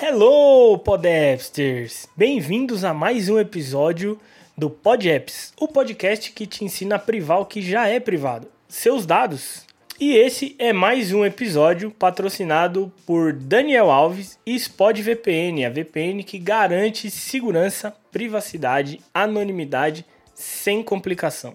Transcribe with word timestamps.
Hello, 0.00 0.76
Podapsters! 0.78 2.08
Bem-vindos 2.16 2.82
a 2.84 2.92
mais 2.92 3.28
um 3.28 3.38
episódio 3.38 4.18
do 4.56 4.68
PodApps, 4.68 5.52
o 5.60 5.68
podcast 5.68 6.32
que 6.32 6.46
te 6.46 6.64
ensina 6.64 6.96
a 6.96 6.98
privar 6.98 7.40
o 7.40 7.46
que 7.46 7.62
já 7.62 7.86
é 7.86 8.00
privado, 8.00 8.48
seus 8.68 9.06
dados. 9.06 9.66
E 10.00 10.16
esse 10.16 10.56
é 10.58 10.72
mais 10.72 11.12
um 11.12 11.24
episódio 11.24 11.92
patrocinado 11.92 12.92
por 13.06 13.32
Daniel 13.32 13.90
Alves 13.90 14.38
e 14.44 14.56
SpotVPN, 14.56 15.64
a 15.64 15.70
VPN 15.70 16.24
que 16.24 16.38
garante 16.38 17.08
segurança, 17.10 17.94
privacidade, 18.10 19.00
anonimidade 19.14 20.04
sem 20.38 20.82
complicação. 20.82 21.52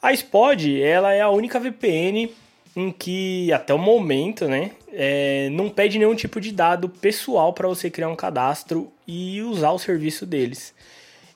A 0.00 0.12
Spod, 0.12 0.80
ela 0.80 1.12
é 1.12 1.20
a 1.20 1.28
única 1.28 1.58
VPN 1.58 2.30
em 2.76 2.92
que 2.92 3.52
até 3.52 3.74
o 3.74 3.78
momento, 3.78 4.46
né, 4.46 4.70
é, 4.92 5.48
não 5.50 5.68
pede 5.68 5.98
nenhum 5.98 6.14
tipo 6.14 6.40
de 6.40 6.52
dado 6.52 6.88
pessoal 6.88 7.52
para 7.52 7.66
você 7.66 7.90
criar 7.90 8.08
um 8.08 8.14
cadastro 8.14 8.92
e 9.06 9.42
usar 9.42 9.72
o 9.72 9.78
serviço 9.78 10.24
deles. 10.24 10.72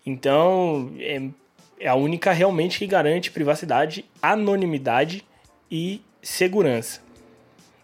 Então, 0.06 0.92
é, 1.00 1.22
é 1.80 1.88
a 1.88 1.94
única 1.94 2.30
realmente 2.30 2.78
que 2.78 2.86
garante 2.86 3.30
privacidade, 3.30 4.04
anonimidade 4.22 5.24
e 5.70 6.00
segurança. 6.22 7.00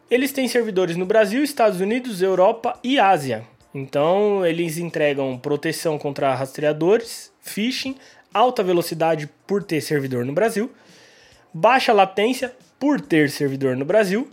Eles 0.09 0.31
têm 0.31 0.47
servidores 0.47 0.97
no 0.97 1.07
Brasil, 1.07 1.43
Estados 1.43 1.81
Unidos, 1.81 2.23
Europa 2.23 2.79
e 2.85 3.01
Ásia. 3.01 3.45
Então, 3.75 4.47
eles 4.47 4.79
entregam 4.79 5.37
proteção 5.37 5.99
contra 5.99 6.35
rastreadores, 6.35 7.33
phishing, 7.41 7.97
alta 8.37 8.63
velocidade 8.63 9.29
por 9.47 9.63
ter 9.63 9.81
servidor 9.81 10.25
no 10.25 10.33
Brasil, 10.33 10.71
baixa 11.55 11.93
latência 11.93 12.53
por 12.79 13.01
ter 13.01 13.31
servidor 13.31 13.77
no 13.77 13.85
Brasil 13.85 14.29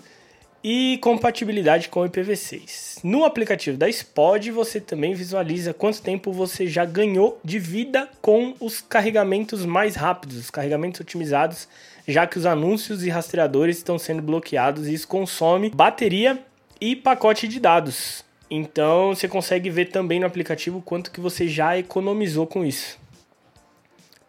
e 0.61 0.97
compatibilidade 1.01 1.87
com 1.87 2.01
IPv6. 2.01 2.99
No 3.03 3.23
aplicativo 3.23 3.77
da 3.77 3.87
Spod, 3.89 4.51
você 4.51 4.81
também 4.81 5.13
visualiza 5.13 5.73
quanto 5.73 6.01
tempo 6.01 6.31
você 6.31 6.67
já 6.67 6.83
ganhou 6.83 7.39
de 7.43 7.59
vida 7.59 8.09
com 8.21 8.53
os 8.59 8.81
carregamentos 8.81 9.65
mais 9.65 9.95
rápidos, 9.95 10.37
os 10.37 10.49
carregamentos 10.49 10.99
otimizados, 10.99 11.67
já 12.05 12.27
que 12.27 12.37
os 12.37 12.45
anúncios 12.45 13.03
e 13.03 13.09
rastreadores 13.09 13.77
estão 13.77 13.97
sendo 13.97 14.21
bloqueados 14.21 14.87
e 14.87 14.93
isso 14.93 15.07
consome 15.07 15.69
bateria 15.69 16.39
e 16.79 16.95
pacote 16.95 17.47
de 17.47 17.59
dados. 17.59 18.23
Então 18.49 19.15
você 19.15 19.27
consegue 19.27 19.69
ver 19.69 19.85
também 19.85 20.19
no 20.19 20.25
aplicativo 20.25 20.81
quanto 20.81 21.11
que 21.11 21.21
você 21.21 21.47
já 21.47 21.77
economizou 21.77 22.45
com 22.45 22.65
isso. 22.65 23.02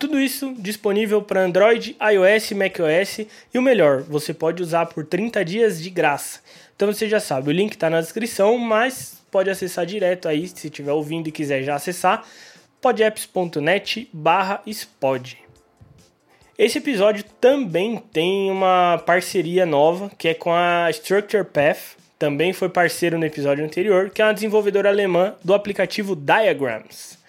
Tudo 0.04 0.20
isso 0.20 0.54
disponível 0.58 1.22
para 1.22 1.40
Android, 1.40 1.96
iOS, 1.98 2.52
macOS 2.52 3.20
e 3.54 3.58
o 3.58 3.62
melhor, 3.62 4.02
você 4.02 4.34
pode 4.34 4.62
usar 4.62 4.84
por 4.84 5.06
30 5.06 5.42
dias 5.42 5.82
de 5.82 5.88
graça. 5.88 6.40
Então 6.76 6.92
você 6.92 7.08
já 7.08 7.18
sabe, 7.18 7.48
o 7.48 7.52
link 7.52 7.72
está 7.72 7.88
na 7.88 8.02
descrição, 8.02 8.58
mas 8.58 9.24
pode 9.30 9.48
acessar 9.48 9.86
direto 9.86 10.28
aí, 10.28 10.46
se 10.46 10.66
estiver 10.66 10.92
ouvindo 10.92 11.28
e 11.28 11.32
quiser 11.32 11.62
já 11.62 11.74
acessar, 11.74 12.22
podapps.net 12.82 14.06
barra 14.12 14.60
spod. 14.66 15.38
Esse 16.58 16.76
episódio 16.76 17.24
também 17.40 17.96
tem 18.12 18.50
uma 18.50 19.02
parceria 19.06 19.64
nova, 19.64 20.10
que 20.18 20.28
é 20.28 20.34
com 20.34 20.52
a 20.52 20.90
Structure 20.90 21.44
Path, 21.44 21.96
também 22.18 22.52
foi 22.52 22.68
parceiro 22.68 23.18
no 23.18 23.24
episódio 23.24 23.64
anterior, 23.64 24.10
que 24.10 24.20
é 24.20 24.26
uma 24.26 24.34
desenvolvedora 24.34 24.90
alemã 24.90 25.34
do 25.42 25.54
aplicativo 25.54 26.14
Diagrams. 26.14 27.23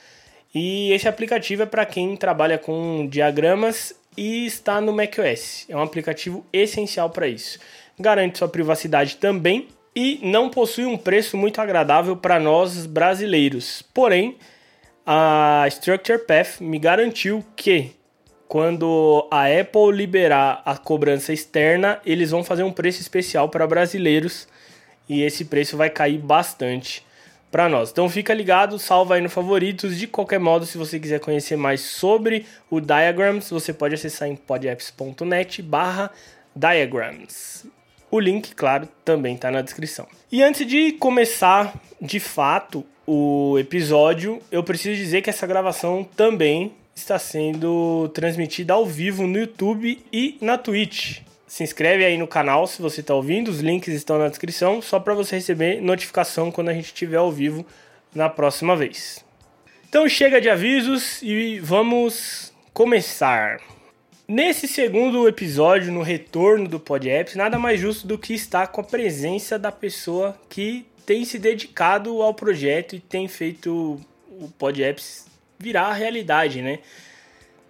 E 0.56 0.94
esse 0.94 1.06
aplicativo 1.06 1.64
é 1.64 1.66
para 1.66 1.86
quem 1.86 2.16
trabalha 2.16 2.58
com 2.58 3.06
diagramas 3.12 3.94
e 4.16 4.46
está 4.46 4.80
no 4.80 4.94
macOS. 4.94 5.66
É 5.68 5.76
um 5.76 5.82
aplicativo 5.82 6.46
essencial 6.54 7.10
para 7.10 7.28
isso. 7.28 7.60
Garante 8.00 8.38
sua 8.38 8.48
privacidade 8.48 9.18
também 9.18 9.68
e 9.94 10.18
não 10.24 10.50
possui 10.50 10.86
um 10.86 10.98
preço 10.98 11.36
muito 11.36 11.60
agradável 11.60 12.16
para 12.16 12.40
nós 12.40 12.86
brasileiros. 12.86 13.82
Porém, 13.94 14.38
a 15.06 15.66
Structure 15.68 16.20
Path 16.20 16.62
me 16.62 16.80
garantiu 16.80 17.44
que 17.58 17.92
quando 18.48 19.28
a 19.30 19.48
Apple 19.48 19.92
liberar 19.92 20.62
a 20.66 20.78
cobrança 20.78 21.34
externa, 21.34 22.00
eles 22.06 22.32
vão 22.32 22.46
fazer 22.46 22.64
um 22.64 22.72
preço 22.72 23.02
especial 23.02 23.50
para 23.50 23.68
brasileiros 23.68 24.48
e 25.10 25.22
esse 25.22 25.44
preço 25.44 25.76
vai 25.76 25.90
cair 25.90 26.18
bastante 26.18 27.05
para 27.56 27.70
nós. 27.70 27.90
Então 27.90 28.10
fica 28.10 28.34
ligado, 28.34 28.78
salva 28.78 29.16
aí 29.16 29.22
no 29.22 29.30
favoritos. 29.30 29.98
De 29.98 30.08
qualquer 30.08 30.42
modo, 30.42 30.66
se 30.66 30.78
você 30.78 31.00
quiser 31.00 31.22
conhecer 31.22 31.56
mais 31.56 31.80
sobre 31.80 32.46
o 32.70 32.82
Diagrams, 32.82 33.50
você 33.50 33.72
pode 33.72 33.96
acessar 33.96 34.28
em 34.28 34.36
podapps.net 34.36 35.62
barra 35.62 36.12
diagrams. 36.54 37.66
O 38.12 38.20
link, 38.20 38.54
claro, 38.54 38.90
também 39.06 39.36
está 39.36 39.50
na 39.50 39.62
descrição. 39.62 40.06
E 40.30 40.44
antes 40.44 40.68
de 40.68 40.92
começar 40.92 41.74
de 42.02 42.20
fato 42.20 42.86
o 43.08 43.58
episódio, 43.58 44.42
eu 44.52 44.62
preciso 44.62 44.98
dizer 44.98 45.22
que 45.22 45.30
essa 45.30 45.48
gravação 45.48 46.04
também 46.04 46.74
está 46.94 47.18
sendo 47.18 48.12
transmitida 48.14 48.74
ao 48.74 48.86
vivo 48.86 49.26
no 49.26 49.40
YouTube 49.40 50.06
e 50.12 50.38
na 50.42 50.58
Twitch 50.58 51.22
se 51.56 51.64
inscreve 51.64 52.04
aí 52.04 52.18
no 52.18 52.28
canal 52.28 52.68
se 52.68 52.82
você 52.82 53.00
está 53.00 53.16
ouvindo, 53.16 53.48
os 53.48 53.62
links 53.62 53.94
estão 53.94 54.20
na 54.20 54.28
descrição, 54.28 54.82
só 54.82 55.00
para 55.00 55.14
você 55.14 55.38
receber 55.38 55.82
notificação 55.82 56.52
quando 56.52 56.68
a 56.68 56.74
gente 56.74 56.88
estiver 56.88 57.16
ao 57.16 57.32
vivo 57.32 57.66
na 58.14 58.28
próxima 58.28 58.76
vez. 58.76 59.24
Então 59.88 60.06
chega 60.10 60.42
de 60.42 60.50
avisos 60.50 61.22
e 61.22 61.58
vamos 61.62 62.54
começar. 62.74 63.62
Nesse 64.28 64.68
segundo 64.68 65.30
episódio, 65.30 65.94
no 65.94 66.02
retorno 66.02 66.68
do 66.68 66.78
PodApps, 66.78 67.36
nada 67.36 67.58
mais 67.58 67.80
justo 67.80 68.06
do 68.06 68.18
que 68.18 68.34
estar 68.34 68.68
com 68.68 68.82
a 68.82 68.84
presença 68.84 69.58
da 69.58 69.72
pessoa 69.72 70.38
que 70.50 70.86
tem 71.06 71.24
se 71.24 71.40
dedicado 71.40 72.22
ao 72.22 72.34
projeto 72.34 72.98
e 72.98 73.00
tem 73.00 73.30
feito 73.30 73.98
o 74.30 74.52
PodApps 74.60 75.26
virar 75.58 75.94
realidade, 75.94 76.62
né? 76.62 76.80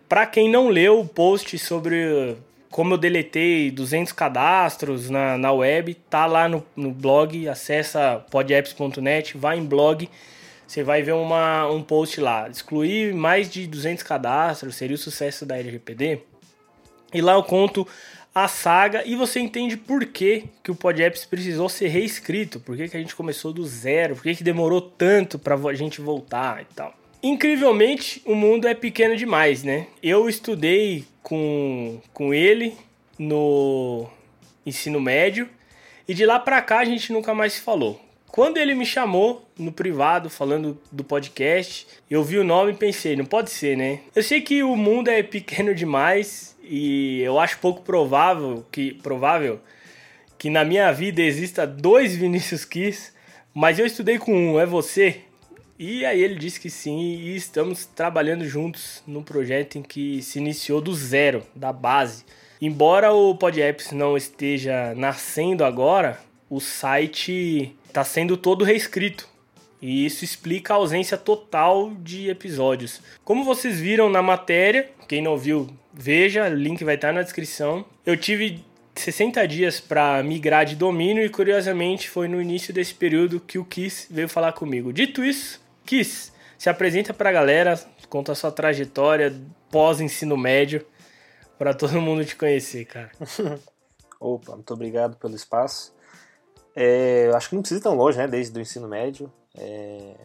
Para 0.10 0.26
quem 0.26 0.50
não 0.50 0.70
leu 0.70 1.02
o 1.02 1.08
post 1.08 1.56
sobre 1.60 2.36
como 2.76 2.96
eu 2.96 2.98
deletei 2.98 3.72
200 3.72 4.12
cadastros 4.12 5.10
na, 5.10 5.38
na 5.38 5.50
web, 5.54 5.94
tá 5.94 6.26
lá 6.26 6.50
no, 6.50 6.62
no 6.76 6.92
blog, 6.92 7.48
acessa 7.48 8.26
podapps.net, 8.30 9.38
vai 9.38 9.58
em 9.58 9.64
blog, 9.64 10.10
você 10.68 10.84
vai 10.84 11.02
ver 11.02 11.14
uma, 11.14 11.72
um 11.72 11.82
post 11.82 12.20
lá, 12.20 12.50
excluir 12.50 13.14
mais 13.14 13.50
de 13.50 13.66
200 13.66 14.04
cadastros, 14.04 14.76
seria 14.76 14.96
o 14.96 14.98
sucesso 14.98 15.46
da 15.46 15.58
LGPD. 15.58 16.20
E 17.14 17.22
lá 17.22 17.36
eu 17.36 17.44
conto 17.44 17.88
a 18.34 18.46
saga 18.50 19.04
e 19.06 19.16
você 19.16 19.40
entende 19.40 19.78
por 19.78 20.06
que, 20.08 20.44
que 20.62 20.70
o 20.70 20.76
PodApps 20.76 21.24
precisou 21.24 21.70
ser 21.70 21.88
reescrito, 21.88 22.60
por 22.60 22.76
que, 22.76 22.90
que 22.90 22.98
a 22.98 23.00
gente 23.00 23.16
começou 23.16 23.54
do 23.54 23.66
zero, 23.66 24.16
por 24.16 24.24
que, 24.24 24.36
que 24.36 24.44
demorou 24.44 24.82
tanto 24.82 25.40
para 25.40 25.56
a 25.56 25.74
gente 25.74 26.02
voltar 26.02 26.62
e 26.62 26.66
tal. 26.76 26.94
Incrivelmente, 27.28 28.22
o 28.24 28.36
mundo 28.36 28.68
é 28.68 28.76
pequeno 28.76 29.18
demais, 29.18 29.64
né? 29.64 29.88
Eu 30.04 30.30
estudei 30.30 31.06
com, 31.24 32.00
com 32.14 32.32
ele 32.32 32.78
no 33.18 34.08
ensino 34.64 35.02
médio 35.02 35.50
e 36.08 36.14
de 36.14 36.24
lá 36.24 36.40
pra 36.40 36.62
cá 36.62 36.82
a 36.82 36.86
gente 36.86 37.12
nunca 37.12 37.34
mais 37.34 37.54
se 37.54 37.62
falou. 37.62 38.00
Quando 38.28 38.58
ele 38.58 38.76
me 38.76 38.86
chamou 38.86 39.44
no 39.58 39.72
privado 39.72 40.30
falando 40.30 40.80
do 40.92 41.04
podcast, 41.04 41.88
eu 42.08 42.24
vi 42.24 42.38
o 42.38 42.44
nome 42.44 42.74
e 42.74 42.76
pensei, 42.76 43.16
não 43.16 43.26
pode 43.26 43.50
ser, 43.50 43.76
né? 43.76 44.02
Eu 44.16 44.22
sei 44.22 44.40
que 44.40 44.62
o 44.62 44.76
mundo 44.76 45.08
é 45.08 45.24
pequeno 45.24 45.74
demais 45.74 46.56
e 46.62 47.22
eu 47.24 47.40
acho 47.40 47.58
pouco 47.58 47.82
provável 47.82 48.64
que 48.72 48.94
provável 48.94 49.60
que 50.38 50.52
na 50.52 50.64
minha 50.64 50.92
vida 50.92 51.24
exista 51.24 51.66
dois 51.66 52.16
Vinícius 52.16 52.64
Kiss, 52.64 53.12
mas 53.52 53.80
eu 53.80 53.86
estudei 53.88 54.20
com 54.20 54.32
um, 54.32 54.60
é 54.60 54.66
você. 54.68 55.22
E 55.78 56.06
aí 56.06 56.24
ele 56.24 56.36
disse 56.36 56.60
que 56.60 56.70
sim, 56.70 56.98
e 56.98 57.36
estamos 57.36 57.86
trabalhando 57.86 58.48
juntos 58.48 59.04
num 59.06 59.22
projeto 59.22 59.78
em 59.78 59.82
que 59.82 60.22
se 60.22 60.40
iniciou 60.40 60.80
do 60.80 60.96
zero, 60.96 61.44
da 61.54 61.74
base. 61.74 62.24
Embora 62.62 63.12
o 63.12 63.36
PodApps 63.36 63.92
não 63.92 64.16
esteja 64.16 64.96
nascendo 64.96 65.66
agora, 65.66 66.18
o 66.50 66.62
site 66.62 67.76
está 67.88 68.04
sendo 68.04 68.38
todo 68.38 68.64
reescrito. 68.64 69.28
E 69.82 70.06
isso 70.06 70.24
explica 70.24 70.74
a 70.74 70.78
ausência 70.78 71.18
total 71.18 71.92
de 72.00 72.30
episódios. 72.30 73.02
Como 73.24 73.44
vocês 73.44 73.80
viram 73.80 74.10
na 74.10 74.22
matéria, 74.22 74.90
quem 75.08 75.22
não 75.22 75.38
viu, 75.38 75.70
veja, 75.94 76.50
o 76.50 76.56
link 76.56 76.84
vai 76.84 76.96
estar 76.96 77.14
na 77.14 77.22
descrição. 77.22 77.86
Eu 78.06 78.16
tive 78.16 78.64
60 78.96 79.46
dias 79.48 79.80
para 79.82 80.24
migrar 80.24 80.66
de 80.66 80.76
domínio 80.76 81.24
e 81.24 81.30
curiosamente 81.30 82.10
foi 82.10 82.28
no 82.28 82.42
início 82.42 82.74
desse 82.74 82.94
período 82.94 83.42
que 83.42 83.60
o 83.60 83.66
Kiss 83.66 84.08
veio 84.10 84.30
falar 84.30 84.54
comigo. 84.54 84.94
Dito 84.94 85.24
isso, 85.24 85.62
Kiss, 85.86 86.32
se 86.58 86.70
apresenta 86.70 87.14
para 87.14 87.30
a 87.30 87.34
galera, 87.34 87.80
conta 88.10 88.32
a 88.32 88.36
sua 88.36 88.52
trajetória 88.52 89.34
pós-ensino 89.70 90.38
médio, 90.38 90.86
para 91.58 91.74
todo 91.74 92.02
mundo 92.02 92.26
te 92.26 92.36
conhecer, 92.36 92.86
cara. 92.86 93.12
Opa, 94.20 94.54
muito 94.54 94.74
obrigado 94.74 95.18
pelo 95.18 95.36
espaço. 95.36 95.94
É, 96.76 97.30
acho 97.34 97.50
que 97.50 97.56
não 97.56 97.62
precisa 97.62 97.80
ir 97.80 97.84
tão 97.84 97.96
longe, 97.96 98.18
né? 98.18 98.28
Desde 98.28 98.58
o 98.58 98.62
ensino 98.62 98.88
médio. 98.88 99.32
É, 99.58 100.16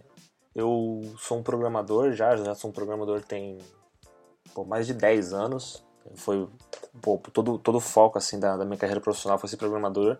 eu 0.55 1.15
sou 1.19 1.39
um 1.39 1.43
programador 1.43 2.13
já, 2.13 2.37
já 2.37 2.55
sou 2.55 2.71
um 2.71 2.73
programador 2.73 3.23
tem 3.23 3.59
por 4.55 4.67
mais 4.67 4.87
de 4.87 4.95
10 4.95 5.33
anos. 5.33 5.85
Foi 6.17 6.49
pô, 7.01 7.21
todo, 7.33 7.59
todo 7.59 7.77
o 7.77 7.81
foco 7.81 8.19
assim 8.19 8.41
da, 8.41 8.57
da 8.57 8.65
minha 8.65 8.79
carreira 8.79 9.01
profissional 9.01 9.39
foi 9.39 9.49
ser 9.49 9.57
programador. 9.57 10.19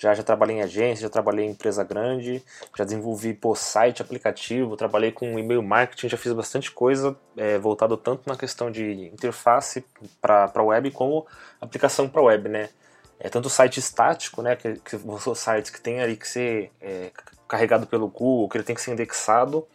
Já, 0.00 0.14
já 0.14 0.22
trabalhei 0.22 0.56
em 0.56 0.62
agência, 0.62 1.02
já 1.02 1.10
trabalhei 1.10 1.44
em 1.44 1.50
empresa 1.50 1.84
grande, 1.84 2.42
já 2.74 2.84
desenvolvi 2.84 3.34
pô, 3.34 3.54
site, 3.54 4.00
aplicativo, 4.00 4.74
trabalhei 4.74 5.12
com 5.12 5.38
e-mail 5.38 5.62
marketing, 5.62 6.08
já 6.08 6.16
fiz 6.16 6.32
bastante 6.32 6.70
coisa 6.70 7.14
é, 7.36 7.58
voltado 7.58 7.98
tanto 7.98 8.22
na 8.26 8.34
questão 8.34 8.70
de 8.70 9.10
interface 9.12 9.84
para 10.18 10.62
web 10.62 10.90
como 10.90 11.26
aplicação 11.60 12.08
para 12.08 12.22
web, 12.22 12.48
né? 12.48 12.70
É 13.18 13.28
tanto 13.28 13.50
site 13.50 13.78
estático, 13.78 14.40
né, 14.40 14.56
que, 14.56 14.76
que 14.76 14.98
são 14.98 15.34
sites 15.34 15.70
que 15.70 15.78
tem 15.78 16.00
ali 16.00 16.16
que 16.16 16.26
ser 16.26 16.72
é, 16.80 17.10
carregado 17.46 17.86
pelo 17.86 18.08
Google, 18.08 18.48
que 18.48 18.56
ele 18.56 18.64
tem 18.64 18.74
que 18.74 18.80
ser 18.80 18.92
indexado, 18.92 19.68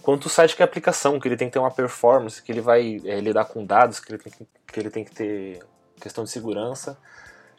quanto 0.00 0.26
o 0.26 0.28
site 0.28 0.54
que 0.54 0.62
é 0.62 0.64
aplicação, 0.64 1.18
que 1.18 1.26
ele 1.26 1.36
tem 1.36 1.48
que 1.48 1.54
ter 1.54 1.58
uma 1.58 1.72
performance, 1.72 2.40
que 2.40 2.52
ele 2.52 2.60
vai 2.60 3.00
é, 3.04 3.18
lidar 3.18 3.46
com 3.46 3.66
dados, 3.66 3.98
que 3.98 4.12
ele, 4.12 4.22
tem 4.22 4.32
que, 4.32 4.46
que 4.68 4.78
ele 4.78 4.90
tem 4.90 5.04
que 5.04 5.10
ter 5.10 5.58
questão 6.00 6.22
de 6.22 6.30
segurança. 6.30 6.96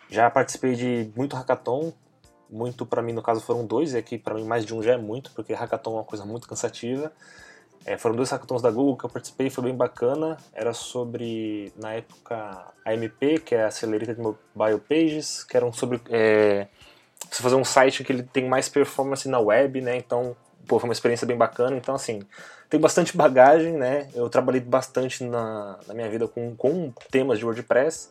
Já 0.10 0.30
participei 0.30 0.76
de 0.76 1.12
muito 1.16 1.36
hackathon, 1.36 1.94
muito 2.50 2.86
para 2.86 3.02
mim 3.02 3.14
no 3.14 3.22
caso 3.22 3.42
foram 3.42 3.66
dois, 3.66 3.94
e 3.94 3.98
aqui 3.98 4.18
para 4.18 4.36
mim 4.36 4.46
mais 4.46 4.66
de 4.66 4.74
um 4.74 4.82
já 4.82 4.94
é 4.94 4.98
muito, 4.98 5.32
porque 5.32 5.54
hackathon 5.54 5.92
é 5.92 5.96
uma 5.96 6.04
coisa 6.04 6.26
muito 6.26 6.48
cansativa. 6.48 7.12
É, 7.86 7.98
foram 7.98 8.18
dois 8.18 8.30
hackathons 8.30 8.62
da 8.62 8.70
Google 8.70 8.98
que 8.98 9.06
eu 9.06 9.10
participei, 9.10 9.50
foi 9.50 9.64
bem 9.64 9.76
bacana. 9.76 10.36
Era 10.54 10.74
sobre, 10.74 11.72
na 11.78 11.94
época, 11.94 12.66
a 12.84 12.94
MP, 12.94 13.40
que 13.40 13.56
é 13.56 13.64
a 13.64 13.68
Accelerated 13.68 14.20
Mobile 14.20 14.80
Pages, 14.90 15.46
que 15.46 15.56
eram 15.56 15.72
sobre 15.72 16.02
é, 16.10 16.68
você 17.32 17.42
fazer 17.42 17.56
um 17.56 17.64
site 17.64 18.04
que 18.04 18.12
ele 18.12 18.24
tem 18.24 18.46
mais 18.48 18.68
performance 18.68 19.30
na 19.30 19.40
web, 19.40 19.80
né? 19.80 19.96
Então, 19.96 20.36
pô, 20.68 20.80
foi 20.80 20.90
uma 20.90 20.94
experiência 20.94 21.26
bem 21.26 21.38
bacana. 21.38 21.78
Então, 21.78 21.96
assim, 21.96 22.22
tem 22.70 22.78
bastante 22.78 23.16
bagagem, 23.16 23.74
né? 23.74 24.10
Eu 24.14 24.30
trabalhei 24.30 24.60
bastante 24.60 25.24
na, 25.24 25.80
na 25.88 25.94
minha 25.94 26.10
vida 26.10 26.28
com, 26.28 26.56
com 26.58 26.92
temas 27.10 27.40
de 27.40 27.46
WordPress. 27.46 28.10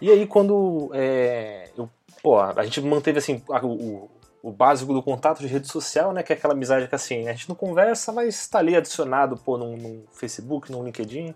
E 0.00 0.10
aí, 0.10 0.26
quando 0.26 0.90
é, 0.94 1.68
eu, 1.76 1.88
pô, 2.22 2.38
a 2.38 2.62
gente 2.64 2.80
manteve 2.80 3.18
assim 3.18 3.42
a, 3.50 3.64
o, 3.64 4.10
o 4.42 4.50
básico 4.50 4.92
do 4.92 5.02
contato 5.02 5.40
de 5.40 5.46
rede 5.46 5.68
social, 5.68 6.12
né? 6.12 6.22
Que 6.22 6.32
é 6.32 6.36
aquela 6.36 6.54
amizade 6.54 6.88
que 6.88 6.94
assim, 6.94 7.28
a 7.28 7.32
gente 7.32 7.48
não 7.48 7.56
conversa, 7.56 8.12
mas 8.12 8.34
está 8.36 8.58
ali 8.58 8.74
adicionado 8.74 9.36
pô, 9.36 9.58
no, 9.58 9.76
no 9.76 10.04
Facebook, 10.12 10.70
no 10.72 10.82
LinkedIn. 10.82 11.34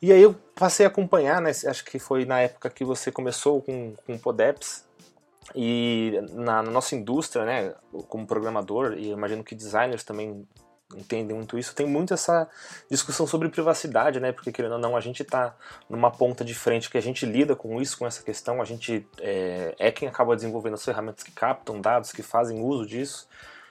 E 0.00 0.12
aí 0.12 0.22
eu 0.22 0.34
passei 0.54 0.86
a 0.86 0.88
acompanhar, 0.88 1.40
né? 1.40 1.50
Acho 1.50 1.84
que 1.84 1.98
foi 1.98 2.24
na 2.24 2.40
época 2.40 2.70
que 2.70 2.84
você 2.84 3.10
começou 3.10 3.60
com, 3.62 3.94
com 4.06 4.14
o 4.14 4.18
Podeps. 4.18 4.86
E 5.54 6.20
na, 6.32 6.62
na 6.62 6.70
nossa 6.70 6.94
indústria, 6.94 7.44
né, 7.44 7.74
como 8.06 8.26
programador, 8.26 8.92
e 8.98 9.08
imagino 9.08 9.42
que 9.42 9.54
designers 9.54 10.04
também 10.04 10.46
entendem 10.96 11.36
muito 11.36 11.58
isso, 11.58 11.74
tem 11.74 11.86
muito 11.86 12.14
essa 12.14 12.48
discussão 12.90 13.26
sobre 13.26 13.48
privacidade, 13.48 14.20
né? 14.20 14.32
Porque 14.32 14.50
querendo 14.50 14.72
ou 14.72 14.78
não, 14.78 14.96
a 14.96 15.00
gente 15.00 15.22
está 15.22 15.54
numa 15.88 16.10
ponta 16.10 16.44
de 16.44 16.54
frente 16.54 16.88
que 16.88 16.96
a 16.96 17.02
gente 17.02 17.26
lida 17.26 17.54
com 17.54 17.80
isso, 17.80 17.98
com 17.98 18.06
essa 18.06 18.22
questão, 18.22 18.62
a 18.62 18.64
gente 18.64 19.06
é, 19.20 19.74
é, 19.78 19.92
quem 19.92 20.08
acaba 20.08 20.34
desenvolvendo 20.34 20.74
as 20.74 20.84
ferramentas 20.84 21.22
que 21.22 21.30
captam 21.30 21.80
dados, 21.80 22.12
que 22.12 22.22
fazem 22.22 22.60
uso 22.62 22.86
disso. 22.86 23.28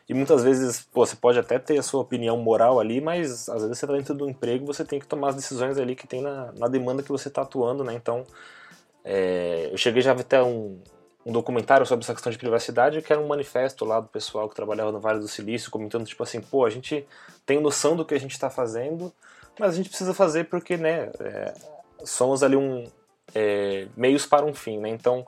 E 0.08 0.14
muitas 0.14 0.42
vezes, 0.44 0.88
pô, 0.94 1.06
você 1.06 1.16
pode 1.18 1.38
até 1.38 1.60
ter 1.60 1.78
a 1.78 1.84
sua 1.84 2.02
opinião 2.02 2.38
moral 2.38 2.80
ali, 2.80 3.02
mas 3.02 3.50
às 3.50 3.62
vezes 3.64 3.78
você 3.78 3.86
está 3.86 3.94
dentro 3.94 4.14
do 4.14 4.30
emprego 4.30 4.66
você 4.66 4.86
tem 4.86 5.00
que 5.00 5.08
tomar 5.08 5.30
as 5.30 5.36
decisões 5.36 5.78
ali 5.78 5.96
que 5.96 6.08
tem 6.08 6.22
na, 6.22 6.54
na 6.54 6.68
demanda 6.68 7.04
que 7.04 7.10
você 7.10 7.28
está 7.28 7.42
atuando, 7.42 7.84
né? 7.84 7.94
Então, 7.94 8.24
é, 9.04 9.70
eu 9.72 9.78
cheguei 9.78 10.02
já 10.02 10.14
até 10.14 10.42
um, 10.42 10.80
um 11.28 11.32
documentário 11.34 11.86
sobre 11.86 12.06
essa 12.06 12.14
questão 12.14 12.32
de 12.32 12.38
privacidade, 12.38 13.02
que 13.02 13.12
era 13.12 13.22
um 13.22 13.28
manifesto 13.28 13.84
lá 13.84 14.00
do 14.00 14.08
pessoal 14.08 14.48
que 14.48 14.56
trabalhava 14.56 14.94
no 14.94 15.00
Vale 15.02 15.20
do 15.20 15.28
Silício, 15.28 15.70
comentando 15.70 16.06
tipo 16.06 16.24
assim, 16.24 16.40
pô, 16.40 16.66
a 16.66 16.70
gente 16.70 17.06
tem 17.46 17.60
noção 17.60 17.98
do 17.98 18.06
que 18.06 18.14
a 18.14 18.20
gente 18.20 18.32
está 18.32 18.50
fazendo, 18.50 19.12
mas 19.60 19.74
a 19.74 19.76
gente 19.76 19.90
precisa 19.90 20.14
fazer 20.14 20.46
porque, 20.46 20.78
né, 20.78 21.12
é, 21.20 21.54
somos 22.06 22.44
ali 22.44 22.56
um 22.56 22.90
é, 23.36 23.90
meios 23.98 24.26
para 24.26 24.46
um 24.46 24.54
fim, 24.54 24.80
né? 24.80 24.88
Então, 24.88 25.28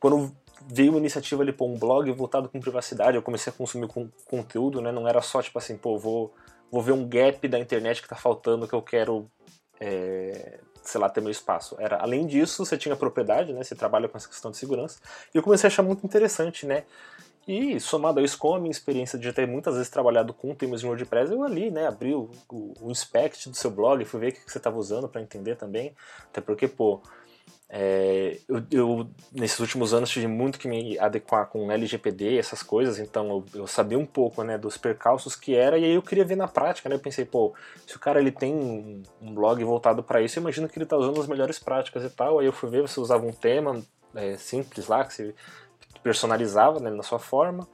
quando 0.00 0.34
veio 0.66 0.90
uma 0.90 0.98
iniciativa 0.98 1.44
ali, 1.44 1.52
pô, 1.52 1.66
um 1.66 1.78
blog 1.78 2.10
voltado 2.10 2.48
com 2.48 2.58
privacidade, 2.58 3.16
eu 3.16 3.22
comecei 3.22 3.52
a 3.52 3.56
consumir 3.56 3.86
com, 3.86 4.08
conteúdo, 4.24 4.80
né? 4.80 4.90
Não 4.90 5.06
era 5.06 5.22
só 5.22 5.40
tipo 5.40 5.60
assim, 5.60 5.76
pô, 5.76 5.96
vou, 5.96 6.34
vou 6.72 6.82
ver 6.82 6.90
um 6.90 7.08
gap 7.08 7.46
da 7.46 7.60
internet 7.60 8.00
que 8.00 8.06
está 8.06 8.16
faltando 8.16 8.66
que 8.66 8.74
eu 8.74 8.82
quero 8.82 9.30
é, 9.78 10.58
sei 10.88 11.00
lá, 11.00 11.08
ter 11.08 11.20
meu 11.20 11.30
espaço. 11.30 11.76
Era, 11.78 11.96
além 11.96 12.26
disso, 12.26 12.64
você 12.64 12.76
tinha 12.76 12.96
propriedade, 12.96 13.52
né? 13.52 13.62
Você 13.62 13.74
trabalha 13.74 14.08
com 14.08 14.16
essa 14.16 14.28
questão 14.28 14.50
de 14.50 14.56
segurança. 14.56 14.98
E 15.34 15.38
eu 15.38 15.42
comecei 15.42 15.66
a 15.66 15.70
achar 15.70 15.82
muito 15.82 16.04
interessante, 16.04 16.66
né? 16.66 16.84
E 17.46 17.78
somado 17.78 18.18
a 18.18 18.22
isso, 18.22 18.36
com 18.36 18.54
a 18.54 18.58
minha 18.58 18.72
experiência 18.72 19.16
de 19.16 19.32
ter 19.32 19.46
muitas 19.46 19.74
vezes 19.74 19.88
trabalhado 19.88 20.34
com 20.34 20.52
temas 20.52 20.80
de 20.80 20.86
WordPress, 20.86 21.30
eu 21.30 21.44
ali, 21.44 21.70
né, 21.70 21.86
abri 21.86 22.12
o, 22.12 22.28
o, 22.50 22.74
o 22.80 22.90
inspect 22.90 23.48
do 23.48 23.56
seu 23.56 23.70
blog, 23.70 24.04
fui 24.04 24.18
ver 24.18 24.28
o 24.30 24.32
que 24.32 24.50
você 24.50 24.58
estava 24.58 24.76
usando 24.76 25.08
para 25.08 25.22
entender 25.22 25.54
também. 25.54 25.94
Até 26.24 26.40
porque, 26.40 26.66
pô, 26.66 27.00
é, 27.68 28.38
eu, 28.48 28.62
eu, 28.70 29.10
nesses 29.32 29.58
últimos 29.58 29.92
anos 29.92 30.08
tive 30.08 30.28
muito 30.28 30.58
que 30.58 30.68
me 30.68 30.96
adequar 31.00 31.48
com 31.48 31.70
LGPD, 31.70 32.38
essas 32.38 32.62
coisas, 32.62 33.00
então 33.00 33.28
eu, 33.28 33.60
eu, 33.60 33.66
sabia 33.66 33.98
um 33.98 34.06
pouco 34.06 34.44
né, 34.44 34.56
dos 34.56 34.76
percalços 34.76 35.34
que 35.34 35.54
era, 35.56 35.76
e 35.76 35.84
aí 35.84 35.94
eu 35.94 36.02
queria 36.02 36.24
ver 36.24 36.36
na 36.36 36.46
prática, 36.46 36.88
né? 36.88 36.94
Eu 36.94 37.00
pensei, 37.00 37.24
pô, 37.24 37.54
se 37.84 37.96
o 37.96 37.98
cara 37.98 38.20
ele 38.20 38.30
tem 38.30 38.54
um, 38.54 39.34
blog 39.34 39.62
voltado 39.64 40.00
para 40.02 40.22
isso, 40.22 40.38
eu 40.38 40.42
imagino 40.42 40.68
que 40.68 40.78
ele 40.78 40.84
está 40.84 40.96
usando 40.96 41.20
as 41.20 41.26
melhores 41.26 41.58
práticas 41.58 42.04
e 42.04 42.10
tal. 42.10 42.38
Aí 42.38 42.46
eu 42.46 42.52
fui 42.52 42.70
ver, 42.70 42.82
você 42.82 43.00
usava 43.00 43.26
um 43.26 43.32
tema 43.32 43.82
é, 44.14 44.36
simples 44.36 44.86
lá, 44.86 45.04
que 45.04 45.12
você 45.12 45.34
personalizava 46.04 46.78
né, 46.78 46.90
na 46.90 47.02
sua 47.02 47.18
forma, 47.18 47.66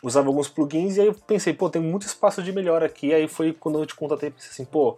usava 0.00 0.28
alguns 0.28 0.48
plugins, 0.48 0.96
e 0.96 1.00
aí 1.00 1.06
eu 1.08 1.14
pensei, 1.14 1.52
pô, 1.52 1.68
tem 1.68 1.82
muito 1.82 2.06
espaço 2.06 2.40
de 2.40 2.52
melhor 2.52 2.84
aqui. 2.84 3.12
Aí 3.12 3.26
foi 3.26 3.52
quando 3.52 3.80
eu 3.80 3.86
te 3.86 3.96
contatei, 3.96 4.30
pensei 4.30 4.50
assim, 4.50 4.64
pô 4.64 4.96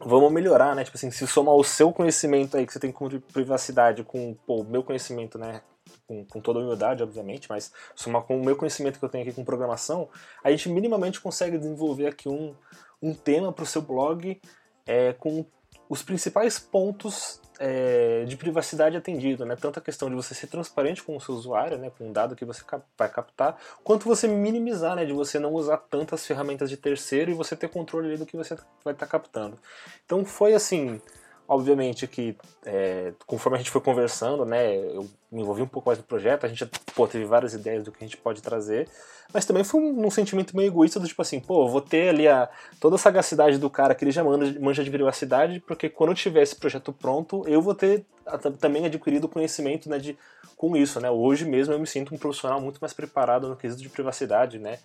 vamos 0.00 0.32
melhorar, 0.32 0.74
né? 0.74 0.84
Tipo 0.84 0.96
assim, 0.96 1.10
se 1.10 1.26
somar 1.26 1.54
o 1.54 1.64
seu 1.64 1.92
conhecimento 1.92 2.56
aí 2.56 2.66
que 2.66 2.72
você 2.72 2.78
tem 2.78 2.92
com 2.92 3.08
privacidade 3.32 4.04
com 4.04 4.34
pô, 4.46 4.60
o 4.60 4.64
meu 4.64 4.82
conhecimento, 4.82 5.38
né? 5.38 5.60
Com, 6.06 6.24
com, 6.24 6.40
toda 6.40 6.60
humildade, 6.60 7.02
obviamente, 7.02 7.48
mas 7.48 7.72
somar 7.94 8.22
com 8.22 8.38
o 8.38 8.44
meu 8.44 8.56
conhecimento 8.56 8.98
que 8.98 9.04
eu 9.04 9.08
tenho 9.08 9.24
aqui 9.24 9.32
com 9.32 9.44
programação, 9.44 10.08
a 10.44 10.50
gente 10.50 10.68
minimamente 10.68 11.20
consegue 11.20 11.56
desenvolver 11.56 12.08
aqui 12.08 12.28
um, 12.28 12.54
um 13.02 13.14
tema 13.14 13.52
para 13.52 13.62
o 13.62 13.66
seu 13.66 13.80
blog 13.80 14.40
é, 14.86 15.14
com 15.14 15.46
os 15.88 16.02
principais 16.02 16.58
pontos 16.58 17.40
é, 17.58 18.24
de 18.24 18.36
privacidade 18.36 18.96
atendido, 18.96 19.44
né? 19.44 19.56
Tanto 19.56 19.78
a 19.78 19.82
questão 19.82 20.08
de 20.08 20.14
você 20.14 20.34
ser 20.34 20.46
transparente 20.46 21.02
com 21.02 21.16
o 21.16 21.20
seu 21.20 21.34
usuário, 21.34 21.76
né? 21.78 21.90
Com 21.96 22.10
o 22.10 22.12
dado 22.12 22.36
que 22.36 22.44
você 22.44 22.62
vai 22.96 23.08
captar, 23.08 23.58
quanto 23.82 24.06
você 24.06 24.28
minimizar, 24.28 24.94
né? 24.94 25.04
De 25.04 25.12
você 25.12 25.38
não 25.38 25.52
usar 25.52 25.76
tantas 25.76 26.26
ferramentas 26.26 26.70
de 26.70 26.76
terceiro 26.76 27.30
e 27.30 27.34
você 27.34 27.56
ter 27.56 27.68
controle 27.68 28.16
do 28.16 28.26
que 28.26 28.36
você 28.36 28.54
vai 28.84 28.94
estar 28.94 29.06
tá 29.06 29.06
captando. 29.06 29.58
Então 30.04 30.24
foi 30.24 30.54
assim, 30.54 31.00
obviamente 31.48 32.06
que 32.06 32.36
é, 32.64 33.12
conforme 33.26 33.56
a 33.56 33.58
gente 33.58 33.70
foi 33.70 33.80
conversando, 33.80 34.44
né? 34.44 34.76
Eu 34.76 35.08
me 35.32 35.42
envolvi 35.42 35.62
um 35.62 35.66
pouco 35.66 35.88
mais 35.88 35.98
no 35.98 36.04
projeto, 36.04 36.44
a 36.44 36.48
gente 36.48 36.64
pô, 36.94 37.08
teve 37.08 37.24
várias 37.24 37.54
ideias 37.54 37.82
do 37.82 37.90
que 37.90 38.04
a 38.04 38.06
gente 38.06 38.16
pode 38.16 38.42
trazer 38.42 38.88
mas 39.32 39.44
também 39.44 39.62
foi 39.62 39.80
um, 39.80 40.06
um, 40.06 40.10
sentimento 40.10 40.56
meio 40.56 40.68
egoísta 40.68 40.98
do 40.98 41.06
tipo 41.06 41.20
assim, 41.20 41.38
pô, 41.38 41.68
vou 41.68 41.82
ter 41.82 42.08
ali 42.08 42.26
a, 42.26 42.48
toda 42.80 42.96
a 42.96 42.98
sagacidade 42.98 43.58
do 43.58 43.68
cara 43.68 43.94
que 43.94 44.02
ele 44.02 44.10
já 44.10 44.24
manja, 44.24 44.58
manja 44.58 44.82
de 44.82 44.90
privacidade, 44.90 45.60
porque 45.60 45.88
quando 45.88 46.10
eu 46.10 46.14
tiver 46.14 46.42
esse 46.42 46.56
projeto 46.56 46.92
pronto, 46.92 47.44
eu 47.46 47.60
vou 47.60 47.74
ter 47.74 48.06
a, 48.24 48.38
também 48.38 48.86
adquirido 48.86 49.28
conhecimento 49.28 49.88
né, 49.88 49.98
de, 49.98 50.16
com 50.56 50.74
isso, 50.74 50.98
né? 50.98 51.10
Hoje 51.10 51.44
mesmo 51.44 51.74
eu 51.74 51.78
me 51.78 51.86
sinto 51.86 52.14
um 52.14 52.18
profissional 52.18 52.58
muito 52.58 52.78
mais 52.80 52.94
preparado 52.94 53.48
no 53.48 53.56
quesito 53.56 53.82
de 53.82 53.90
privacidade, 53.90 54.58
né? 54.58 54.78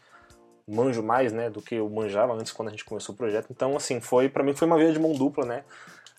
Manjo 0.67 1.01
mais, 1.01 1.31
né, 1.31 1.49
do 1.49 1.61
que 1.61 1.75
eu 1.75 1.89
manjava 1.89 2.33
antes 2.33 2.51
quando 2.51 2.67
a 2.67 2.71
gente 2.71 2.85
começou 2.85 3.15
o 3.15 3.17
projeto. 3.17 3.47
Então, 3.49 3.77
assim, 3.77 4.01
foi 4.01 4.27
para 4.27 4.43
mim 4.43 4.53
foi 4.53 4.67
uma 4.67 4.77
via 4.77 4.91
de 4.91 4.99
mão 4.99 5.13
dupla, 5.13 5.45
né? 5.45 5.63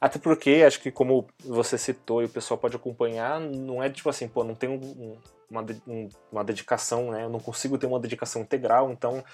Até 0.04 0.18
porque, 0.18 0.62
acho 0.66 0.82
que 0.82 0.90
como 0.90 1.26
você 1.42 1.78
citou 1.78 2.20
e 2.20 2.26
o 2.26 2.28
pessoal 2.28 2.58
pode 2.58 2.76
acompanhar, 2.76 3.40
não 3.40 3.82
é 3.82 3.88
tipo 3.88 4.10
assim, 4.10 4.28
pô, 4.28 4.44
não 4.44 4.54
tem 4.54 4.68
um, 4.68 5.16
uma, 5.50 5.64
um, 5.88 6.10
uma 6.30 6.44
dedicação, 6.44 7.10
né? 7.10 7.24
Eu 7.24 7.30
não 7.30 7.40
consigo 7.40 7.78
ter 7.78 7.86
uma 7.86 7.98
dedicação 7.98 8.42
integral, 8.42 8.90
então 8.90 9.24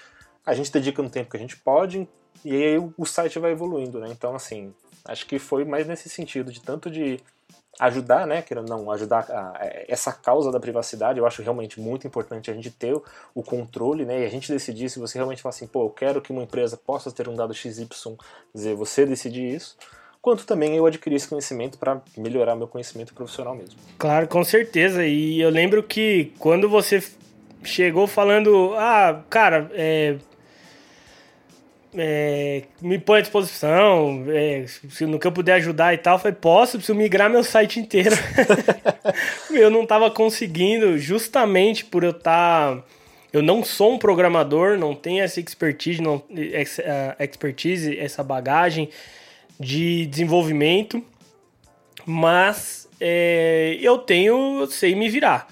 a 0.45 0.53
gente 0.53 0.71
dedica 0.71 1.03
no 1.03 1.09
tempo 1.09 1.29
que 1.29 1.35
a 1.35 1.39
gente 1.41 1.57
pode 1.57 2.07
e 2.45 2.55
aí 2.55 2.77
o 2.97 3.05
site 3.05 3.37
vai 3.37 3.51
evoluindo, 3.51 3.99
né? 3.99 4.07
Então, 4.11 4.33
assim, 4.33 4.73
acho 5.03 5.25
que 5.25 5.39
foi 5.39 5.65
mais 5.65 5.85
nesse 5.87 6.07
sentido, 6.07 6.53
de 6.53 6.61
tanto 6.61 6.89
de 6.89 7.19
ajudar, 7.77 8.25
né, 8.25 8.41
querendo 8.41 8.69
não, 8.69 8.89
ajudar 8.91 9.29
a, 9.29 9.49
a, 9.49 9.59
essa 9.89 10.13
causa 10.13 10.53
da 10.53 10.59
privacidade, 10.59 11.19
eu 11.19 11.25
acho 11.25 11.41
realmente 11.41 11.81
muito 11.81 12.07
importante 12.07 12.49
a 12.49 12.53
gente 12.53 12.71
ter 12.71 12.95
o 13.35 13.43
controle, 13.43 14.05
né, 14.05 14.21
e 14.21 14.25
a 14.25 14.29
gente 14.29 14.49
decidir 14.49 14.89
se 14.89 14.99
você 14.99 15.17
realmente 15.17 15.41
fala 15.41 15.53
assim, 15.53 15.67
pô, 15.67 15.83
eu 15.83 15.89
quero 15.89 16.21
que 16.21 16.31
uma 16.31 16.43
empresa 16.43 16.77
possa 16.77 17.11
ter 17.11 17.27
um 17.27 17.33
dado 17.33 17.53
XY, 17.53 17.89
dizer, 18.53 18.75
você 18.75 19.05
decidir 19.05 19.55
isso, 19.55 19.77
quanto 20.21 20.45
também 20.45 20.75
eu 20.75 20.85
adquiri 20.85 21.15
esse 21.15 21.27
conhecimento 21.27 21.77
para 21.77 22.01
melhorar 22.15 22.55
meu 22.55 22.67
conhecimento 22.67 23.13
profissional 23.13 23.55
mesmo. 23.55 23.75
Claro, 23.97 24.27
com 24.27 24.43
certeza. 24.43 25.05
E 25.05 25.41
eu 25.41 25.49
lembro 25.49 25.81
que 25.81 26.31
quando 26.37 26.69
você 26.69 27.03
chegou 27.63 28.05
falando, 28.05 28.73
ah, 28.75 29.23
cara, 29.29 29.71
é, 29.73 30.15
é, 31.95 32.63
me 32.81 32.99
põe 32.99 33.19
à 33.19 33.21
disposição, 33.21 34.25
é, 34.27 34.65
se 34.67 35.05
no 35.05 35.19
que 35.19 35.25
eu 35.25 35.31
puder 35.31 35.53
ajudar 35.53 35.93
e 35.93 35.97
tal, 35.97 36.19
falei, 36.19 36.37
posso, 36.39 36.77
preciso 36.77 36.97
migrar 36.97 37.29
meu 37.29 37.43
site 37.43 37.79
inteiro. 37.79 38.15
eu 39.49 39.71
não 39.71 39.83
estava 39.83 40.11
conseguindo, 40.11 40.97
justamente 40.97 41.83
por 41.83 42.03
eu 42.03 42.11
estar. 42.11 42.75
Tá, 42.75 42.83
eu 43.33 43.41
não 43.41 43.63
sou 43.63 43.93
um 43.93 43.97
programador, 43.97 44.77
não 44.77 44.93
tenho 44.93 45.23
essa 45.23 45.39
expertise, 45.39 46.01
não, 46.01 46.21
essa, 46.51 47.15
expertise, 47.17 47.97
essa 47.97 48.21
bagagem 48.21 48.89
de 49.61 50.07
desenvolvimento, 50.07 51.03
mas 52.05 52.89
é, 52.99 53.77
eu 53.79 53.99
tenho, 53.99 54.61
eu 54.61 54.67
sei 54.67 54.95
me 54.95 55.07
virar. 55.07 55.47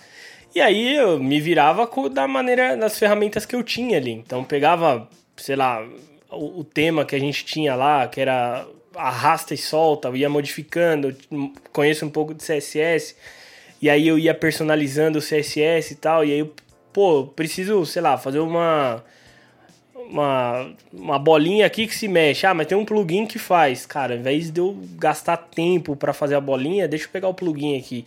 E 0.54 0.60
aí 0.60 0.96
eu 0.96 1.20
me 1.20 1.40
virava 1.40 1.88
da 2.10 2.28
maneira, 2.28 2.76
das 2.76 2.98
ferramentas 2.98 3.46
que 3.46 3.56
eu 3.56 3.64
tinha 3.64 3.98
ali. 3.98 4.12
Então 4.12 4.44
pegava, 4.44 5.08
sei 5.38 5.56
lá, 5.56 5.88
o, 6.32 6.62
o 6.62 6.64
tema 6.64 7.06
que 7.06 7.16
a 7.16 7.20
gente 7.20 7.46
tinha 7.46 7.76
lá, 7.76 8.08
que 8.08 8.20
era 8.20 8.66
arrasta 8.96 9.54
e 9.54 9.58
solta, 9.58 10.08
eu 10.08 10.16
ia 10.16 10.30
modificando, 10.30 11.16
conheço 11.72 12.06
um 12.06 12.10
pouco 12.10 12.34
de 12.34 12.44
CSS, 12.44 13.16
e 13.82 13.90
aí 13.90 14.08
eu 14.08 14.18
ia 14.18 14.34
personalizando 14.34 15.20
o 15.20 15.22
CSS 15.22 15.92
e 15.92 15.96
tal, 15.96 16.26
e 16.26 16.34
aí 16.34 16.40
eu, 16.40 16.54
pô, 16.92 17.26
preciso, 17.28 17.86
sei 17.86 18.02
lá, 18.02 18.18
fazer 18.18 18.40
uma 18.40 19.04
uma, 20.10 20.72
uma 20.92 21.20
bolinha 21.20 21.66
aqui 21.66 21.86
que 21.88 21.96
se 21.96 22.08
mexe. 22.08 22.46
Ah, 22.46 22.54
mas 22.54 22.68
tem 22.68 22.78
um 22.78 22.86
plugin 22.86 23.26
que 23.26 23.38
faz. 23.38 23.86
Cara, 23.86 24.14
ao 24.14 24.20
invés 24.20 24.50
de 24.50 24.60
eu 24.60 24.78
gastar 24.96 25.38
tempo 25.38 25.96
para 25.96 26.14
fazer 26.14 26.36
a 26.36 26.42
bolinha, 26.42 26.88
deixa 26.88 27.06
eu 27.06 27.10
pegar 27.10 27.28
o 27.28 27.34
plugin 27.34 27.78
aqui. 27.78 28.06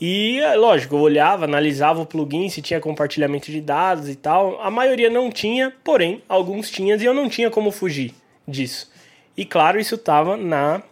E, 0.00 0.38
é, 0.40 0.54
lógico, 0.56 0.94
eu 0.94 1.00
olhava, 1.00 1.44
analisava 1.44 2.00
o 2.00 2.06
plugin, 2.06 2.48
se 2.48 2.60
tinha 2.60 2.80
compartilhamento 2.80 3.50
de 3.50 3.60
dados 3.60 4.08
e 4.08 4.14
tal. 4.14 4.60
A 4.60 4.70
maioria 4.70 5.08
não 5.08 5.30
tinha, 5.30 5.72
porém, 5.84 6.22
alguns 6.28 6.70
tinham 6.70 6.98
e 6.98 7.04
eu 7.04 7.14
não 7.14 7.28
tinha 7.28 7.50
como 7.50 7.70
fugir 7.70 8.12
disso. 8.46 8.90
E, 9.36 9.44
claro, 9.44 9.78
isso 9.78 9.94
estava 9.94 10.36
na 10.36 10.82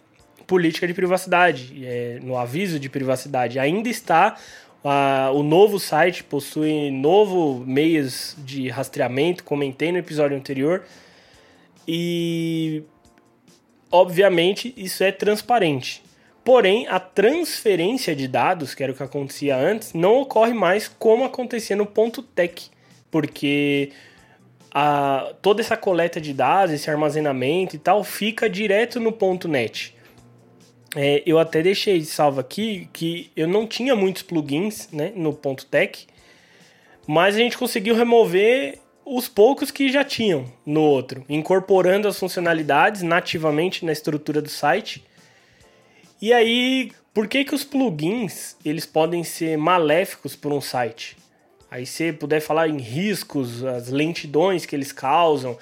política 0.45 0.87
de 0.87 0.93
privacidade, 0.93 1.83
é, 1.83 2.19
no 2.21 2.37
aviso 2.37 2.79
de 2.79 2.89
privacidade. 2.89 3.59
Ainda 3.59 3.89
está 3.89 4.35
o 5.33 5.41
novo 5.41 5.79
site 5.79 6.23
possui 6.23 6.91
novo 6.91 7.63
meios 7.65 8.35
de 8.39 8.69
rastreamento, 8.69 9.43
comentei 9.43 9.91
no 9.91 9.97
episódio 9.97 10.37
anterior. 10.37 10.83
E 11.87 12.83
obviamente 13.91 14.73
isso 14.77 15.03
é 15.03 15.11
transparente. 15.11 16.03
Porém, 16.43 16.85
a 16.87 16.99
transferência 16.99 18.15
de 18.15 18.27
dados, 18.27 18.75
que 18.75 18.83
era 18.83 18.91
o 18.91 18.95
que 18.95 19.01
acontecia 19.01 19.57
antes, 19.57 19.93
não 19.93 20.21
ocorre 20.21 20.53
mais 20.53 20.87
como 20.87 21.23
acontecia 21.23 21.75
no 21.75 21.87
ponto 21.87 22.21
.tech, 22.21 22.69
porque 23.09 23.91
a, 24.71 25.33
toda 25.41 25.61
essa 25.61 25.75
coleta 25.75 26.21
de 26.21 26.33
dados, 26.33 26.75
esse 26.75 26.87
armazenamento 26.87 27.75
e 27.75 27.79
tal, 27.79 28.03
fica 28.03 28.47
direto 28.47 28.99
no 28.99 29.11
ponto 29.11 29.47
.net. 29.47 29.94
É, 30.95 31.21
eu 31.25 31.37
até 31.37 31.61
deixei 31.61 32.03
salvo 32.05 32.39
aqui 32.39 32.87
que 32.93 33.29
eu 33.35 33.47
não 33.47 33.67
tinha 33.67 33.95
muitos 33.95 34.21
plugins 34.21 34.87
né, 34.91 35.11
no 35.15 35.33
ponto 35.33 35.65
.tech, 35.65 36.07
mas 37.05 37.35
a 37.35 37.39
gente 37.39 37.57
conseguiu 37.57 37.95
remover 37.95 38.79
os 39.05 39.27
poucos 39.27 39.69
que 39.69 39.91
já 39.91 40.03
tinham 40.03 40.45
no 40.65 40.81
outro, 40.81 41.25
incorporando 41.27 42.07
as 42.07 42.17
funcionalidades 42.17 43.01
nativamente 43.01 43.85
na 43.85 43.91
estrutura 43.91 44.41
do 44.41 44.49
site 44.49 45.03
e 46.21 46.31
aí, 46.31 46.91
por 47.13 47.27
que 47.27 47.43
que 47.43 47.53
os 47.53 47.63
plugins, 47.63 48.55
eles 48.63 48.85
podem 48.85 49.23
ser 49.23 49.57
maléficos 49.57 50.35
por 50.35 50.51
um 50.53 50.61
site? 50.61 51.17
Aí 51.69 51.85
você 51.85 52.13
puder 52.13 52.39
falar 52.39 52.69
em 52.69 52.77
riscos, 52.77 53.63
as 53.63 53.89
lentidões 53.89 54.65
que 54.65 54.75
eles 54.75 54.93
causam, 54.93 55.57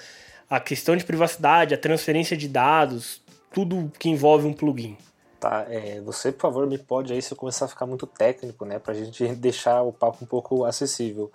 a 0.48 0.60
questão 0.60 0.96
de 0.96 1.04
privacidade, 1.04 1.74
a 1.74 1.78
transferência 1.78 2.36
de 2.36 2.46
dados, 2.46 3.20
tudo 3.52 3.90
que 3.98 4.08
envolve 4.08 4.46
um 4.46 4.52
plugin. 4.52 4.96
Tá, 5.44 5.66
é, 5.68 6.00
você, 6.00 6.32
por 6.32 6.40
favor, 6.40 6.66
me 6.66 6.78
pode 6.78 7.12
aí 7.12 7.20
se 7.20 7.30
eu 7.30 7.36
começar 7.36 7.66
a 7.66 7.68
ficar 7.68 7.84
muito 7.84 8.06
técnico, 8.06 8.64
né, 8.64 8.78
pra 8.78 8.94
gente 8.94 9.28
deixar 9.36 9.82
o 9.82 9.92
papo 9.92 10.24
um 10.24 10.26
pouco 10.26 10.64
acessível. 10.64 11.30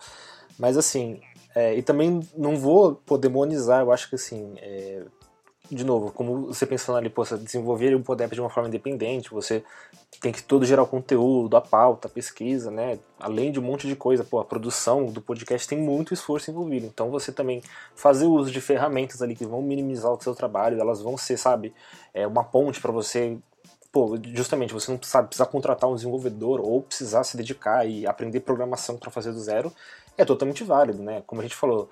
Mas 0.57 0.77
assim, 0.77 1.21
é, 1.53 1.75
e 1.75 1.83
também 1.83 2.19
não 2.35 2.57
vou 2.57 2.95
poder 2.95 3.27
demonizar, 3.27 3.81
eu 3.81 3.91
acho 3.91 4.09
que 4.09 4.15
assim, 4.15 4.55
é, 4.57 5.03
de 5.69 5.83
novo, 5.83 6.11
como 6.11 6.47
você 6.47 6.65
pensando 6.65 6.97
ali, 6.97 7.07
pô, 7.07 7.23
você 7.23 7.37
desenvolver 7.37 7.93
o 7.93 7.99
Podep 7.99 8.33
de 8.33 8.41
uma 8.41 8.49
forma 8.49 8.67
independente, 8.67 9.29
você 9.29 9.63
tem 10.19 10.31
que 10.31 10.41
todo 10.41 10.65
gerar 10.65 10.81
o 10.81 10.87
conteúdo, 10.87 11.55
a 11.55 11.61
pauta, 11.61 12.07
a 12.07 12.11
pesquisa, 12.11 12.71
né? 12.71 12.97
Além 13.19 13.51
de 13.51 13.59
um 13.59 13.63
monte 13.63 13.85
de 13.85 13.95
coisa, 13.95 14.23
pô, 14.23 14.39
a 14.39 14.43
produção 14.43 15.05
do 15.05 15.21
podcast 15.21 15.67
tem 15.67 15.77
muito 15.77 16.15
esforço 16.15 16.49
envolvido. 16.49 16.87
Então 16.87 17.11
você 17.11 17.31
também 17.31 17.61
fazer 17.95 18.25
uso 18.25 18.49
de 18.49 18.59
ferramentas 18.59 19.21
ali 19.21 19.35
que 19.35 19.45
vão 19.45 19.61
minimizar 19.61 20.11
o 20.11 20.19
seu 20.19 20.33
trabalho, 20.33 20.81
elas 20.81 20.99
vão 20.99 21.15
ser, 21.15 21.37
sabe, 21.37 21.71
é 22.11 22.25
uma 22.25 22.43
ponte 22.43 22.81
para 22.81 22.91
você 22.91 23.37
pô, 23.91 24.17
justamente 24.33 24.73
você 24.73 24.91
não 24.91 24.99
sabe 25.01 25.27
precisar 25.27 25.47
contratar 25.47 25.89
um 25.89 25.95
desenvolvedor 25.95 26.61
ou 26.61 26.81
precisar 26.81 27.23
se 27.23 27.35
dedicar 27.35 27.85
e 27.87 28.05
aprender 28.05 28.41
programação 28.41 28.97
para 28.97 29.11
fazer 29.11 29.31
do 29.31 29.39
zero, 29.39 29.71
é 30.17 30.25
totalmente 30.25 30.63
válido, 30.63 31.01
né? 31.01 31.23
Como 31.25 31.41
a 31.41 31.43
gente 31.43 31.55
falou, 31.55 31.89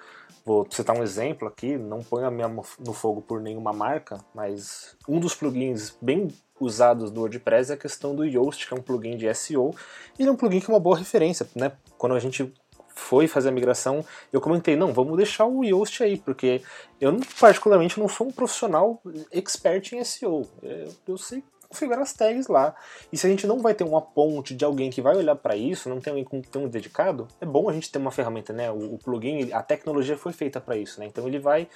Vou 0.48 0.66
citar 0.70 0.96
um 0.96 1.04
exemplo 1.04 1.46
aqui, 1.46 1.78
não 1.78 2.02
ponho 2.02 2.26
a 2.26 2.32
minha 2.32 2.48
no 2.48 2.94
fogo 2.94 3.22
por 3.22 3.42
nenhuma 3.42 3.74
marca, 3.74 4.18
mas 4.34 4.96
um 5.06 5.20
dos 5.20 5.36
plugins 5.36 5.94
bem 6.02 6.30
usados 6.58 7.12
do 7.12 7.20
WordPress 7.20 7.70
é 7.70 7.76
a 7.76 7.78
questão 7.78 8.16
do 8.16 8.24
Yoast, 8.24 8.66
que 8.66 8.74
é 8.74 8.78
um 8.78 8.82
plugin 8.82 9.18
de 9.18 9.32
SEO. 9.36 9.76
E 10.18 10.24
é 10.24 10.32
um 10.32 10.38
plugin 10.38 10.62
que 10.62 10.72
é 10.72 10.74
uma 10.74 10.80
boa 10.80 10.98
referência, 10.98 11.46
né? 11.54 11.74
Quando 11.98 12.16
a 12.16 12.20
gente 12.22 12.50
foi 12.96 13.28
fazer 13.28 13.50
a 13.50 13.52
migração, 13.52 14.06
eu 14.32 14.40
comentei, 14.40 14.78
não, 14.78 14.94
vamos 14.94 15.18
deixar 15.18 15.46
o 15.46 15.66
Yoast 15.66 16.02
aí, 16.02 16.18
porque 16.18 16.62
eu 17.02 17.20
particularmente 17.38 18.00
não 18.00 18.08
sou 18.08 18.28
um 18.28 18.32
profissional 18.32 19.02
expert 19.34 19.92
em 19.92 20.02
SEO. 20.02 20.48
Eu, 20.64 20.94
eu 21.10 21.18
sei 21.18 21.44
configurar 21.70 22.02
as 22.02 22.14
tags 22.14 22.48
lá. 22.48 22.76
E 23.12 23.18
se 23.18 23.26
a 23.26 23.30
gente 23.30 23.46
não 23.46 23.60
vai 23.60 23.74
ter 23.74 23.84
uma 23.84 24.02
ponte 24.02 24.56
de 24.56 24.66
alguém 24.66 24.90
que 24.90 25.02
vai 25.02 25.16
olhar 25.16 25.36
para 25.36 25.56
isso, 25.56 25.90
não 25.90 26.00
tem 26.00 26.12
alguém 26.12 26.24
com 26.24 26.42
tão 26.42 26.68
dedicado, 26.68 27.28
é 27.40 27.46
bom 27.46 27.70
a 27.70 27.74
gente 27.74 27.92
ter 27.92 28.00
uma 28.00 28.12
ferramenta, 28.12 28.54
né? 28.54 28.72
O, 28.72 28.96
o 28.96 28.98
plugin, 28.98 29.52
a 29.52 29.62
tecnologia 29.62 30.18
foi 30.18 30.34
feita 30.34 30.60
para 30.60 30.78
isso, 30.78 31.00
né? 31.00 31.06
Então 31.06 31.28
ele 31.28 31.40
vai 31.40 31.68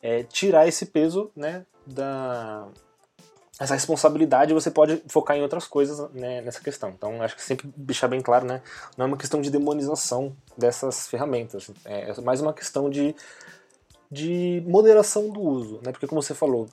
é, 0.00 0.22
tirar 0.22 0.66
esse 0.66 0.86
peso, 0.86 1.30
né? 1.36 1.64
Da 1.86 2.68
essa 3.60 3.74
responsabilidade 3.74 4.54
você 4.54 4.70
pode 4.70 5.02
focar 5.06 5.36
em 5.36 5.42
outras 5.42 5.66
coisas 5.66 6.10
né, 6.12 6.40
nessa 6.40 6.60
questão. 6.60 6.90
Então 6.90 7.22
acho 7.22 7.36
que 7.36 7.42
sempre 7.42 7.72
deixar 7.76 8.08
bem 8.08 8.20
claro, 8.20 8.46
né? 8.46 8.62
Não 8.96 9.04
é 9.04 9.08
uma 9.08 9.16
questão 9.16 9.40
de 9.40 9.50
demonização 9.50 10.34
dessas 10.56 11.06
ferramentas, 11.06 11.70
é 11.84 12.20
mais 12.22 12.40
uma 12.40 12.52
questão 12.52 12.90
de 12.90 13.14
de 14.10 14.62
moderação 14.66 15.30
do 15.30 15.40
uso, 15.40 15.80
né? 15.82 15.90
Porque 15.90 16.06
como 16.06 16.22
você 16.22 16.34
falou, 16.34 16.68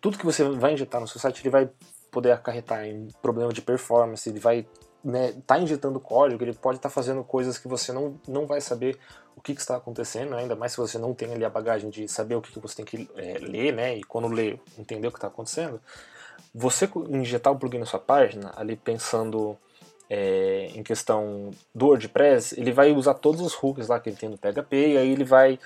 tudo 0.00 0.18
que 0.18 0.24
você 0.24 0.44
vai 0.44 0.72
injetar 0.72 1.00
no 1.00 1.08
seu 1.08 1.20
site 1.20 1.42
ele 1.42 1.50
vai 1.50 1.68
poder 2.10 2.32
acarretar 2.32 2.86
em 2.86 3.08
problema 3.20 3.52
de 3.52 3.60
performance, 3.60 4.28
ele 4.28 4.40
vai 4.40 4.66
né, 5.06 5.34
tá 5.46 5.58
injetando 5.58 6.00
código, 6.00 6.42
ele 6.42 6.52
pode 6.52 6.78
estar 6.78 6.88
tá 6.88 6.92
fazendo 6.92 7.22
coisas 7.22 7.58
que 7.58 7.68
você 7.68 7.92
não, 7.92 8.18
não 8.26 8.44
vai 8.44 8.60
saber 8.60 8.98
o 9.36 9.40
que, 9.40 9.54
que, 9.54 9.60
está 9.60 9.76
acontecendo, 9.76 10.34
ainda 10.34 10.56
mais 10.56 10.72
se 10.72 10.78
você 10.78 10.98
não 10.98 11.14
tem 11.14 11.32
ali 11.32 11.44
a 11.44 11.50
bagagem 11.50 11.90
de 11.90 12.08
saber 12.08 12.34
o 12.34 12.42
que, 12.42 12.52
que 12.52 12.58
você 12.58 12.76
tem 12.76 12.84
que 12.84 13.08
é, 13.14 13.38
ler, 13.38 13.72
né, 13.72 13.96
e 13.96 14.02
quando 14.02 14.26
ler, 14.26 14.58
entender 14.76 15.06
o 15.06 15.12
que 15.12 15.18
está 15.18 15.28
acontecendo. 15.28 15.80
Você 16.52 16.90
injetar 17.10 17.52
o 17.52 17.56
plugin 17.58 17.78
na 17.78 17.86
sua 17.86 18.00
página, 18.00 18.52
ali 18.56 18.74
pensando 18.74 19.56
é, 20.10 20.70
em 20.74 20.82
questão 20.82 21.50
do 21.74 21.86
WordPress, 21.86 22.58
ele 22.58 22.72
vai 22.72 22.90
usar 22.92 23.14
todos 23.14 23.40
os 23.40 23.54
hooks 23.54 23.88
lá 23.88 24.00
que 24.00 24.08
ele 24.08 24.16
tem 24.16 24.28
no 24.28 24.38
PHP, 24.38 24.94
e 24.94 24.98
aí 24.98 25.12
ele 25.12 25.24
vai, 25.24 25.58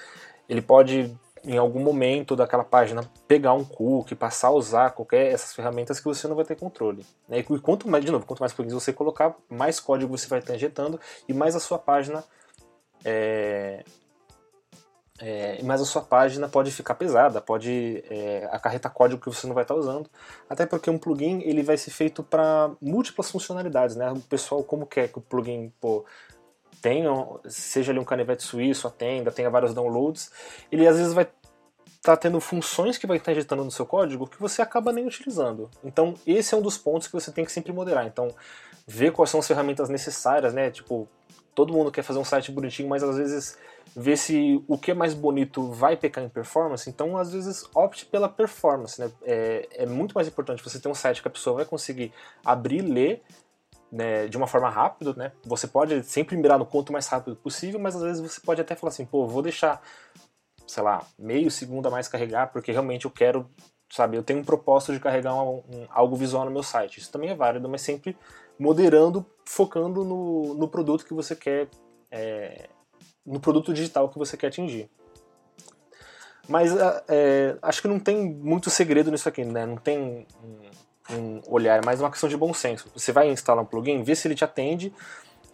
ele 0.49 0.61
pode 0.61 1.17
em 1.44 1.56
algum 1.56 1.80
momento 1.80 2.37
daquela 2.37 2.64
página 2.64 3.02
pegar 3.26 3.54
um 3.54 3.64
cookie, 3.64 4.14
passar 4.14 4.49
a 4.49 4.52
usar 4.52 4.90
qualquer 4.90 5.32
essas 5.32 5.54
ferramentas 5.54 5.99
que 5.99 6.04
você 6.04 6.28
não 6.28 6.37
vai 6.37 6.44
ter 6.44 6.56
controle. 6.56 7.04
Né? 7.28 7.38
E 7.38 7.59
quanto 7.61 7.88
mais, 7.88 8.04
de 8.04 8.11
novo, 8.11 8.26
quanto 8.26 8.40
mais 8.40 8.52
plugins 8.52 8.75
você 8.75 8.92
colocar, 8.92 9.35
mais 9.49 9.80
código 9.80 10.16
você 10.16 10.28
vai 10.28 10.40
estar 10.40 10.54
injetando 10.54 11.00
e 11.28 11.32
mais 11.32 11.56
a 11.56 11.61
sua 11.61 11.78
página 11.78 12.23
é, 13.04 13.82
é, 15.20 15.62
mais 15.62 15.80
a 15.80 15.85
sua 15.85 16.00
página 16.02 16.49
pode 16.49 16.70
ficar 16.70 16.94
pesada, 16.94 17.40
pode 17.42 18.02
é, 18.11 18.49
acarretar 18.50 18.92
código 18.92 19.20
que 19.20 19.28
você 19.28 19.47
não 19.47 19.54
vai 19.54 19.64
estar 19.64 19.75
usando, 19.75 20.09
até 20.49 20.64
porque 20.64 20.90
um 20.90 20.99
plugin 20.99 21.42
ele 21.42 21.62
vai 21.62 21.76
ser 21.76 21.90
feito 21.90 22.23
para 22.23 22.70
múltiplas 22.80 23.30
funcionalidades, 23.30 23.97
né? 23.97 24.11
O 24.11 24.20
pessoal 24.20 24.64
como 24.64 24.87
quer 24.87 25.09
que 25.09 25.18
o 25.18 25.20
plugin 25.20 25.70
pô, 25.78 26.06
tenha, 26.81 27.11
seja 27.47 27.93
ali 27.93 27.99
um 27.99 28.05
canivete 28.05 28.43
suíço, 28.43 28.87
atenda, 28.87 29.31
tenha 29.31 29.51
vários 29.51 29.75
downloads, 29.75 30.31
ele 30.71 30.87
às 30.87 30.97
vezes 30.97 31.13
vai 31.13 31.25
estar 31.25 31.37
tá 32.03 32.17
tendo 32.17 32.41
funções 32.41 32.97
que 32.97 33.07
vai 33.07 33.19
estar 33.19 33.27
tá 33.27 33.33
injetando 33.33 33.65
no 33.65 33.71
seu 33.71 33.85
código 33.85 34.27
que 34.27 34.41
você 34.41 34.63
acaba 34.63 34.93
nem 34.93 35.07
utilizando. 35.07 35.71
Então, 35.85 36.15
esse 36.27 36.55
é 36.55 36.57
um 36.59 36.63
dos 36.63 36.79
pontos 36.79 37.07
que 37.07 37.13
você 37.13 37.31
tem 37.31 37.45
que 37.45 37.53
sempre 37.53 37.73
moderar. 37.73 38.07
Então, 38.07 38.35
ver 38.87 39.13
quais 39.13 39.31
são 39.31 39.41
as 39.41 39.47
ferramentas 39.47 39.89
necessárias, 39.89 40.55
né? 40.55 40.71
Tipo, 40.71 41.07
todo 41.55 41.73
mundo 41.73 41.91
quer 41.91 42.03
fazer 42.03 42.19
um 42.19 42.25
site 42.25 42.51
bonitinho, 42.51 42.89
mas 42.89 43.03
às 43.03 43.17
vezes 43.17 43.59
ver 43.95 44.17
se 44.17 44.63
o 44.69 44.79
que 44.79 44.93
é 44.93 44.95
mais 44.95 45.15
bonito 45.15 45.71
vai 45.71 45.97
pecar 45.97 46.23
em 46.23 46.29
performance, 46.29 46.89
então 46.89 47.17
às 47.17 47.33
vezes 47.33 47.69
opte 47.75 48.07
pela 48.07 48.29
performance, 48.29 49.01
né? 49.01 49.11
É, 49.23 49.69
é 49.73 49.87
muito 49.87 50.13
mais 50.15 50.29
importante 50.29 50.63
você 50.63 50.79
ter 50.79 50.89
um 50.89 50.95
site 50.95 51.21
que 51.21 51.29
a 51.29 51.31
pessoa 51.31 51.57
vai 51.57 51.65
conseguir 51.65 52.13
abrir, 52.45 52.83
ler 52.83 53.23
né, 53.90 54.28
de 54.28 54.37
uma 54.37 54.47
forma 54.47 54.68
rápida, 54.68 55.12
né? 55.14 55.32
Você 55.44 55.66
pode 55.66 56.02
sempre 56.04 56.37
mirar 56.37 56.59
no 56.59 56.66
ponto 56.66 56.92
mais 56.92 57.06
rápido 57.09 57.37
possível, 57.37 57.80
mas 57.80 57.97
às 57.97 58.02
vezes 58.02 58.20
você 58.20 58.40
pode 58.40 58.61
até 58.61 58.75
falar 58.75 58.90
assim, 58.90 59.04
pô, 59.04 59.26
vou 59.26 59.42
deixar, 59.42 59.82
sei 60.66 60.82
lá, 60.82 61.04
meio 61.18 61.50
segundo 61.50 61.87
a 61.87 61.90
mais 61.90 62.06
carregar, 62.06 62.52
porque 62.52 62.70
realmente 62.70 63.04
eu 63.04 63.11
quero, 63.11 63.50
sabe, 63.90 64.16
eu 64.16 64.23
tenho 64.23 64.40
um 64.40 64.44
propósito 64.44 64.92
de 64.92 65.00
carregar 65.00 65.35
um, 65.35 65.56
um, 65.56 65.87
algo 65.90 66.14
visual 66.14 66.44
no 66.44 66.50
meu 66.50 66.62
site. 66.62 66.99
Isso 66.99 67.11
também 67.11 67.30
é 67.30 67.35
válido, 67.35 67.68
mas 67.68 67.82
sempre 67.82 68.16
moderando, 68.59 69.26
focando 69.44 70.04
no, 70.04 70.54
no 70.54 70.68
produto 70.68 71.04
que 71.04 71.14
você 71.14 71.35
quer, 71.35 71.68
é, 72.11 72.68
no 73.26 73.40
produto 73.40 73.75
digital 73.75 74.09
que 74.09 74.18
você 74.18 74.37
quer 74.37 74.49
atingir. 74.49 74.88
Mas 76.49 76.73
é, 77.09 77.56
acho 77.62 77.82
que 77.82 77.88
não 77.88 78.00
tem 78.00 78.28
muito 78.28 78.70
segredo 78.70 79.11
nisso 79.11 79.28
aqui, 79.28 79.44
né? 79.44 79.64
Não 79.66 79.76
tem 79.76 80.26
um, 81.12 81.40
olhar, 81.47 81.83
é 81.83 81.85
mais 81.85 82.00
uma 82.00 82.11
questão 82.11 82.29
de 82.29 82.37
bom 82.37 82.52
senso. 82.55 82.88
Você 82.95 83.12
vai 83.12 83.31
instalar 83.31 83.62
um 83.62 83.67
plugin, 83.67 84.02
vê 84.02 84.14
se 84.14 84.26
ele 84.26 84.35
te 84.35 84.45
atende, 84.45 84.93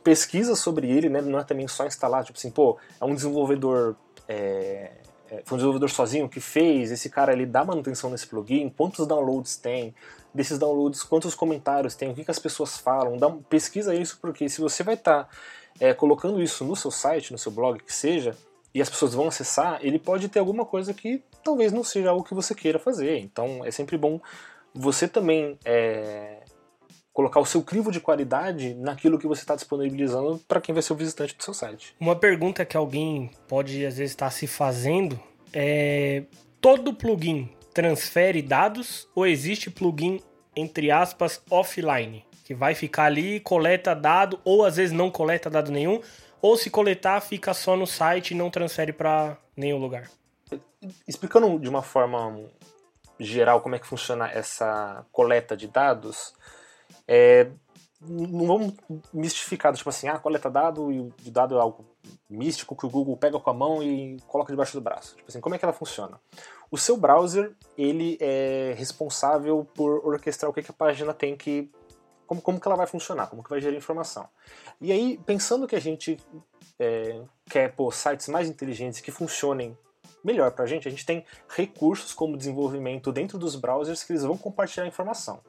pesquisa 0.03 0.55
sobre 0.55 0.91
ele, 0.91 1.09
né? 1.09 1.21
Não 1.21 1.39
é 1.39 1.45
também 1.45 1.67
só 1.67 1.87
instalar, 1.87 2.25
tipo 2.25 2.39
assim, 2.39 2.51
pô, 2.51 2.77
é 3.01 3.05
um 3.05 3.15
desenvolvedor. 3.15 3.97
É, 4.29 4.93
é, 5.31 5.43
foi 5.45 5.57
um 5.57 5.59
desenvolvedor 5.59 5.91
sozinho 5.91 6.29
que 6.29 6.41
fez, 6.41 6.91
esse 6.93 7.11
cara 7.11 7.33
ele 7.33 7.47
dá 7.47 7.65
manutenção 7.65 8.11
nesse 8.11 8.27
plugin, 8.27 8.69
quantos 8.69 9.07
downloads 9.07 9.57
tem, 9.57 9.95
desses 10.33 10.59
downloads, 10.59 11.03
quantos 11.03 11.35
comentários 11.35 11.97
tem, 11.97 12.11
o 12.11 12.15
que, 12.15 12.25
que 12.25 12.31
as 12.31 12.39
pessoas 12.39 12.79
falam, 12.79 13.17
dá, 13.17 13.29
pesquisa 13.49 13.95
isso, 13.95 14.19
porque 14.21 14.49
se 14.49 14.61
você 14.61 14.85
vai 14.85 14.95
estar 14.95 15.25
tá, 15.25 15.31
é, 15.81 15.93
colocando 15.93 16.41
isso 16.41 16.65
no 16.65 16.77
seu 16.77 16.93
site, 16.93 17.33
no 17.33 17.39
seu 17.39 17.51
blog, 17.51 17.83
que 17.83 17.93
seja, 17.93 18.37
e 18.77 18.83
as 18.83 18.91
pessoas 18.91 19.15
vão 19.15 19.27
acessar, 19.27 19.79
ele 19.81 19.99
pode 19.99 20.29
ter 20.29 20.39
alguma 20.39 20.65
coisa 20.65 20.93
que 20.93 21.23
talvez 21.43 21.73
não 21.73 21.83
seja 21.83 22.11
algo 22.11 22.23
que 22.23 22.35
você 22.35 22.55
queira 22.55 22.79
fazer. 22.79 23.19
Então 23.19 23.65
é 23.65 23.71
sempre 23.71 23.97
bom 23.97 24.21
você 24.77 25.09
também 25.09 25.59
é, 25.65 26.43
colocar 27.13 27.41
o 27.41 27.47
seu 27.47 27.63
crivo 27.63 27.91
de 27.91 27.99
qualidade 27.99 28.75
naquilo 28.75 29.19
que 29.19 29.27
você 29.27 29.41
está 29.41 29.55
disponibilizando 29.55 30.39
para 30.47 30.61
quem 30.61 30.75
vai 30.75 30.83
ser 30.83 30.93
o 30.93 30.97
visitante 30.97 31.35
do 31.35 31.43
seu 31.43 31.55
site. 31.55 31.95
Uma 31.99 32.15
pergunta 32.15 32.65
que 32.65 32.77
alguém 32.77 33.31
pode 33.49 33.87
às 33.87 33.97
vezes 33.97 34.13
estar 34.13 34.31
se 34.31 34.47
fazendo 34.47 35.19
é: 35.53 36.25
todo 36.61 36.93
plugin 36.93 37.49
transfere 37.73 38.43
dados 38.43 39.09
ou 39.15 39.27
existe 39.27 39.71
plugin 39.71 40.21
entre 40.55 40.91
aspas 40.91 41.43
offline 41.51 42.25
que 42.45 42.55
vai 42.55 42.75
ficar 42.75 43.05
ali 43.05 43.41
coleta 43.41 43.95
dado 43.95 44.39
ou 44.45 44.65
às 44.65 44.77
vezes 44.77 44.93
não 44.93 45.11
coleta 45.11 45.51
dado 45.51 45.73
nenhum 45.73 46.01
ou 46.41 46.57
se 46.57 46.71
coletar 46.71 47.21
fica 47.21 47.53
só 47.53 47.77
no 47.77 47.87
site 47.87 48.31
e 48.31 48.35
não 48.35 48.51
transfere 48.51 48.93
para 48.93 49.37
nenhum 49.57 49.79
lugar? 49.79 50.11
Explicando 51.09 51.59
de 51.59 51.69
uma 51.69 51.83
forma 51.83 52.49
geral 53.19 53.61
como 53.61 53.75
é 53.75 53.79
que 53.79 53.87
funciona 53.87 54.31
essa 54.31 55.05
coleta 55.13 55.57
de 55.57 55.69
dados, 55.69 56.35
é, 57.09 57.51
não 58.01 58.47
vamos 58.47 58.75
mistificar, 59.13 59.73
tipo 59.75 59.89
assim, 59.89 60.09
ah, 60.09 60.19
coleta 60.19 60.51
dado 60.51 60.93
e 60.93 61.01
o 61.01 61.13
dado 61.31 61.57
é 61.57 61.61
algo 61.61 61.85
místico 62.29 62.77
que 62.77 62.87
o 62.87 62.91
Google 62.91 63.17
pega 63.17 63.39
com 63.41 63.51
a 63.51 63.55
mão 63.55 63.83
e 63.83 64.19
coloca 64.27 64.53
debaixo 64.53 64.75
do 64.75 64.81
braço. 64.81 65.17
Tipo 65.17 65.29
assim, 65.29 65.41
como 65.41 65.55
é 65.55 65.59
que 65.59 65.65
ela 65.65 65.73
funciona? 65.73 66.21
O 66.71 66.77
seu 66.77 66.97
browser, 66.97 67.55
ele 67.77 68.19
é 68.21 68.75
responsável 68.77 69.67
por 69.75 70.07
orquestrar 70.07 70.51
o 70.51 70.53
que, 70.53 70.63
que 70.63 70.71
a 70.71 70.75
página 70.75 71.15
tem 71.15 71.37
que... 71.37 71.71
Como, 72.27 72.43
como 72.43 72.61
que 72.61 72.67
ela 72.67 72.77
vai 72.77 72.87
funcionar, 72.87 73.29
como 73.29 73.43
que 73.43 73.49
vai 73.51 73.61
gerar 73.61 73.77
informação. 73.77 74.29
E 74.81 74.91
aí, 74.91 75.19
pensando 75.25 75.67
que 75.67 75.77
a 75.77 75.81
gente 75.81 76.19
é, 76.79 77.23
quer 77.49 77.73
pô, 77.73 77.91
sites 77.93 78.29
mais 78.29 78.49
inteligentes 78.49 79.01
que 79.01 79.13
funcionem 79.13 79.79
melhor 80.27 80.51
para 80.51 80.65
a 80.65 80.67
gente, 80.67 80.89
a 80.89 80.91
gente 80.91 81.07
tem 81.07 81.25
recursos 81.49 82.13
como 82.13 82.37
desenvolvimento 82.37 83.13
dentro 83.13 83.39
dos 83.39 83.55
browsers 83.55 84.03
que 84.03 84.13
eles 84.13 84.25
vão 84.25 84.37
compartilhar 84.37 84.87
informação. 84.87 85.41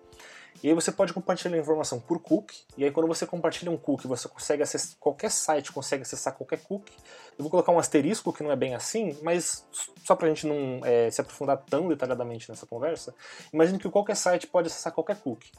E 0.64 0.70
aí 0.70 0.74
você 0.74 0.92
pode 0.92 1.14
compartilhar 1.14 1.56
a 1.56 1.60
informação 1.60 2.00
por 2.00 2.20
cookie, 2.20 2.64
e 2.76 2.84
aí 2.84 2.92
quando 2.92 3.08
você 3.08 3.28
compartilha 3.28 3.72
um 3.72 3.78
cookie, 3.78 4.08
você 4.08 4.28
consegue 4.28 4.64
acessar, 4.64 4.98
qualquer 5.00 5.30
site 5.30 5.72
consegue 5.72 6.02
acessar 6.02 6.34
qualquer 6.34 6.60
cookie. 6.60 6.94
Eu 7.38 7.44
vou 7.44 7.50
colocar 7.50 7.72
um 7.72 7.78
asterisco 7.78 8.34
que 8.34 8.42
não 8.42 8.52
é 8.52 8.56
bem 8.56 8.74
assim, 8.74 9.16
mas 9.22 9.66
só 10.04 10.16
para 10.16 10.28
a 10.28 10.30
gente 10.30 10.48
não 10.48 10.82
é, 10.84 11.12
se 11.12 11.22
aprofundar 11.22 11.58
tão 11.70 11.88
detalhadamente 11.88 12.50
nessa 12.50 12.66
conversa, 12.66 13.14
imagine 13.54 13.78
que 13.78 13.90
qualquer 13.90 14.16
site 14.16 14.48
pode 14.48 14.68
acessar 14.68 14.94
qualquer 14.94 15.18
cookie. 15.18 15.52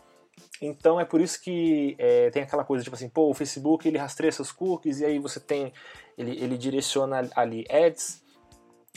Então 0.61 1.01
é 1.01 1.05
por 1.05 1.21
isso 1.21 1.41
que 1.41 1.95
é, 1.99 2.31
tem 2.31 2.43
aquela 2.43 2.65
coisa 2.65 2.83
tipo 2.83 2.97
assim, 2.97 3.09
pô, 3.09 3.31
o 3.31 3.35
Facebook 3.35 3.87
ele 3.87 3.99
rastreia 3.99 4.33
seus 4.33 4.51
cookies 4.51 5.01
e 5.01 5.05
aí 5.05 5.19
você 5.19 5.39
tem, 5.39 5.73
ele, 6.17 6.33
ele 6.43 6.59
direciona 6.59 7.29
ali 7.37 7.65
ads, 7.71 8.23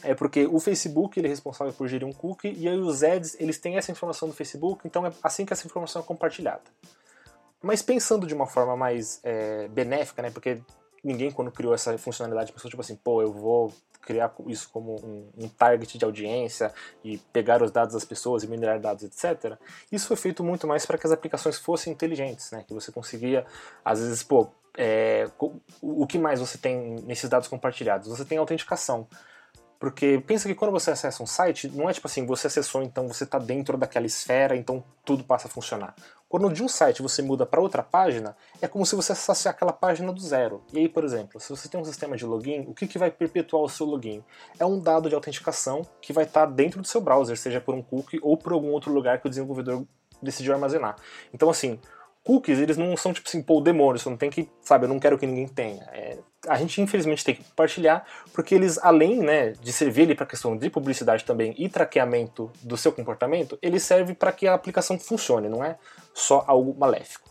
é 0.03 0.13
porque 0.13 0.45
o 0.45 0.59
Facebook 0.59 1.19
ele 1.19 1.27
é 1.27 1.29
responsável 1.29 1.73
por 1.73 1.87
gerir 1.87 2.07
um 2.07 2.13
cookie 2.13 2.53
e 2.57 2.67
aí 2.67 2.77
os 2.77 3.03
ads 3.03 3.35
eles 3.39 3.57
têm 3.57 3.77
essa 3.77 3.91
informação 3.91 4.27
do 4.27 4.33
Facebook, 4.33 4.81
então 4.85 5.05
é 5.05 5.11
assim 5.23 5.45
que 5.45 5.53
essa 5.53 5.65
informação 5.65 6.01
é 6.01 6.05
compartilhada. 6.05 6.63
Mas 7.61 7.81
pensando 7.81 8.25
de 8.25 8.33
uma 8.33 8.47
forma 8.47 8.75
mais 8.75 9.19
é, 9.23 9.67
benéfica, 9.67 10.21
né? 10.21 10.31
Porque 10.31 10.59
ninguém 11.03 11.31
quando 11.31 11.51
criou 11.51 11.73
essa 11.73 11.95
funcionalidade 11.97 12.51
pensou 12.51 12.69
tipo 12.69 12.81
assim, 12.81 12.95
pô, 12.95 13.21
eu 13.21 13.31
vou 13.31 13.71
criar 14.01 14.33
isso 14.47 14.69
como 14.71 14.95
um, 14.95 15.29
um, 15.37 15.47
target 15.47 15.97
de 15.97 16.03
audiência 16.03 16.73
e 17.03 17.17
pegar 17.31 17.61
os 17.61 17.71
dados 17.71 17.93
das 17.93 18.03
pessoas 18.03 18.43
e 18.43 18.47
minerar 18.47 18.79
dados, 18.79 19.03
etc. 19.03 19.57
Isso 19.91 20.07
foi 20.07 20.17
feito 20.17 20.43
muito 20.43 20.67
mais 20.67 20.85
para 20.85 20.97
que 20.97 21.05
as 21.05 21.13
aplicações 21.13 21.59
fossem 21.59 21.93
inteligentes, 21.93 22.51
né? 22.51 22.63
Que 22.67 22.73
você 22.73 22.91
conseguia, 22.91 23.45
às 23.85 23.99
vezes, 23.99 24.23
pô, 24.23 24.49
é, 24.75 25.29
o 25.81 26.07
que 26.07 26.17
mais 26.17 26.39
você 26.39 26.57
tem 26.57 26.95
nesses 27.03 27.29
dados 27.29 27.47
compartilhados? 27.47 28.07
Você 28.07 28.25
tem 28.25 28.37
autenticação. 28.37 29.07
Porque 29.81 30.23
pensa 30.27 30.47
que 30.47 30.53
quando 30.53 30.69
você 30.69 30.91
acessa 30.91 31.23
um 31.23 31.25
site, 31.25 31.67
não 31.67 31.89
é 31.89 31.93
tipo 31.93 32.05
assim, 32.05 32.23
você 32.23 32.45
acessou, 32.45 32.83
então 32.83 33.07
você 33.07 33.23
está 33.23 33.39
dentro 33.39 33.75
daquela 33.79 34.05
esfera, 34.05 34.55
então 34.55 34.83
tudo 35.03 35.23
passa 35.23 35.47
a 35.47 35.49
funcionar. 35.49 35.95
Quando 36.29 36.53
de 36.53 36.61
um 36.61 36.67
site 36.67 37.01
você 37.01 37.23
muda 37.23 37.47
para 37.47 37.59
outra 37.59 37.81
página, 37.81 38.37
é 38.61 38.67
como 38.67 38.85
se 38.85 38.95
você 38.95 39.11
acessasse 39.11 39.49
aquela 39.49 39.73
página 39.73 40.13
do 40.13 40.21
zero. 40.21 40.61
E 40.71 40.77
aí, 40.77 40.87
por 40.87 41.03
exemplo, 41.03 41.39
se 41.39 41.49
você 41.49 41.67
tem 41.67 41.81
um 41.81 41.83
sistema 41.83 42.15
de 42.15 42.27
login, 42.27 42.61
o 42.67 42.75
que, 42.75 42.85
que 42.85 42.99
vai 42.99 43.09
perpetuar 43.09 43.63
o 43.63 43.67
seu 43.67 43.87
login? 43.87 44.23
É 44.59 44.65
um 44.67 44.79
dado 44.79 45.09
de 45.09 45.15
autenticação 45.15 45.81
que 45.99 46.13
vai 46.13 46.25
estar 46.25 46.45
tá 46.45 46.53
dentro 46.53 46.79
do 46.79 46.87
seu 46.87 47.01
browser, 47.01 47.35
seja 47.35 47.59
por 47.59 47.73
um 47.73 47.81
cookie 47.81 48.19
ou 48.21 48.37
por 48.37 48.53
algum 48.53 48.69
outro 48.69 48.93
lugar 48.93 49.19
que 49.19 49.25
o 49.25 49.31
desenvolvedor 49.31 49.83
decidiu 50.21 50.53
armazenar. 50.53 50.95
Então, 51.33 51.49
assim, 51.49 51.79
cookies, 52.23 52.59
eles 52.59 52.77
não 52.77 52.95
são 52.95 53.13
tipo 53.13 53.27
assim, 53.27 53.41
pô, 53.41 53.59
demônio, 53.59 53.99
você 53.99 54.07
não 54.07 54.15
tem 54.15 54.29
que, 54.29 54.47
sabe, 54.61 54.85
eu 54.85 54.89
não 54.89 54.99
quero 54.99 55.17
que 55.17 55.25
ninguém 55.25 55.47
tenha. 55.47 55.89
É, 55.91 56.19
a 56.47 56.55
gente 56.57 56.81
infelizmente 56.81 57.23
tem 57.23 57.35
que 57.35 57.43
compartilhar, 57.43 58.05
porque 58.33 58.55
eles, 58.55 58.79
além 58.79 59.19
né, 59.19 59.51
de 59.51 59.71
servir 59.71 60.13
para 60.15 60.23
a 60.23 60.27
questão 60.27 60.57
de 60.57 60.69
publicidade 60.69 61.23
também 61.23 61.53
e 61.57 61.69
traqueamento 61.69 62.51
do 62.63 62.75
seu 62.75 62.91
comportamento, 62.91 63.57
ele 63.61 63.79
serve 63.79 64.13
para 64.13 64.31
que 64.31 64.47
a 64.47 64.53
aplicação 64.53 64.97
funcione, 64.97 65.47
não 65.47 65.63
é 65.63 65.77
só 66.13 66.43
algo 66.47 66.75
maléfico. 66.77 67.29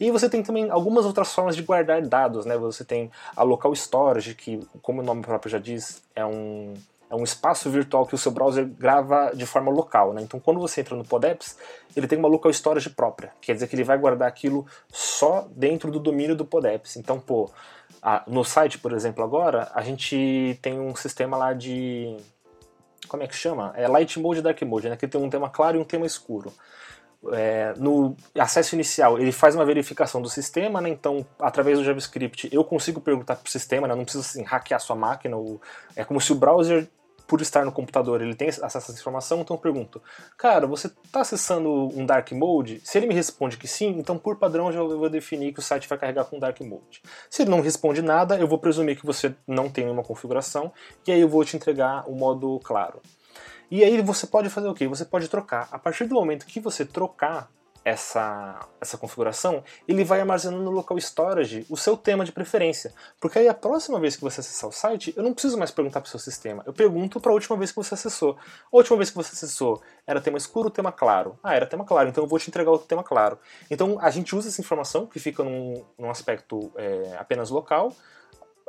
E 0.00 0.10
você 0.10 0.28
tem 0.28 0.42
também 0.42 0.70
algumas 0.70 1.04
outras 1.04 1.32
formas 1.32 1.54
de 1.54 1.62
guardar 1.62 2.02
dados, 2.02 2.44
né? 2.44 2.56
Você 2.56 2.84
tem 2.84 3.10
a 3.36 3.42
local 3.44 3.72
storage, 3.72 4.34
que, 4.34 4.58
como 4.80 5.00
o 5.00 5.04
nome 5.04 5.22
próprio 5.22 5.50
já 5.50 5.58
diz, 5.58 6.02
é 6.14 6.24
um, 6.24 6.74
é 7.12 7.14
um 7.14 7.22
espaço 7.22 7.70
virtual 7.70 8.06
que 8.06 8.14
o 8.14 8.18
seu 8.18 8.32
browser 8.32 8.66
grava 8.66 9.32
de 9.34 9.44
forma 9.44 9.70
local. 9.70 10.14
Né? 10.14 10.22
Então, 10.22 10.40
quando 10.40 10.58
você 10.58 10.80
entra 10.80 10.96
no 10.96 11.04
Podeps, 11.04 11.58
ele 11.94 12.08
tem 12.08 12.18
uma 12.18 12.26
local 12.26 12.50
storage 12.50 12.88
própria, 12.88 13.32
quer 13.40 13.52
dizer 13.52 13.68
que 13.68 13.76
ele 13.76 13.84
vai 13.84 13.98
guardar 13.98 14.26
aquilo 14.26 14.66
só 14.88 15.46
dentro 15.54 15.90
do 15.90 16.00
domínio 16.00 16.34
do 16.34 16.44
Podeps. 16.44 16.96
Então, 16.96 17.20
pô, 17.20 17.50
a, 18.02 18.24
no 18.26 18.44
site, 18.44 18.78
por 18.78 18.92
exemplo, 18.92 19.22
agora, 19.22 19.70
a 19.72 19.80
gente 19.82 20.58
tem 20.60 20.80
um 20.80 20.96
sistema 20.96 21.36
lá 21.36 21.52
de. 21.52 22.16
Como 23.06 23.22
é 23.22 23.28
que 23.28 23.36
chama? 23.36 23.72
É 23.76 23.86
Light 23.86 24.18
Mode 24.18 24.40
e 24.40 24.42
Dark 24.42 24.60
Mode, 24.62 24.88
né? 24.88 24.96
que 24.96 25.06
tem 25.06 25.20
um 25.20 25.30
tema 25.30 25.48
claro 25.48 25.76
e 25.76 25.80
um 25.80 25.84
tema 25.84 26.04
escuro. 26.04 26.52
É, 27.32 27.72
no 27.76 28.16
acesso 28.36 28.74
inicial, 28.74 29.16
ele 29.20 29.30
faz 29.30 29.54
uma 29.54 29.64
verificação 29.64 30.20
do 30.20 30.28
sistema, 30.28 30.80
né? 30.80 30.88
então, 30.88 31.24
através 31.38 31.78
do 31.78 31.84
JavaScript, 31.84 32.48
eu 32.52 32.64
consigo 32.64 33.00
perguntar 33.00 33.36
para 33.36 33.46
o 33.46 33.50
sistema, 33.50 33.86
né? 33.86 33.94
não 33.94 34.02
preciso 34.02 34.24
assim, 34.24 34.42
hackear 34.42 34.80
sua 34.80 34.96
máquina. 34.96 35.36
Ou... 35.36 35.60
É 35.94 36.04
como 36.04 36.20
se 36.20 36.32
o 36.32 36.34
browser 36.34 36.88
por 37.26 37.40
estar 37.40 37.64
no 37.64 37.72
computador, 37.72 38.20
ele 38.20 38.34
tem 38.34 38.48
acesso 38.48 38.76
a 38.76 38.78
essa 38.78 38.92
informação, 38.92 39.40
então 39.40 39.56
eu 39.56 39.60
pergunto, 39.60 40.02
cara, 40.36 40.66
você 40.66 40.88
está 40.88 41.20
acessando 41.20 41.70
um 41.70 42.04
dark 42.04 42.30
mode? 42.32 42.80
Se 42.84 42.98
ele 42.98 43.06
me 43.06 43.14
responde 43.14 43.56
que 43.56 43.66
sim, 43.66 43.96
então 43.98 44.18
por 44.18 44.36
padrão 44.36 44.66
eu 44.66 44.72
já 44.72 44.82
vou 44.82 45.08
definir 45.08 45.52
que 45.52 45.58
o 45.58 45.62
site 45.62 45.88
vai 45.88 45.98
carregar 45.98 46.24
com 46.24 46.38
dark 46.38 46.60
mode. 46.60 47.02
Se 47.30 47.42
ele 47.42 47.50
não 47.50 47.60
responde 47.60 48.02
nada, 48.02 48.36
eu 48.36 48.46
vou 48.46 48.58
presumir 48.58 48.98
que 48.98 49.06
você 49.06 49.34
não 49.46 49.68
tem 49.68 49.84
nenhuma 49.84 50.02
configuração, 50.02 50.72
e 51.06 51.12
aí 51.12 51.20
eu 51.20 51.28
vou 51.28 51.44
te 51.44 51.56
entregar 51.56 52.08
o 52.08 52.14
modo 52.14 52.60
claro. 52.64 53.00
E 53.70 53.82
aí 53.82 54.02
você 54.02 54.26
pode 54.26 54.50
fazer 54.50 54.68
o 54.68 54.74
quê? 54.74 54.86
Você 54.86 55.04
pode 55.04 55.28
trocar. 55.28 55.66
A 55.72 55.78
partir 55.78 56.04
do 56.04 56.14
momento 56.14 56.44
que 56.44 56.60
você 56.60 56.84
trocar 56.84 57.50
essa, 57.84 58.68
essa 58.80 58.96
configuração, 58.96 59.62
ele 59.88 60.04
vai 60.04 60.20
armazenando 60.20 60.62
no 60.62 60.70
local 60.70 60.96
storage 60.98 61.66
o 61.68 61.76
seu 61.76 61.96
tema 61.96 62.24
de 62.24 62.32
preferência. 62.32 62.92
Porque 63.20 63.38
aí 63.38 63.48
a 63.48 63.54
próxima 63.54 63.98
vez 63.98 64.16
que 64.16 64.22
você 64.22 64.40
acessar 64.40 64.68
o 64.68 64.72
site, 64.72 65.12
eu 65.16 65.22
não 65.22 65.32
preciso 65.32 65.58
mais 65.58 65.70
perguntar 65.70 66.00
para 66.00 66.08
o 66.08 66.10
seu 66.10 66.20
sistema. 66.20 66.62
Eu 66.66 66.72
pergunto 66.72 67.20
para 67.20 67.32
a 67.32 67.34
última 67.34 67.56
vez 67.56 67.70
que 67.70 67.76
você 67.76 67.94
acessou. 67.94 68.36
A 68.72 68.76
última 68.76 68.96
vez 68.96 69.10
que 69.10 69.16
você 69.16 69.32
acessou, 69.32 69.82
era 70.06 70.20
tema 70.20 70.38
escuro 70.38 70.66
ou 70.66 70.70
tema 70.70 70.92
claro? 70.92 71.38
Ah, 71.42 71.54
era 71.54 71.66
tema 71.66 71.84
claro, 71.84 72.08
então 72.08 72.24
eu 72.24 72.28
vou 72.28 72.38
te 72.38 72.48
entregar 72.48 72.70
o 72.70 72.78
tema 72.78 73.02
claro. 73.02 73.38
Então 73.70 73.98
a 74.00 74.10
gente 74.10 74.34
usa 74.34 74.48
essa 74.48 74.60
informação, 74.60 75.06
que 75.06 75.18
fica 75.18 75.42
num, 75.42 75.84
num 75.98 76.10
aspecto 76.10 76.72
é, 76.76 77.16
apenas 77.18 77.50
local, 77.50 77.92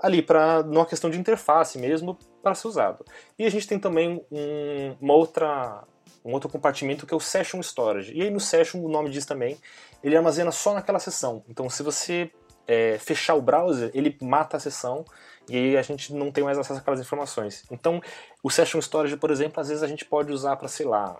ali 0.02 0.22
para 0.22 0.64
numa 0.64 0.86
questão 0.86 1.10
de 1.10 1.20
interface 1.20 1.78
mesmo 1.78 2.18
para 2.42 2.56
ser 2.56 2.68
usado. 2.68 3.06
E 3.38 3.46
a 3.46 3.50
gente 3.50 3.68
tem 3.68 3.80
também 3.80 4.26
um, 4.32 4.96
uma 5.00 5.14
outra 5.14 5.84
um 6.24 6.32
outro 6.32 6.50
compartimento 6.50 7.06
que 7.06 7.14
é 7.14 7.18
o 7.18 7.20
Session 7.20 7.60
Storage. 7.62 8.14
E 8.14 8.22
aí 8.22 8.30
no 8.30 8.40
Session, 8.40 8.80
o 8.82 8.90
nome 8.90 9.10
diz 9.10 9.26
também, 9.26 9.58
ele 10.04 10.16
armazena 10.16 10.52
só 10.52 10.74
naquela 10.74 11.00
sessão. 11.00 11.44
Então 11.48 11.70
se 11.70 11.84
você 11.84 12.32
é, 12.68 12.98
fechar 13.00 13.36
o 13.36 13.42
browser, 13.42 13.92
ele 13.94 14.18
mata 14.22 14.58
a 14.58 14.60
sessão 14.60 15.04
e 15.50 15.58
aí 15.58 15.78
a 15.78 15.82
gente 15.82 16.14
não 16.14 16.32
tem 16.32 16.44
mais 16.44 16.58
acesso 16.58 16.80
àquelas 16.80 17.00
informações. 17.00 17.64
Então 17.72 18.02
o 18.42 18.50
Session 18.50 18.80
Storage, 18.80 19.18
por 19.18 19.32
exemplo, 19.32 19.60
às 19.60 19.70
vezes 19.70 19.84
a 19.84 19.88
gente 19.88 20.06
pode 20.06 20.32
usar 20.32 20.56
para, 20.56 20.68
sei 20.68 20.86
lá, 20.86 21.18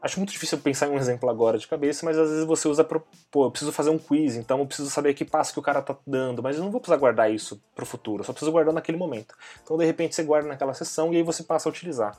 Acho 0.00 0.20
muito 0.20 0.30
difícil 0.30 0.58
pensar 0.58 0.86
em 0.86 0.90
um 0.90 0.96
exemplo 0.96 1.28
agora 1.28 1.58
de 1.58 1.66
cabeça, 1.66 2.06
mas 2.06 2.16
às 2.16 2.30
vezes 2.30 2.44
você 2.44 2.68
usa 2.68 2.84
para, 2.84 3.00
pô, 3.32 3.46
eu 3.46 3.50
preciso 3.50 3.72
fazer 3.72 3.90
um 3.90 3.98
quiz, 3.98 4.36
então 4.36 4.60
eu 4.60 4.66
preciso 4.66 4.88
saber 4.90 5.12
que 5.12 5.24
passo 5.24 5.52
que 5.52 5.58
o 5.58 5.62
cara 5.62 5.82
tá 5.82 5.96
dando, 6.06 6.40
mas 6.40 6.56
eu 6.56 6.62
não 6.62 6.70
vou 6.70 6.80
precisar 6.80 6.98
guardar 6.98 7.32
isso 7.32 7.60
pro 7.74 7.84
futuro, 7.84 8.20
eu 8.20 8.24
só 8.24 8.32
preciso 8.32 8.52
guardar 8.52 8.72
naquele 8.72 8.96
momento. 8.96 9.34
Então 9.60 9.76
de 9.76 9.84
repente 9.84 10.14
você 10.14 10.22
guarda 10.22 10.46
naquela 10.46 10.72
sessão 10.72 11.12
e 11.12 11.16
aí 11.16 11.22
você 11.24 11.42
passa 11.42 11.68
a 11.68 11.70
utilizar. 11.70 12.16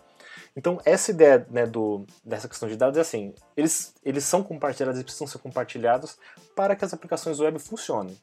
Então 0.55 0.79
essa 0.83 1.11
ideia 1.11 1.45
né, 1.49 1.65
do, 1.65 2.05
dessa 2.23 2.47
questão 2.47 2.67
de 2.67 2.75
dados 2.75 2.97
é 2.97 3.01
assim, 3.01 3.33
eles, 3.55 3.93
eles 4.03 4.23
são 4.23 4.43
compartilhados 4.43 4.99
e 4.99 5.03
precisam 5.03 5.27
ser 5.27 5.37
compartilhados 5.39 6.17
para 6.55 6.75
que 6.75 6.83
as 6.83 6.93
aplicações 6.93 7.39
web 7.39 7.59
funcionem. 7.59 8.17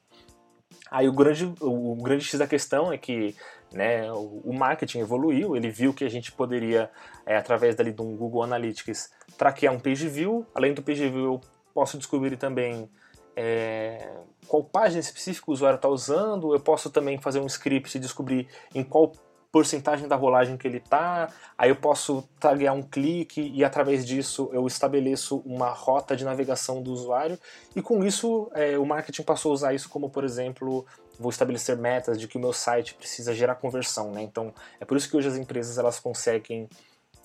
Aí 0.91 1.09
o 1.09 1.13
grande, 1.13 1.53
o, 1.61 1.97
grande 1.97 2.25
X 2.25 2.39
da 2.39 2.47
questão 2.47 2.93
é 2.93 2.99
que 2.99 3.35
né, 3.73 4.11
o, 4.13 4.43
o 4.45 4.53
marketing 4.53 5.01
evoluiu, 5.01 5.57
ele 5.57 5.69
viu 5.69 5.93
que 5.93 6.05
a 6.05 6.09
gente 6.09 6.31
poderia, 6.31 6.91
é, 7.25 7.37
através 7.37 7.75
dali 7.75 7.93
de 7.93 8.01
um 8.01 8.17
Google 8.17 8.43
Analytics, 8.43 9.11
traquear 9.37 9.75
um 9.75 9.81
page 9.81 10.09
view. 10.09 10.47
Além 10.55 10.75
do 10.75 10.83
page 10.83 11.09
view, 11.09 11.25
eu 11.25 11.41
posso 11.75 11.99
descobrir 11.99 12.37
também 12.37 12.89
é, 13.35 14.13
qual 14.47 14.63
página 14.63 15.01
específica 15.01 15.51
o 15.51 15.55
usuário 15.55 15.77
está 15.77 15.89
usando. 15.89 16.55
Eu 16.55 16.61
posso 16.61 16.89
também 16.89 17.21
fazer 17.21 17.41
um 17.41 17.47
script 17.47 17.97
e 17.97 18.01
descobrir 18.01 18.49
em 18.75 18.85
qual 18.85 19.13
porcentagem 19.51 20.09
da 20.09 20.17
rolagem 20.17 20.57
que 20.57 20.67
ele 20.67 20.79
está. 20.79 21.29
Aí 21.57 21.71
eu 21.71 21.77
posso 21.77 22.29
taguear 22.39 22.75
um 22.75 22.83
clique 22.83 23.41
e 23.55 23.65
através 23.65 24.05
disso 24.05 24.51
eu 24.53 24.67
estabeleço 24.67 25.43
uma 25.45 25.71
rota 25.71 26.17
de 26.17 26.25
navegação 26.25 26.83
do 26.83 26.93
usuário. 26.93 27.39
E 27.75 27.83
com 27.83 28.05
isso 28.05 28.51
é, 28.55 28.79
o 28.79 28.85
marketing 28.85 29.23
passou 29.23 29.51
a 29.51 29.55
usar 29.55 29.75
isso 29.75 29.89
como, 29.89 30.11
por 30.11 30.25
exemplo, 30.25 30.85
vou 31.19 31.31
estabelecer 31.31 31.77
metas 31.77 32.21
de 32.21 32.29
que 32.29 32.37
o 32.37 32.41
meu 32.41 32.53
site 32.53 32.95
precisa 32.95 33.35
gerar 33.35 33.57
conversão. 33.57 34.11
Né? 34.11 34.23
Então 34.23 34.53
é 34.81 34.85
por 34.85 34.97
isso 34.97 35.09
que 35.09 35.17
hoje 35.17 35.29
as 35.29 35.37
empresas 35.37 35.79
elas 35.79 35.99
conseguem 35.99 36.69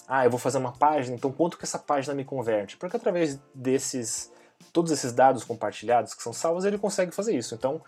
ah, 0.08 0.26
eu 0.26 0.30
vou 0.30 0.40
fazer 0.40 0.58
uma 0.58 0.74
página, 0.74 1.16
então 1.16 1.32
quanto 1.32 1.58
que 1.58 1.64
essa 1.64 1.80
página 1.80 2.14
me 2.14 2.26
converte? 2.26 2.76
Porque 2.76 2.98
através 2.98 3.40
desses, 3.56 4.30
todos 4.74 4.92
esses 4.92 5.14
dados 5.14 5.46
compartilhados 5.46 6.14
que 6.14 6.22
são 6.22 6.34
salvos, 6.34 6.66
ele 6.66 6.78
consegue 6.78 7.14
fazer 7.14 7.34
isso. 7.34 7.56
Então, 7.56 7.82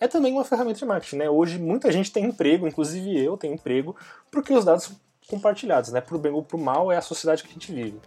é 0.00 0.08
também 0.08 0.32
uma 0.32 0.44
ferramenta 0.44 0.78
de 0.78 0.84
marketing, 0.86 1.16
né? 1.16 1.30
Hoje 1.30 1.58
muita 1.58 1.92
gente 1.92 2.10
tem 2.10 2.24
emprego, 2.24 2.66
inclusive 2.66 3.22
eu 3.22 3.36
tenho 3.36 3.54
emprego, 3.54 3.94
porque 4.30 4.52
os 4.52 4.64
dados 4.64 4.84
são 4.84 4.96
compartilhados, 5.28 5.92
né? 5.92 6.00
Pro 6.00 6.18
bem 6.18 6.32
ou 6.32 6.42
pro 6.42 6.58
mal 6.58 6.90
é 6.90 6.96
a 6.96 7.02
sociedade 7.02 7.42
que 7.42 7.50
a 7.50 7.52
gente 7.52 7.70
vive. 7.70 8.00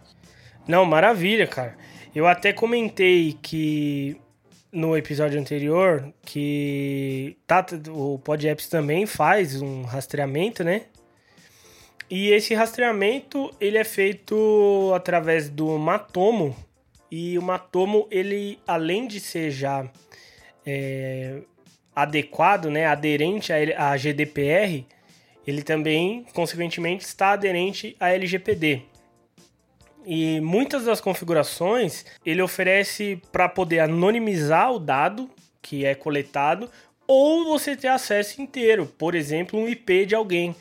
Não, 0.66 0.84
maravilha, 0.84 1.46
cara. 1.46 1.76
Eu 2.14 2.26
até 2.26 2.52
comentei 2.52 3.38
que 3.40 4.20
no 4.72 4.96
episódio 4.96 5.40
anterior 5.40 6.12
que 6.22 7.36
tá, 7.46 7.64
o 7.90 8.18
PodApps 8.18 8.68
também 8.68 9.06
faz 9.06 9.62
um 9.62 9.82
rastreamento, 9.84 10.64
né? 10.64 10.86
E 12.10 12.30
esse 12.30 12.54
rastreamento 12.54 13.50
ele 13.60 13.78
é 13.78 13.84
feito 13.84 14.92
através 14.94 15.48
do 15.48 15.78
Matomo. 15.78 16.56
E 17.10 17.38
o 17.38 17.42
Matomo, 17.42 18.08
ele, 18.10 18.58
além 18.66 19.06
de 19.06 19.20
ser 19.20 19.50
já 19.50 19.88
é, 20.66 21.42
adequado, 21.94 22.70
né, 22.70 22.86
aderente 22.86 23.52
à 23.52 23.96
GDPR, 23.96 24.84
ele 25.46 25.62
também, 25.62 26.24
consequentemente, 26.32 27.04
está 27.04 27.32
aderente 27.32 27.96
à 28.00 28.10
LGPD. 28.10 28.82
E 30.06 30.40
muitas 30.40 30.84
das 30.84 31.00
configurações 31.00 32.04
ele 32.24 32.42
oferece 32.42 33.20
para 33.32 33.48
poder 33.48 33.80
anonimizar 33.80 34.72
o 34.72 34.78
dado 34.78 35.30
que 35.62 35.84
é 35.84 35.94
coletado 35.94 36.70
ou 37.06 37.44
você 37.44 37.74
ter 37.74 37.88
acesso 37.88 38.40
inteiro, 38.40 38.86
por 38.98 39.14
exemplo, 39.14 39.58
um 39.58 39.68
IP 39.68 40.06
de 40.06 40.14
alguém. 40.14 40.54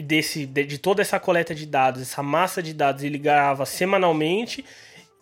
desse, 0.03 0.45
de, 0.45 0.65
de, 0.65 0.77
toda 0.77 1.01
essa 1.01 1.19
coleta 1.19 1.53
de 1.53 1.65
dados, 1.65 2.01
essa 2.01 2.23
massa 2.23 2.61
de 2.61 2.73
dados, 2.73 3.03
ele 3.03 3.17
grava 3.17 3.65
semanalmente. 3.65 4.63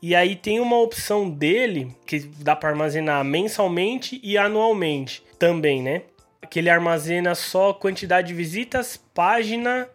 E 0.02 0.16
aí 0.16 0.36
tem 0.36 0.60
uma 0.60 0.80
opção 0.80 1.30
dele 1.30 1.96
que 2.06 2.20
dá 2.20 2.56
para 2.56 2.70
armazenar 2.70 3.24
mensalmente 3.24 4.20
e 4.24 4.38
anualmente 4.38 5.24
também, 5.40 5.82
né? 5.82 6.04
Que 6.50 6.60
ele 6.60 6.70
armazena 6.70 7.34
só 7.34 7.74
quantidade 7.74 8.28
de 8.28 8.34
visitas, 8.34 8.98
página 9.14 9.90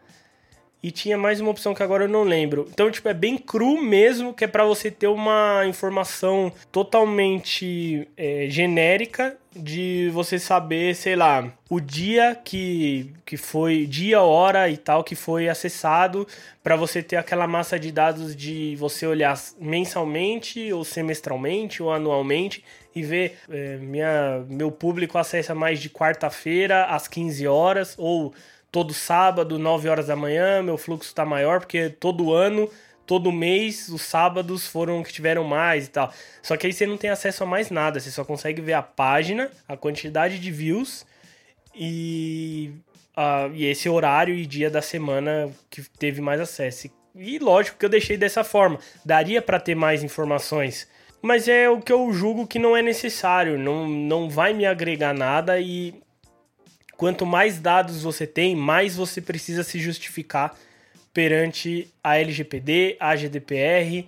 e 0.82 0.90
tinha 0.90 1.16
mais 1.16 1.40
uma 1.40 1.50
opção 1.50 1.74
que 1.74 1.82
agora 1.82 2.04
eu 2.04 2.08
não 2.08 2.22
lembro. 2.22 2.66
Então, 2.72 2.90
tipo, 2.90 3.08
é 3.08 3.14
bem 3.14 3.36
cru 3.36 3.80
mesmo, 3.80 4.32
que 4.32 4.44
é 4.44 4.48
para 4.48 4.64
você 4.64 4.90
ter 4.90 5.06
uma 5.06 5.64
informação 5.66 6.50
totalmente 6.72 8.08
é, 8.16 8.46
genérica 8.48 9.36
de 9.54 10.08
você 10.12 10.38
saber, 10.38 10.94
sei 10.94 11.16
lá, 11.16 11.52
o 11.68 11.80
dia 11.80 12.36
que, 12.36 13.12
que 13.26 13.36
foi, 13.36 13.84
dia, 13.86 14.22
hora 14.22 14.68
e 14.68 14.76
tal, 14.76 15.02
que 15.02 15.16
foi 15.16 15.48
acessado, 15.48 16.26
para 16.62 16.76
você 16.76 17.02
ter 17.02 17.16
aquela 17.16 17.46
massa 17.46 17.78
de 17.78 17.90
dados 17.90 18.36
de 18.36 18.76
você 18.76 19.06
olhar 19.06 19.36
mensalmente, 19.58 20.72
ou 20.72 20.84
semestralmente, 20.84 21.82
ou 21.82 21.92
anualmente, 21.92 22.64
e 22.94 23.02
ver 23.02 23.38
é, 23.48 23.76
minha, 23.78 24.44
meu 24.48 24.70
público 24.70 25.18
acessa 25.18 25.54
mais 25.54 25.80
de 25.80 25.90
quarta-feira 25.90 26.84
às 26.84 27.08
15 27.08 27.46
horas, 27.48 27.94
ou 27.98 28.32
todo 28.70 28.94
sábado, 28.94 29.58
9 29.58 29.88
horas 29.88 30.06
da 30.06 30.16
manhã, 30.16 30.62
meu 30.62 30.78
fluxo 30.78 31.08
está 31.08 31.24
maior, 31.24 31.60
porque 31.60 31.88
todo 31.90 32.32
ano, 32.32 32.70
todo 33.10 33.32
mês, 33.32 33.88
os 33.88 34.02
sábados 34.02 34.68
foram 34.68 35.02
que 35.02 35.12
tiveram 35.12 35.42
mais 35.42 35.86
e 35.86 35.90
tal. 35.90 36.14
Só 36.40 36.56
que 36.56 36.68
aí 36.68 36.72
você 36.72 36.86
não 36.86 36.96
tem 36.96 37.10
acesso 37.10 37.42
a 37.42 37.46
mais 37.46 37.68
nada, 37.68 37.98
você 37.98 38.08
só 38.08 38.24
consegue 38.24 38.62
ver 38.62 38.74
a 38.74 38.82
página, 38.82 39.50
a 39.66 39.76
quantidade 39.76 40.38
de 40.38 40.52
views 40.52 41.04
e, 41.74 42.70
e 43.52 43.66
esse 43.66 43.88
horário 43.88 44.32
e 44.32 44.46
dia 44.46 44.70
da 44.70 44.80
semana 44.80 45.50
que 45.68 45.82
teve 45.82 46.20
mais 46.20 46.40
acesso. 46.40 46.88
E 47.16 47.40
lógico 47.40 47.78
que 47.78 47.84
eu 47.84 47.90
deixei 47.90 48.16
dessa 48.16 48.44
forma, 48.44 48.78
daria 49.04 49.42
para 49.42 49.58
ter 49.58 49.74
mais 49.74 50.04
informações. 50.04 50.86
Mas 51.20 51.48
é 51.48 51.68
o 51.68 51.80
que 51.80 51.92
eu 51.92 52.12
julgo 52.12 52.46
que 52.46 52.60
não 52.60 52.76
é 52.76 52.80
necessário, 52.80 53.58
não, 53.58 53.88
não 53.88 54.30
vai 54.30 54.54
me 54.54 54.64
agregar 54.64 55.12
nada 55.12 55.58
e 55.58 56.00
Quanto 57.00 57.24
mais 57.24 57.58
dados 57.58 58.02
você 58.02 58.26
tem, 58.26 58.54
mais 58.54 58.94
você 58.94 59.22
precisa 59.22 59.64
se 59.64 59.78
justificar 59.78 60.54
perante 61.12 61.92
a 62.02 62.18
LGPD, 62.18 62.96
a 63.00 63.16
GDPR, 63.16 64.06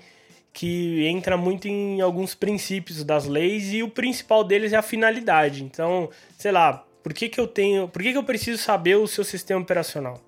que 0.52 1.06
entra 1.06 1.36
muito 1.36 1.66
em 1.66 2.00
alguns 2.00 2.34
princípios 2.34 3.02
das 3.04 3.26
leis 3.26 3.72
e 3.72 3.82
o 3.82 3.88
principal 3.88 4.44
deles 4.44 4.72
é 4.72 4.76
a 4.76 4.82
finalidade. 4.82 5.64
Então, 5.64 6.10
sei 6.38 6.52
lá, 6.52 6.84
por 7.02 7.12
que, 7.12 7.28
que 7.28 7.40
eu 7.40 7.46
tenho, 7.46 7.88
por 7.88 8.02
que, 8.02 8.12
que 8.12 8.18
eu 8.18 8.24
preciso 8.24 8.62
saber 8.62 8.96
o 8.96 9.06
seu 9.06 9.24
sistema 9.24 9.60
operacional? 9.60 10.20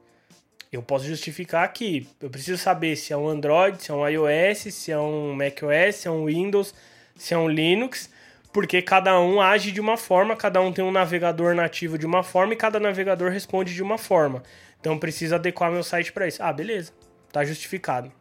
Eu 0.73 0.83
posso 0.83 1.05
justificar 1.05 1.73
que 1.73 2.09
eu 2.21 2.29
preciso 2.29 2.61
saber 2.61 2.97
se 2.97 3.13
é 3.13 3.17
um 3.17 3.29
Android, 3.29 3.81
se 3.81 3.93
é 3.93 3.95
um 3.95 4.09
iOS, 4.09 4.75
se 4.75 4.91
é 4.91 4.99
um 4.99 5.33
macOS, 5.33 5.97
se 5.97 6.09
é 6.09 6.11
um 6.11 6.25
Windows, 6.25 6.75
se 7.17 7.33
é 7.33 7.39
um 7.39 7.49
Linux 7.49 8.11
porque 8.55 8.81
cada 8.81 9.21
um 9.21 9.41
age 9.41 9.73
de 9.73 9.81
uma 9.81 9.97
forma, 9.97 10.37
cada 10.37 10.61
um 10.61 10.73
tem 10.73 10.85
um 10.85 10.93
navegador 10.93 11.57
nativo 11.57 11.99
de 11.99 12.07
uma 12.07 12.23
forma 12.23 12.53
e 12.53 12.57
cada 12.57 12.79
navegador 12.79 13.33
responde 13.33 13.75
de 13.75 13.83
uma 13.83 13.99
forma. 13.99 14.45
Então 14.85 14.99
preciso 14.99 15.35
adequar 15.35 15.73
meu 15.73 15.83
site 15.83 16.13
para 16.13 16.29
isso. 16.29 16.43
Ah, 16.43 16.53
beleza. 16.53 16.93
Tá 17.33 17.43
justificado. 17.43 18.13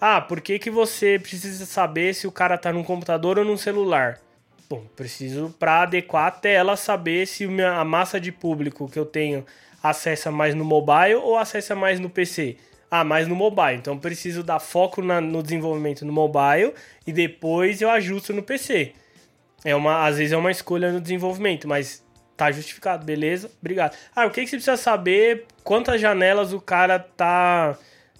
Ah, 0.00 0.20
por 0.20 0.40
que, 0.40 0.56
que 0.56 0.70
você 0.70 1.18
precisa 1.18 1.66
saber 1.66 2.14
se 2.14 2.24
o 2.24 2.30
cara 2.30 2.56
tá 2.56 2.72
num 2.72 2.84
computador 2.84 3.36
ou 3.36 3.44
num 3.44 3.56
celular? 3.56 4.20
Bom, 4.70 4.84
preciso 4.94 5.52
para 5.58 5.82
adequar 5.82 6.26
a 6.26 6.30
tela 6.30 6.76
saber 6.76 7.26
se 7.26 7.48
a 7.60 7.84
massa 7.84 8.20
de 8.20 8.30
público 8.30 8.88
que 8.88 8.96
eu 8.96 9.04
tenho 9.04 9.44
acessa 9.82 10.30
mais 10.30 10.54
no 10.54 10.64
mobile 10.64 11.16
ou 11.16 11.36
acessa 11.36 11.74
mais 11.74 11.98
no 11.98 12.08
PC. 12.08 12.58
Ah, 12.88 13.02
mais 13.02 13.26
no 13.26 13.34
mobile. 13.34 13.78
Então 13.78 13.98
preciso 13.98 14.44
dar 14.44 14.60
foco 14.60 15.02
na, 15.02 15.20
no 15.20 15.42
desenvolvimento 15.42 16.04
no 16.04 16.12
mobile 16.12 16.74
e 17.08 17.12
depois 17.12 17.82
eu 17.82 17.90
ajusto 17.90 18.32
no 18.32 18.44
PC. 18.44 18.92
É 19.64 19.74
uma, 19.74 20.06
às 20.06 20.18
vezes 20.18 20.32
é 20.32 20.36
uma 20.36 20.52
escolha 20.52 20.92
no 20.92 21.00
desenvolvimento, 21.00 21.66
mas 21.66 22.06
tá 22.38 22.52
justificado, 22.52 23.04
beleza? 23.04 23.50
Obrigado. 23.60 23.96
Ah, 24.14 24.24
o 24.26 24.30
que, 24.30 24.42
que 24.42 24.46
você 24.46 24.56
precisa 24.56 24.76
saber? 24.76 25.44
Quantas 25.62 26.00
janelas 26.00 26.52
o 26.52 26.60
cara 26.60 26.98
tá 26.98 27.76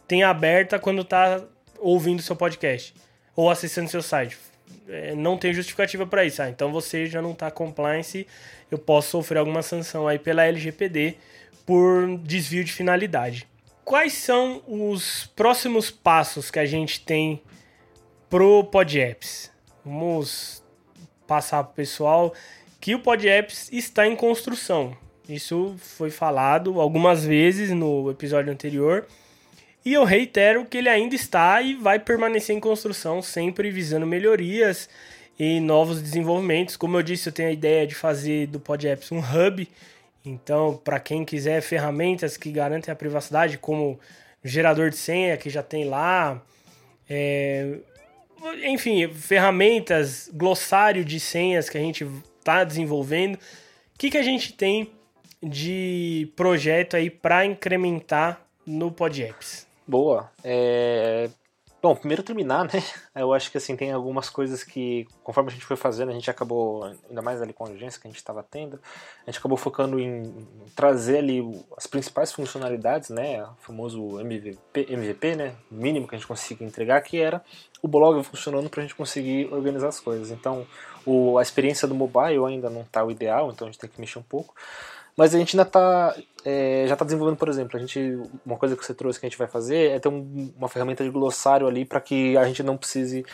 tem 0.07 0.23
aberta 0.23 0.79
quando 0.79 1.05
tá 1.05 1.41
ouvindo 1.79 2.21
seu 2.21 2.35
podcast 2.35 2.95
ou 3.35 3.49
acessando 3.49 3.89
seu 3.89 4.03
site? 4.03 4.37
É, 4.89 5.15
não 5.15 5.39
tem 5.39 5.55
justificativa 5.55 6.07
para 6.07 6.25
isso. 6.25 6.43
Ah, 6.43 6.51
então 6.51 6.73
você 6.73 7.07
já 7.07 7.23
não 7.23 7.33
tá 7.33 7.51
compliance 7.51 8.27
eu 8.71 8.79
posso 8.79 9.11
sofrer 9.11 9.39
alguma 9.39 9.63
sanção 9.63 10.07
aí 10.07 10.19
pela 10.19 10.45
LGPD 10.45 11.17
por 11.65 12.19
desvio 12.19 12.65
de 12.65 12.73
finalidade. 12.73 13.47
Quais 13.85 14.13
são 14.13 14.63
os 14.67 15.27
próximos 15.35 15.91
passos 15.91 16.51
que 16.51 16.59
a 16.59 16.67
gente 16.67 17.01
tem 17.01 17.43
pro 18.29 18.65
PodApps? 18.65 19.51
Vamos 19.85 20.63
passar 21.27 21.65
para 21.65 21.73
o 21.73 21.75
pessoal 21.75 22.35
que 22.81 22.95
o 22.95 23.01
PodApps 23.01 23.69
está 23.73 24.07
em 24.07 24.15
construção. 24.15 24.97
Isso 25.29 25.77
foi 25.79 26.11
falado 26.11 26.81
algumas 26.81 27.25
vezes 27.25 27.71
no 27.71 28.11
episódio 28.11 28.53
anterior. 28.53 29.07
E 29.85 29.93
eu 29.93 30.05
reitero 30.05 30.65
que 30.65 30.79
ele 30.79 30.89
ainda 30.89 31.15
está 31.15 31.61
e 31.61 31.75
vai 31.75 31.99
permanecer 31.99 32.57
em 32.57 32.61
construção, 32.61 33.23
sempre 33.23 33.71
visando 33.71 34.07
melhorias 34.07 34.89
e 35.39 35.61
novos 35.61 36.03
desenvolvimentos. 36.03 36.77
Como 36.77 36.97
eu 36.97 37.03
disse, 37.03 37.29
eu 37.29 37.33
tenho 37.33 37.49
a 37.49 37.53
ideia 37.53 37.87
de 37.87 37.95
fazer 37.95 38.47
do 38.49 38.59
PodApps 38.59 39.13
um 39.13 39.19
hub. 39.19 39.69
Então, 40.25 40.81
para 40.83 40.99
quem 40.99 41.25
quiser 41.25 41.61
ferramentas 41.63 42.37
que 42.37 42.51
garantem 42.51 42.93
a 42.93 42.97
privacidade, 42.97 43.57
como 43.59 43.99
gerador 44.43 44.91
de 44.91 44.97
senha 44.97 45.37
que 45.37 45.49
já 45.49 45.63
tem 45.63 45.85
lá, 45.85 46.43
é... 47.09 47.79
enfim, 48.65 49.09
ferramentas, 49.13 50.29
glossário 50.33 51.05
de 51.05 51.21
senhas 51.21 51.69
que 51.69 51.79
a 51.79 51.81
gente 51.81 52.07
está 52.49 52.65
desenvolvendo. 52.65 53.35
O 53.35 53.99
que, 53.99 54.11
que 54.11 54.19
a 54.19 54.23
gente 54.23 54.55
tem 54.55 54.91
de 55.43 56.33
projeto 56.35 56.97
aí 56.97 57.11
para 57.11 57.45
incrementar 57.45 58.41
no 58.67 58.91
PodApps? 58.91 59.67
Boa. 59.87 60.31
É... 60.43 61.29
Bom, 61.81 61.95
primeiro 61.95 62.25
terminar, 62.25 62.65
né? 62.65 62.83
Eu 63.15 63.33
acho 63.33 63.53
que 63.53 63.59
assim, 63.59 63.77
tem 63.77 63.93
algumas 63.93 64.29
coisas 64.29 64.65
que, 64.65 65.07
conforme 65.23 65.51
a 65.51 65.53
gente 65.53 65.65
foi 65.65 65.77
fazendo, 65.77 66.11
a 66.11 66.13
gente 66.13 66.29
acabou, 66.29 66.85
ainda 67.09 67.23
mais 67.23 67.41
ali 67.41 67.53
com 67.53 67.65
a 67.65 67.69
urgência 67.69 68.01
que 68.01 68.09
a 68.09 68.11
gente 68.11 68.19
estava 68.19 68.43
tendo, 68.43 68.81
a 69.25 69.31
gente 69.31 69.39
acabou 69.39 69.57
focando 69.57 70.01
em 70.01 70.45
trazer 70.75 71.19
ali 71.19 71.41
as 71.77 71.87
principais 71.87 72.33
funcionalidades, 72.33 73.11
né? 73.11 73.45
O 73.45 73.55
famoso 73.61 74.19
MVP, 74.21 74.87
MVP 74.91 75.37
né? 75.37 75.55
O 75.71 75.77
mínimo 75.77 76.09
que 76.09 76.17
a 76.17 76.19
gente 76.19 76.27
conseguia 76.27 76.67
entregar, 76.67 77.01
que 77.01 77.21
era 77.21 77.45
o 77.81 77.87
blog 77.87 78.25
funcionando 78.25 78.69
para 78.69 78.81
a 78.81 78.83
gente 78.83 78.97
conseguir 78.97 79.49
organizar 79.53 79.89
as 79.89 80.01
coisas. 80.01 80.33
Então, 80.33 80.67
o, 81.09 81.39
a 81.39 81.43
experiência 81.43 81.89
do 81.89 81.95
mobile 81.95 82.45
ainda 82.47 82.69
não 82.69 82.83
está 82.83 83.05
o 83.05 83.11
ideal, 83.11 83.51
então 83.51 83.67
a 83.67 83.71
gente 83.71 83.81
tem 83.81 83.89
que 83.89 84.01
mexer 84.01 84.19
um 84.19 84.23
pouco. 84.23 84.55
Mas 85.17 85.35
a 85.35 85.39
gente 85.39 85.57
ainda 85.57 85.67
está 85.67 86.15
é, 86.45 86.85
já 86.87 86.93
está 86.95 87.05
desenvolvendo, 87.05 87.39
por 87.39 87.49
exemplo, 87.49 87.77
a 87.77 87.81
gente 87.81 87.99
uma 88.47 88.57
coisa 88.57 88.77
que 88.77 88.85
você 88.85 88.95
trouxe 88.95 89.19
que 89.19 89.27
a 89.27 89.29
gente 89.29 89.39
vai 89.39 89.49
fazer 89.49 89.91
é 89.93 89.99
ter 89.99 90.09
um, 90.09 90.53
uma 90.57 90.69
ferramenta 90.69 91.03
de 91.03 91.11
glossário 91.11 91.67
ali 91.67 91.85
para 91.85 92.01
que 92.01 92.37
a 92.37 92.45
gente 92.45 92.63
não 92.63 92.77
precise 92.77 93.25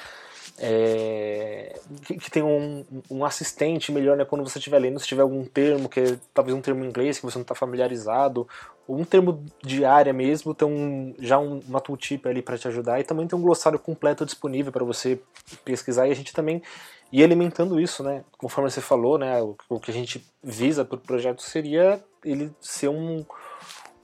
é, 0.58 1.78
que, 2.04 2.16
que 2.16 2.42
um, 2.42 2.84
um, 3.10 3.24
assistente 3.24 3.90
melhor 3.90 4.16
né, 4.16 4.24
quando 4.24 4.48
você 4.48 4.58
estiver 4.58 4.78
lendo, 4.78 5.00
se 5.00 5.06
tiver 5.06 5.22
algum 5.22 5.44
termo 5.44 5.88
que 5.88 6.00
é 6.00 6.18
talvez 6.32 6.56
um 6.56 6.60
termo 6.60 6.84
em 6.84 6.88
inglês 6.88 7.18
que 7.18 7.24
você 7.24 7.38
não 7.38 7.42
está 7.42 7.54
familiarizado, 7.54 8.46
ou 8.86 8.98
um 8.98 9.04
termo 9.04 9.44
de 9.62 9.84
área 9.84 10.12
mesmo, 10.12 10.54
tem 10.54 10.68
um, 10.68 11.14
já 11.18 11.38
um, 11.38 11.60
uma 11.66 11.80
tooltip 11.80 12.28
ali 12.28 12.40
para 12.40 12.56
te 12.56 12.68
ajudar 12.68 13.00
e 13.00 13.04
também 13.04 13.26
tem 13.26 13.38
um 13.38 13.42
glossário 13.42 13.78
completo 13.78 14.24
disponível 14.24 14.70
para 14.70 14.84
você 14.84 15.20
pesquisar 15.64 16.06
e 16.06 16.12
a 16.12 16.14
gente 16.14 16.32
também 16.32 16.62
e 17.10 17.22
alimentando 17.22 17.80
isso, 17.80 18.02
né? 18.02 18.24
Conforme 18.36 18.70
você 18.70 18.80
falou, 18.80 19.18
né? 19.18 19.40
O, 19.40 19.56
o 19.68 19.80
que 19.80 19.90
a 19.90 19.94
gente 19.94 20.24
visa 20.42 20.84
para 20.84 20.96
o 20.96 21.00
projeto 21.00 21.42
seria 21.42 22.02
ele 22.24 22.50
ser 22.60 22.88
um, 22.88 23.24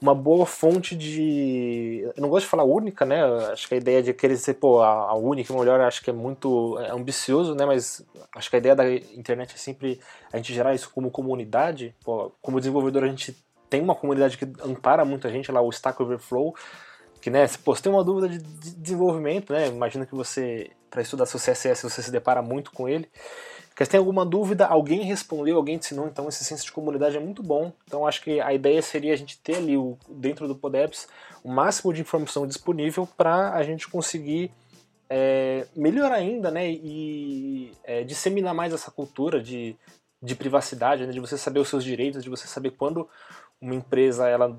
uma 0.01 0.15
boa 0.15 0.45
fonte 0.45 0.95
de. 0.95 2.01
Eu 2.15 2.21
não 2.21 2.29
gosto 2.29 2.45
de 2.45 2.49
falar 2.49 2.63
única, 2.63 3.05
né? 3.05 3.23
Acho 3.51 3.67
que 3.67 3.75
a 3.75 3.77
ideia 3.77 4.01
de 4.01 4.13
querer 4.13 4.35
ser 4.37 4.55
pô, 4.55 4.81
a, 4.81 4.89
a 4.89 5.15
única, 5.15 5.53
melhor, 5.53 5.79
acho 5.81 6.01
que 6.01 6.09
é 6.09 6.13
muito 6.13 6.79
é 6.79 6.91
ambicioso, 6.91 7.53
né? 7.53 7.65
Mas 7.65 8.03
acho 8.35 8.49
que 8.49 8.55
a 8.55 8.59
ideia 8.59 8.75
da 8.75 8.91
internet 8.91 9.53
é 9.53 9.57
sempre 9.57 9.99
a 10.33 10.37
gente 10.37 10.53
gerar 10.53 10.73
isso 10.73 10.89
como 10.89 11.11
comunidade. 11.11 11.95
Pô, 12.03 12.31
como 12.41 12.59
desenvolvedor, 12.59 13.03
a 13.03 13.07
gente 13.07 13.37
tem 13.69 13.81
uma 13.81 13.95
comunidade 13.95 14.37
que 14.37 14.45
ampara 14.63 15.05
muita 15.05 15.29
gente 15.29 15.51
lá, 15.51 15.61
o 15.61 15.69
Stack 15.69 16.01
Overflow 16.01 16.55
que 17.21 17.29
né, 17.29 17.45
se 17.45 17.59
você 17.63 17.83
tem 17.83 17.91
uma 17.91 18.03
dúvida 18.03 18.27
de, 18.27 18.39
desenvolvimento, 18.75 19.53
né, 19.53 19.67
imagina 19.67 20.07
que 20.07 20.15
você, 20.15 20.71
para 20.89 21.03
estudar 21.03 21.27
seu 21.27 21.39
CSS, 21.39 21.83
você 21.83 22.01
se 22.01 22.11
depara 22.11 22.41
muito 22.41 22.71
com 22.71 22.89
ele, 22.89 23.07
que 23.75 23.83
você 23.85 23.91
tem 23.91 23.97
alguma 23.97 24.25
dúvida, 24.25 24.65
alguém 24.65 25.03
respondeu, 25.03 25.57
alguém 25.57 25.77
te 25.77 25.85
ensinou, 25.85 26.07
então 26.07 26.27
esse 26.27 26.43
senso 26.43 26.65
de 26.65 26.71
comunidade 26.71 27.15
é 27.15 27.19
muito 27.19 27.41
bom, 27.41 27.71
então 27.85 28.05
acho 28.05 28.21
que 28.21 28.39
a 28.39 28.53
ideia 28.53 28.81
seria 28.81 29.13
a 29.13 29.15
gente 29.15 29.37
ter 29.39 29.55
ali, 29.55 29.77
o, 29.77 29.97
dentro 30.09 30.47
do 30.47 30.55
Podeps, 30.55 31.07
o 31.43 31.49
máximo 31.49 31.93
de 31.93 32.01
informação 32.01 32.45
disponível 32.45 33.07
para 33.17 33.53
a 33.53 33.63
gente 33.63 33.87
conseguir 33.87 34.51
é, 35.09 35.65
melhor 35.75 36.11
ainda, 36.11 36.51
né, 36.51 36.69
e 36.69 37.71
é, 37.83 38.03
disseminar 38.03 38.53
mais 38.53 38.73
essa 38.73 38.91
cultura 38.91 39.41
de, 39.41 39.75
de 40.21 40.35
privacidade, 40.35 41.05
né, 41.05 41.11
de 41.11 41.19
você 41.19 41.37
saber 41.37 41.59
os 41.59 41.69
seus 41.69 41.83
direitos, 41.83 42.23
de 42.23 42.29
você 42.29 42.47
saber 42.47 42.71
quando 42.71 43.09
uma 43.59 43.75
empresa 43.75 44.27
ela 44.27 44.55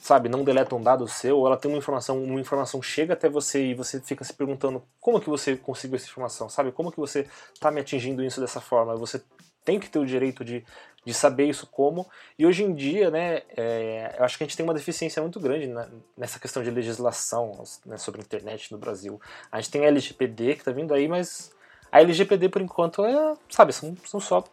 sabe, 0.00 0.28
não 0.28 0.44
deleta 0.44 0.74
um 0.74 0.82
dado 0.82 1.08
seu, 1.08 1.38
ou 1.38 1.46
ela 1.46 1.56
tem 1.56 1.70
uma 1.70 1.78
informação, 1.78 2.22
uma 2.22 2.40
informação 2.40 2.82
chega 2.82 3.14
até 3.14 3.28
você 3.28 3.66
e 3.66 3.74
você 3.74 4.00
fica 4.00 4.24
se 4.24 4.32
perguntando 4.32 4.82
como 5.00 5.20
que 5.20 5.28
você 5.28 5.56
conseguiu 5.56 5.96
essa 5.96 6.06
informação, 6.06 6.48
sabe? 6.48 6.70
Como 6.70 6.92
que 6.92 6.98
você 6.98 7.26
está 7.54 7.70
me 7.70 7.80
atingindo 7.80 8.22
isso 8.22 8.40
dessa 8.40 8.60
forma? 8.60 8.94
Você 8.96 9.22
tem 9.64 9.80
que 9.80 9.90
ter 9.90 9.98
o 9.98 10.06
direito 10.06 10.44
de, 10.44 10.64
de 11.04 11.12
saber 11.12 11.46
isso 11.46 11.66
como. 11.66 12.06
E 12.38 12.46
hoje 12.46 12.62
em 12.62 12.72
dia, 12.72 13.10
né, 13.10 13.42
é, 13.56 14.14
eu 14.16 14.24
acho 14.24 14.38
que 14.38 14.44
a 14.44 14.46
gente 14.46 14.56
tem 14.56 14.64
uma 14.64 14.72
deficiência 14.72 15.20
muito 15.20 15.40
grande 15.40 15.66
na, 15.66 15.88
nessa 16.16 16.38
questão 16.38 16.62
de 16.62 16.70
legislação 16.70 17.64
né, 17.84 17.96
sobre 17.96 18.20
a 18.20 18.24
internet 18.24 18.70
no 18.70 18.78
Brasil. 18.78 19.20
A 19.50 19.60
gente 19.60 19.72
tem 19.72 19.84
a 19.84 19.88
LGPD 19.88 20.54
que 20.54 20.60
está 20.60 20.70
vindo 20.70 20.94
aí, 20.94 21.08
mas 21.08 21.50
a 21.90 22.00
LGPD 22.00 22.48
por 22.48 22.62
enquanto 22.62 23.04
é, 23.04 23.34
sabe, 23.50 23.72
são, 23.72 23.96
são 24.04 24.20
só 24.20 24.44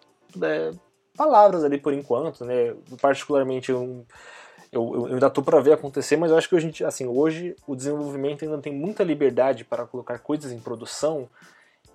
é, 0.42 0.72
palavras 1.16 1.64
ali 1.64 1.78
por 1.78 1.94
enquanto, 1.94 2.44
né? 2.44 2.76
Particularmente 3.00 3.72
um 3.72 4.04
eu, 4.74 4.94
eu 4.96 5.14
ainda 5.14 5.28
estou 5.28 5.44
para 5.44 5.60
ver 5.62 5.74
acontecer, 5.74 6.18
mas 6.18 6.32
eu 6.32 6.38
acho 6.38 6.50
que 6.50 6.56
hoje, 6.56 6.84
assim, 6.84 7.08
hoje 7.08 7.56
o 7.68 7.76
desenvolvimento 7.76 8.44
ainda 8.44 8.58
tem 8.58 8.74
muita 8.74 9.04
liberdade 9.04 9.64
para 9.64 9.86
colocar 9.86 10.18
coisas 10.20 10.52
em 10.52 10.60
produção 10.60 11.30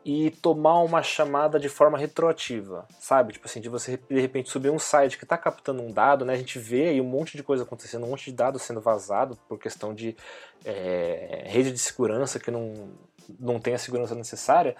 e 0.04 0.30
tomar 0.30 0.80
uma 0.80 1.02
chamada 1.02 1.58
de 1.58 1.68
forma 1.68 1.98
retroativa, 1.98 2.86
sabe? 3.00 3.32
Tipo 3.32 3.46
assim, 3.46 3.60
de 3.60 3.68
você 3.68 3.98
de 4.08 4.20
repente 4.20 4.48
subir 4.48 4.70
um 4.70 4.78
site 4.78 5.18
que 5.18 5.24
está 5.24 5.36
captando 5.36 5.82
um 5.82 5.92
dado, 5.92 6.24
né? 6.24 6.32
A 6.32 6.36
gente 6.36 6.58
vê 6.58 6.88
aí 6.88 7.00
um 7.00 7.04
monte 7.04 7.36
de 7.36 7.42
coisa 7.42 7.64
acontecendo, 7.64 8.06
um 8.06 8.10
monte 8.10 8.26
de 8.26 8.32
dados 8.32 8.62
sendo 8.62 8.80
vazado 8.80 9.36
por 9.48 9.58
questão 9.58 9.92
de 9.92 10.16
é, 10.64 11.42
rede 11.46 11.72
de 11.72 11.78
segurança 11.78 12.38
que 12.38 12.50
não, 12.50 12.90
não 13.38 13.58
tem 13.58 13.74
a 13.74 13.78
segurança 13.78 14.14
necessária. 14.14 14.76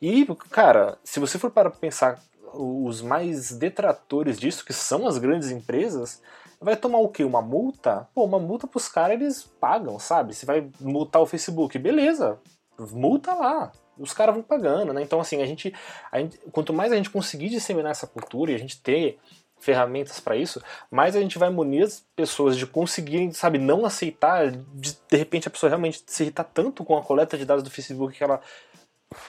E, 0.00 0.26
cara, 0.50 0.98
se 1.02 1.18
você 1.18 1.38
for 1.38 1.50
para 1.50 1.70
pensar 1.70 2.22
os 2.52 3.02
mais 3.02 3.52
detratores 3.52 4.38
disso, 4.38 4.64
que 4.64 4.72
são 4.72 5.06
as 5.06 5.18
grandes 5.18 5.50
empresas, 5.50 6.22
vai 6.60 6.76
tomar 6.76 6.98
o 6.98 7.08
quê? 7.08 7.24
Uma 7.24 7.42
multa? 7.42 8.08
Pô, 8.14 8.24
uma 8.24 8.38
multa 8.38 8.66
pros 8.66 8.88
caras 8.88 9.20
eles 9.20 9.42
pagam, 9.60 9.98
sabe? 9.98 10.34
Você 10.34 10.44
vai 10.44 10.68
multar 10.80 11.22
o 11.22 11.26
Facebook, 11.26 11.78
beleza, 11.78 12.38
multa 12.78 13.34
lá. 13.34 13.72
Os 13.98 14.12
caras 14.12 14.34
vão 14.34 14.42
pagando, 14.42 14.92
né? 14.92 15.02
Então, 15.02 15.20
assim, 15.20 15.42
a 15.42 15.46
gente, 15.46 15.74
a 16.12 16.20
gente, 16.20 16.38
Quanto 16.52 16.72
mais 16.72 16.92
a 16.92 16.96
gente 16.96 17.10
conseguir 17.10 17.48
disseminar 17.48 17.90
essa 17.90 18.06
cultura 18.06 18.52
e 18.52 18.54
a 18.54 18.58
gente 18.58 18.80
ter 18.80 19.18
ferramentas 19.58 20.20
para 20.20 20.36
isso, 20.36 20.62
mais 20.88 21.16
a 21.16 21.20
gente 21.20 21.36
vai 21.36 21.50
munir 21.50 21.84
as 21.84 22.06
pessoas 22.14 22.56
de 22.56 22.64
conseguirem, 22.64 23.32
sabe, 23.32 23.58
não 23.58 23.84
aceitar, 23.84 24.52
de, 24.52 24.96
de 25.10 25.16
repente 25.16 25.48
a 25.48 25.50
pessoa 25.50 25.68
realmente 25.68 26.02
se 26.06 26.22
irritar 26.22 26.44
tanto 26.44 26.84
com 26.84 26.96
a 26.96 27.02
coleta 27.02 27.36
de 27.36 27.44
dados 27.44 27.64
do 27.64 27.70
Facebook 27.70 28.16
que 28.16 28.22
ela 28.22 28.40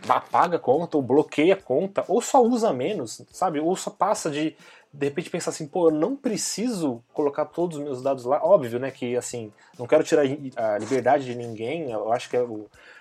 apaga 0.07 0.57
a 0.57 0.59
conta, 0.59 0.97
ou 0.97 1.03
bloqueia 1.03 1.53
a 1.53 1.61
conta, 1.61 2.03
ou 2.07 2.21
só 2.21 2.43
usa 2.43 2.71
menos, 2.73 3.23
sabe? 3.31 3.59
Ou 3.59 3.75
só 3.75 3.89
passa 3.89 4.29
de 4.29 4.55
de 4.91 5.05
repente 5.05 5.29
pensar 5.29 5.51
assim, 5.51 5.67
pô, 5.67 5.89
eu 5.89 5.93
não 5.93 6.15
preciso 6.15 7.03
colocar 7.13 7.45
todos 7.45 7.77
os 7.77 7.83
meus 7.83 8.01
dados 8.01 8.25
lá. 8.25 8.43
Óbvio, 8.43 8.79
né, 8.79 8.89
que 8.89 9.15
assim, 9.15 9.53
não 9.77 9.85
quero 9.85 10.03
tirar 10.03 10.23
a 10.55 10.77
liberdade 10.79 11.25
de 11.25 11.35
ninguém. 11.35 11.91
Eu 11.91 12.11
acho 12.11 12.29
que 12.29 12.35
é 12.35 12.45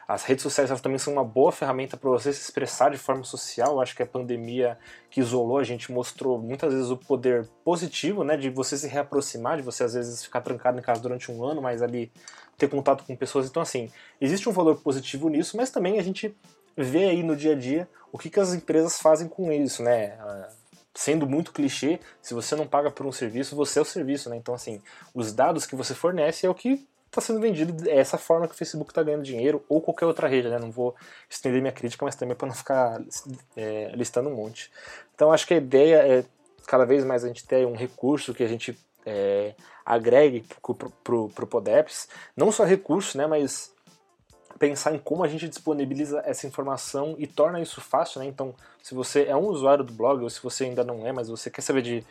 as 0.07 0.25
redes 0.25 0.43
sociais 0.43 0.81
também 0.81 0.99
são 0.99 1.13
uma 1.13 1.25
boa 1.25 1.51
ferramenta 1.51 1.97
para 1.97 2.09
você 2.09 2.33
se 2.33 2.41
expressar 2.41 2.91
de 2.91 2.99
forma 2.99 3.25
social. 3.25 3.73
Eu 3.73 3.81
acho 3.81 3.97
que 3.97 4.03
a 4.03 4.07
pandemia 4.07 4.79
que 5.11 5.21
isolou 5.21 5.59
a 5.59 5.65
gente 5.65 5.91
mostrou 5.91 6.39
muitas 6.39 6.73
vezes 6.73 6.91
o 6.91 6.97
poder 6.97 7.47
positivo, 7.65 8.23
né, 8.23 8.37
de 8.37 8.51
você 8.51 8.77
se 8.77 8.87
reaproximar, 8.87 9.57
de 9.57 9.63
você 9.63 9.85
às 9.85 9.95
vezes 9.95 10.25
ficar 10.25 10.43
trancado 10.43 10.79
em 10.79 10.83
casa 10.83 11.01
durante 11.01 11.33
um 11.33 11.43
ano, 11.43 11.63
mas 11.63 11.83
ali 11.83 12.13
ter 12.59 12.69
contato 12.69 13.05
com 13.05 13.17
pessoas. 13.17 13.49
Então, 13.49 13.63
assim, 13.63 13.91
existe 14.21 14.49
um 14.49 14.53
valor 14.53 14.77
positivo 14.77 15.29
nisso, 15.29 15.57
mas 15.57 15.71
também 15.71 15.99
a 15.99 16.03
gente 16.03 16.37
vê 16.77 17.05
aí 17.05 17.23
no 17.23 17.35
dia 17.35 17.53
a 17.53 17.57
dia 17.57 17.89
o 18.13 18.19
que, 18.19 18.31
que 18.31 18.41
as 18.41 18.53
empresas 18.53 18.99
fazem 19.01 19.29
com 19.29 19.51
isso, 19.53 19.83
né? 19.83 20.19
Sendo 20.95 21.29
muito 21.29 21.53
clichê, 21.53 22.01
se 22.21 22.35
você 22.35 22.57
não 22.57 22.67
paga 22.67 22.91
por 22.91 23.07
um 23.07 23.13
serviço, 23.13 23.55
você 23.55 23.79
é 23.79 23.83
o 23.83 23.85
serviço, 23.85 24.29
né? 24.29 24.37
Então, 24.37 24.55
assim, 24.55 24.81
os 25.15 25.33
dados 25.33 25.67
que 25.67 25.77
você 25.77 25.95
fornece 25.95 26.47
é 26.47 26.51
o 26.51 26.55
que 26.55 26.87
está 27.07 27.21
sendo 27.21 27.41
vendido, 27.41 27.89
é 27.89 27.97
essa 27.97 28.19
forma 28.19 28.47
que 28.47 28.55
o 28.55 28.57
Facebook 28.57 28.91
está 28.91 29.03
ganhando 29.03 29.23
dinheiro, 29.23 29.65
ou 29.69 29.81
qualquer 29.81 30.07
outra 30.07 30.29
rede, 30.29 30.49
né? 30.49 30.59
Não 30.59 30.71
vou 30.71 30.95
estender 31.29 31.61
minha 31.61 31.73
crítica, 31.73 32.05
mas 32.05 32.17
também 32.17 32.37
para 32.37 32.49
não 32.49 32.55
ficar 32.55 33.01
é, 33.57 33.93
listando 33.95 34.29
um 34.29 34.35
monte. 34.35 34.71
Então, 35.15 35.33
acho 35.33 35.47
que 35.47 35.55
a 35.55 35.57
ideia 35.57 35.97
é 36.07 36.25
cada 36.67 36.85
vez 36.85 37.05
mais 37.05 37.25
a 37.25 37.29
gente 37.29 37.47
ter 37.47 37.67
um 37.67 37.75
recurso 37.75 38.35
que 38.35 38.43
a 38.43 38.49
gente 38.49 38.79
é, 39.07 39.55
agregue 39.85 40.45
para 41.03 41.15
o 41.15 41.47
Podeps, 41.47 42.09
não 42.37 42.53
só 42.53 42.65
recurso, 42.65 43.17
né? 43.17 43.27
Mas 43.27 43.73
pensar 44.59 44.95
em 44.95 44.99
como 44.99 45.23
a 45.25 45.29
gente 45.29 45.49
disponibiliza 45.49 46.23
essa 46.25 46.47
informação 46.47 47.15
e 47.19 47.27
torna 47.27 47.61
isso 47.61 47.81
fácil, 47.81 48.21
né? 48.21 48.27
Então, 48.27 48.55
se 48.83 48.95
você 48.95 49.25
é 49.25 49.37
um 49.37 49.47
usuário 49.47 49.85
do 49.85 49.93
blog, 49.93 50.23
ou 50.23 50.31
se 50.31 50.43
você 50.43 50.65
ainda 50.65 50.85
não 50.85 51.07
é, 51.07 51.13
mas 51.13 51.29
você 51.29 51.51
quer 51.51 51.63
saber 51.63 51.83
de, 51.83 52.05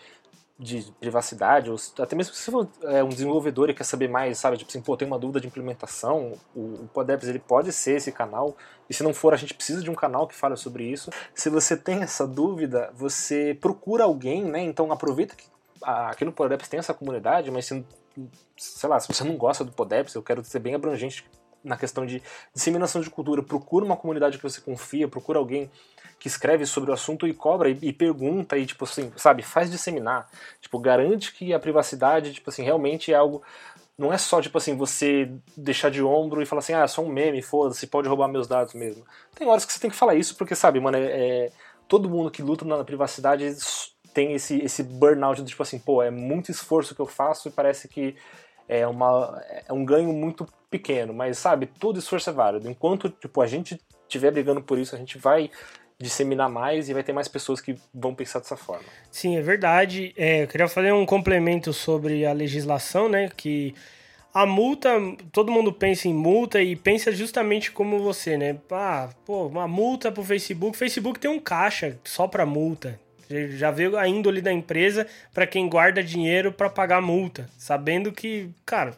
de 0.57 0.91
privacidade, 0.99 1.69
ou 1.69 1.77
até 1.99 2.15
mesmo 2.15 2.33
se 2.33 2.49
você 2.49 2.67
é, 2.83 3.03
um 3.03 3.09
desenvolvedor 3.09 3.69
e 3.69 3.73
quer 3.73 3.83
saber 3.83 4.07
mais, 4.07 4.37
sabe? 4.39 4.57
Tipo 4.57 4.69
assim, 4.69 4.81
pô, 4.81 4.95
tem 4.95 5.07
uma 5.07 5.19
dúvida 5.19 5.41
de 5.41 5.47
implementação, 5.47 6.33
o, 6.55 6.59
o 6.59 6.89
Podeps, 6.93 7.27
ele 7.27 7.39
pode 7.39 7.71
ser 7.71 7.97
esse 7.97 8.11
canal, 8.11 8.55
e 8.89 8.93
se 8.93 9.03
não 9.03 9.13
for, 9.13 9.33
a 9.33 9.37
gente 9.37 9.53
precisa 9.53 9.81
de 9.81 9.89
um 9.89 9.95
canal 9.95 10.27
que 10.27 10.35
fale 10.35 10.55
sobre 10.55 10.85
isso. 10.85 11.11
Se 11.35 11.49
você 11.49 11.75
tem 11.75 12.01
essa 12.01 12.25
dúvida, 12.25 12.89
você 12.93 13.57
procura 13.59 14.05
alguém, 14.05 14.43
né? 14.43 14.61
Então, 14.61 14.91
aproveita 14.91 15.35
que 15.35 15.45
aqui 15.81 16.25
no 16.25 16.31
Podeps 16.31 16.67
tem 16.67 16.79
essa 16.79 16.93
comunidade, 16.93 17.51
mas 17.51 17.65
se, 17.65 17.85
sei 18.57 18.89
lá, 18.89 18.99
se 18.99 19.07
você 19.07 19.23
não 19.23 19.35
gosta 19.37 19.63
do 19.63 19.71
Podeps, 19.71 20.15
eu 20.15 20.23
quero 20.23 20.43
ser 20.43 20.59
bem 20.59 20.73
abrangente 20.73 21.25
na 21.67 21.77
questão 21.77 22.05
de 22.05 22.21
disseminação 22.53 23.01
de 23.01 23.09
cultura. 23.09 23.43
Procura 23.43 23.85
uma 23.85 23.97
comunidade 23.97 24.37
que 24.37 24.43
você 24.43 24.61
confia, 24.61 25.07
procura 25.07 25.39
alguém 25.39 25.69
que 26.19 26.27
escreve 26.27 26.65
sobre 26.65 26.89
o 26.89 26.93
assunto 26.93 27.27
e 27.27 27.33
cobra 27.33 27.69
e, 27.69 27.77
e, 27.81 27.93
pergunta 27.93 28.57
e 28.57 28.65
tipo 28.65 28.85
assim, 28.85 29.11
sabe, 29.15 29.43
faz 29.43 29.69
disseminar. 29.69 30.27
Tipo, 30.59 30.79
garante 30.79 31.33
que 31.33 31.53
a 31.53 31.59
privacidade, 31.59 32.33
tipo 32.33 32.49
assim, 32.49 32.63
realmente 32.63 33.11
é 33.11 33.15
algo 33.15 33.43
não 33.97 34.13
é 34.13 34.17
só, 34.17 34.39
tipo 34.39 34.57
assim, 34.59 34.77
você 34.77 35.31
deixar 35.55 35.89
de 35.89 36.03
ombro 36.03 36.41
e 36.41 36.45
falar 36.45 36.59
assim, 36.59 36.73
ah, 36.73 36.83
é 36.83 36.87
só 36.87 37.01
um 37.01 37.09
meme, 37.09 37.41
foda-se, 37.41 37.87
pode 37.87 38.07
roubar 38.07 38.27
meus 38.27 38.47
dados 38.47 38.75
mesmo. 38.75 39.03
Tem 39.33 39.47
horas 39.47 39.65
que 39.65 39.73
você 39.73 39.79
tem 39.79 39.89
que 39.89 39.95
falar 39.95 40.13
isso, 40.13 40.35
porque, 40.35 40.53
sabe, 40.53 40.79
mano, 40.79 40.97
é, 40.97 41.01
é 41.05 41.51
todo 41.87 42.09
mundo 42.09 42.29
que 42.29 42.43
luta 42.43 42.63
na 42.63 42.83
privacidade 42.83 43.55
tem 44.13 44.33
esse, 44.33 44.59
esse 44.59 44.83
burnout 44.83 45.41
de, 45.41 45.49
tipo 45.49 45.63
assim, 45.63 45.79
pô, 45.79 46.03
é 46.03 46.11
muito 46.11 46.51
esforço 46.51 46.93
que 46.93 47.01
eu 47.01 47.07
faço 47.07 47.47
e 47.47 47.51
parece 47.51 47.87
que 47.87 48.15
é, 48.67 48.85
uma, 48.87 49.41
é 49.67 49.73
um 49.73 49.85
ganho 49.85 50.11
muito 50.13 50.47
pequeno, 50.69 51.13
mas 51.13 51.37
sabe, 51.37 51.65
todo 51.65 51.99
esforço 51.99 52.29
é 52.29 52.33
válido. 52.33 52.69
Enquanto 52.69 53.09
tipo, 53.09 53.41
a 53.41 53.47
gente 53.47 53.79
estiver 54.03 54.31
brigando 54.31 54.61
por 54.61 54.77
isso, 54.77 54.95
a 54.95 54.97
gente 54.97 55.17
vai 55.17 55.49
disseminar 55.99 56.49
mais 56.49 56.89
e 56.89 56.93
vai 56.93 57.03
ter 57.03 57.13
mais 57.13 57.27
pessoas 57.27 57.59
que 57.59 57.75
vão 57.93 58.13
pensar 58.13 58.39
dessa 58.39 58.55
forma. 58.55 58.85
Sim, 59.11 59.37
é 59.37 59.41
verdade. 59.41 60.13
É, 60.15 60.43
eu 60.43 60.47
queria 60.47 60.67
fazer 60.67 60.91
um 60.93 61.05
complemento 61.05 61.73
sobre 61.73 62.25
a 62.25 62.33
legislação, 62.33 63.09
né? 63.09 63.29
Que 63.35 63.73
a 64.33 64.45
multa, 64.45 64.89
todo 65.31 65.51
mundo 65.51 65.73
pensa 65.73 66.07
em 66.07 66.13
multa 66.13 66.61
e 66.61 66.75
pensa 66.75 67.11
justamente 67.11 67.71
como 67.71 67.97
você, 67.99 68.37
né? 68.37 68.57
Ah, 68.71 69.09
pô, 69.25 69.47
uma 69.47 69.67
multa 69.67 70.11
pro 70.11 70.23
Facebook. 70.23 70.77
Facebook 70.77 71.19
tem 71.19 71.31
um 71.31 71.39
caixa 71.39 71.97
só 72.03 72.27
para 72.27 72.45
multa. 72.45 72.99
Já 73.29 73.71
veio 73.71 73.97
a 73.97 74.07
índole 74.07 74.41
da 74.41 74.51
empresa 74.51 75.05
para 75.33 75.45
quem 75.45 75.67
guarda 75.67 76.03
dinheiro 76.03 76.51
para 76.51 76.69
pagar 76.69 77.01
multa, 77.01 77.49
sabendo 77.57 78.11
que, 78.11 78.49
cara, 78.65 78.97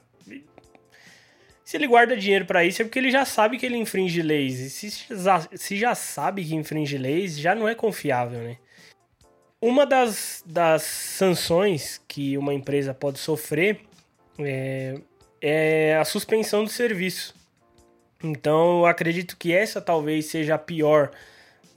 se 1.70 1.78
ele 1.78 1.86
guarda 1.86 2.18
dinheiro 2.18 2.46
para 2.46 2.66
isso 2.66 2.82
é 2.82 2.86
porque 2.86 2.98
ele 2.98 3.12
já 3.12 3.24
sabe 3.26 3.60
que 3.60 3.66
ele 3.66 3.78
infringe 3.78 4.24
leis. 4.24 4.60
E 4.60 4.70
se 4.72 5.06
já, 5.16 5.48
se 5.54 5.78
já 5.78 5.94
sabe 5.94 6.44
que 6.44 6.56
infringe 6.56 6.98
leis, 6.98 7.38
já 7.38 7.54
não 7.54 7.68
é 7.68 7.76
confiável, 7.76 8.40
né? 8.40 8.58
Uma 9.62 9.86
das, 9.86 10.42
das 10.46 10.82
sanções 10.82 12.02
que 12.08 12.36
uma 12.40 12.56
empresa 12.56 12.92
pode 12.92 13.20
sofrer 13.20 13.82
é, 14.40 14.96
é 15.40 15.98
a 15.98 16.06
suspensão 16.06 16.64
do 16.64 16.72
serviço. 16.72 17.36
Então, 18.24 18.80
eu 18.80 18.86
acredito 18.88 19.38
que 19.38 19.54
essa 19.54 19.80
talvez 19.80 20.26
seja 20.26 20.56
a 20.56 20.58
pior 20.58 21.12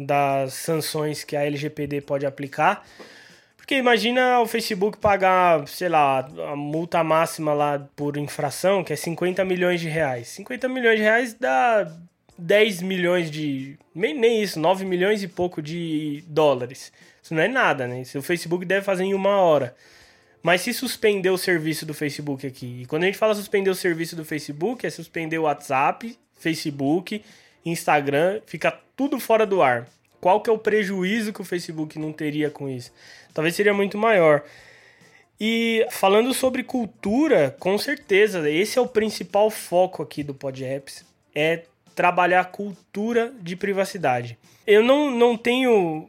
das 0.04 0.54
sanções 0.54 1.24
que 1.24 1.36
a 1.36 1.44
LGPD 1.44 2.00
pode 2.00 2.26
aplicar. 2.26 2.86
Porque 3.56 3.76
imagina 3.76 4.40
o 4.40 4.46
Facebook 4.46 4.98
pagar, 4.98 5.66
sei 5.68 5.88
lá, 5.88 6.28
a 6.50 6.56
multa 6.56 7.02
máxima 7.04 7.54
lá 7.54 7.88
por 7.94 8.16
infração, 8.16 8.82
que 8.82 8.92
é 8.92 8.96
50 8.96 9.44
milhões 9.44 9.80
de 9.80 9.88
reais. 9.88 10.28
50 10.28 10.68
milhões 10.68 10.96
de 10.96 11.02
reais 11.02 11.34
dá 11.34 11.90
10 12.36 12.82
milhões 12.82 13.30
de. 13.30 13.78
Nem, 13.94 14.18
nem 14.18 14.42
isso, 14.42 14.58
9 14.58 14.84
milhões 14.84 15.22
e 15.22 15.28
pouco 15.28 15.62
de 15.62 16.24
dólares. 16.26 16.92
Isso 17.22 17.34
não 17.34 17.42
é 17.42 17.48
nada, 17.48 17.86
né? 17.86 18.02
Isso 18.02 18.18
o 18.18 18.22
Facebook 18.22 18.64
deve 18.64 18.84
fazer 18.84 19.04
em 19.04 19.14
uma 19.14 19.36
hora. 19.36 19.74
Mas 20.42 20.62
se 20.62 20.74
suspender 20.74 21.30
o 21.30 21.38
serviço 21.38 21.86
do 21.86 21.94
Facebook 21.94 22.44
aqui, 22.44 22.82
e 22.82 22.86
quando 22.86 23.04
a 23.04 23.06
gente 23.06 23.16
fala 23.16 23.34
suspender 23.34 23.70
o 23.70 23.74
serviço 23.76 24.16
do 24.16 24.24
Facebook, 24.24 24.84
é 24.84 24.90
suspender 24.90 25.38
o 25.38 25.42
WhatsApp, 25.42 26.18
Facebook, 26.34 27.22
Instagram, 27.64 28.40
fica 28.46 28.76
tudo 28.96 29.18
fora 29.18 29.46
do 29.46 29.62
ar. 29.62 29.86
Qual 30.20 30.40
que 30.40 30.48
é 30.48 30.52
o 30.52 30.58
prejuízo 30.58 31.32
que 31.32 31.40
o 31.40 31.44
Facebook 31.44 31.98
não 31.98 32.12
teria 32.12 32.50
com 32.50 32.68
isso? 32.68 32.92
Talvez 33.34 33.56
seria 33.56 33.74
muito 33.74 33.98
maior. 33.98 34.44
E 35.40 35.84
falando 35.90 36.32
sobre 36.32 36.62
cultura, 36.62 37.56
com 37.58 37.76
certeza, 37.76 38.48
esse 38.48 38.78
é 38.78 38.80
o 38.80 38.86
principal 38.86 39.50
foco 39.50 40.00
aqui 40.00 40.22
do 40.22 40.32
PodApps, 40.32 41.04
é 41.34 41.64
trabalhar 41.94 42.44
cultura 42.46 43.34
de 43.40 43.56
privacidade. 43.56 44.38
Eu 44.64 44.84
não, 44.84 45.10
não 45.10 45.36
tenho. 45.36 46.08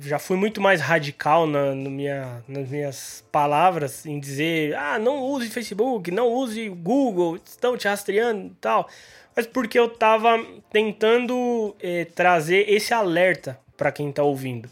Já 0.00 0.18
fui 0.18 0.36
muito 0.36 0.60
mais 0.60 0.80
radical 0.80 1.46
na, 1.46 1.74
no 1.74 1.88
minha, 1.88 2.42
nas 2.48 2.68
minhas 2.68 3.24
palavras 3.30 4.04
em 4.04 4.18
dizer: 4.18 4.74
ah, 4.74 4.98
não 4.98 5.22
use 5.22 5.48
Facebook, 5.48 6.10
não 6.10 6.26
use 6.26 6.68
Google, 6.68 7.36
estão 7.36 7.76
te 7.76 7.86
rastreando 7.86 8.46
e 8.46 8.56
tal 8.60 8.88
mas 9.34 9.46
porque 9.46 9.78
eu 9.78 9.88
tava 9.88 10.44
tentando 10.72 11.74
é, 11.80 12.04
trazer 12.04 12.68
esse 12.68 12.92
alerta 12.92 13.58
para 13.76 13.92
quem 13.92 14.12
tá 14.12 14.22
ouvindo. 14.22 14.68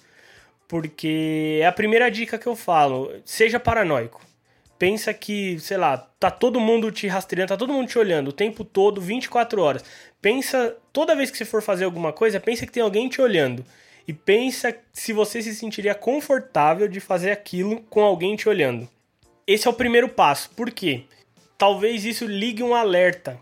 Porque 0.67 1.61
é 1.63 1.67
a 1.67 1.73
primeira 1.73 2.11
dica 2.11 2.39
que 2.39 2.47
eu 2.47 2.55
falo, 2.55 3.11
seja 3.25 3.59
paranoico. 3.59 4.21
Pensa 4.79 5.13
que, 5.13 5.59
sei 5.59 5.77
lá, 5.77 5.97
tá 5.97 6.31
todo 6.31 6.61
mundo 6.61 6.93
te 6.93 7.09
rastreando, 7.09 7.49
tá 7.49 7.57
todo 7.57 7.73
mundo 7.73 7.89
te 7.89 7.99
olhando 7.99 8.29
o 8.29 8.33
tempo 8.33 8.65
todo, 8.65 9.01
24 9.01 9.61
horas. 9.61 9.85
Pensa, 10.21 10.77
toda 10.93 11.17
vez 11.17 11.31
que 11.31 11.39
você 11.39 11.45
for 11.45 11.63
fazer 11.63 11.85
alguma 11.85 12.13
coisa, 12.13 12.39
pensa 12.39 12.65
que 12.65 12.73
tem 12.73 12.83
alguém 12.83 13.09
te 13.09 13.21
olhando. 13.21 13.65
E 14.07 14.13
pensa 14.13 14.75
se 14.93 15.13
você 15.13 15.43
se 15.43 15.55
sentiria 15.55 15.95
confortável 15.95 16.87
de 16.87 17.01
fazer 17.01 17.31
aquilo 17.31 17.81
com 17.91 18.03
alguém 18.03 18.37
te 18.37 18.49
olhando. 18.49 18.89
Esse 19.47 19.67
é 19.67 19.71
o 19.71 19.75
primeiro 19.75 20.09
passo. 20.09 20.51
Por 20.51 20.71
quê? 20.71 21.05
Talvez 21.57 22.05
isso 22.05 22.25
ligue 22.25 22.63
um 22.63 22.75
alerta 22.75 23.39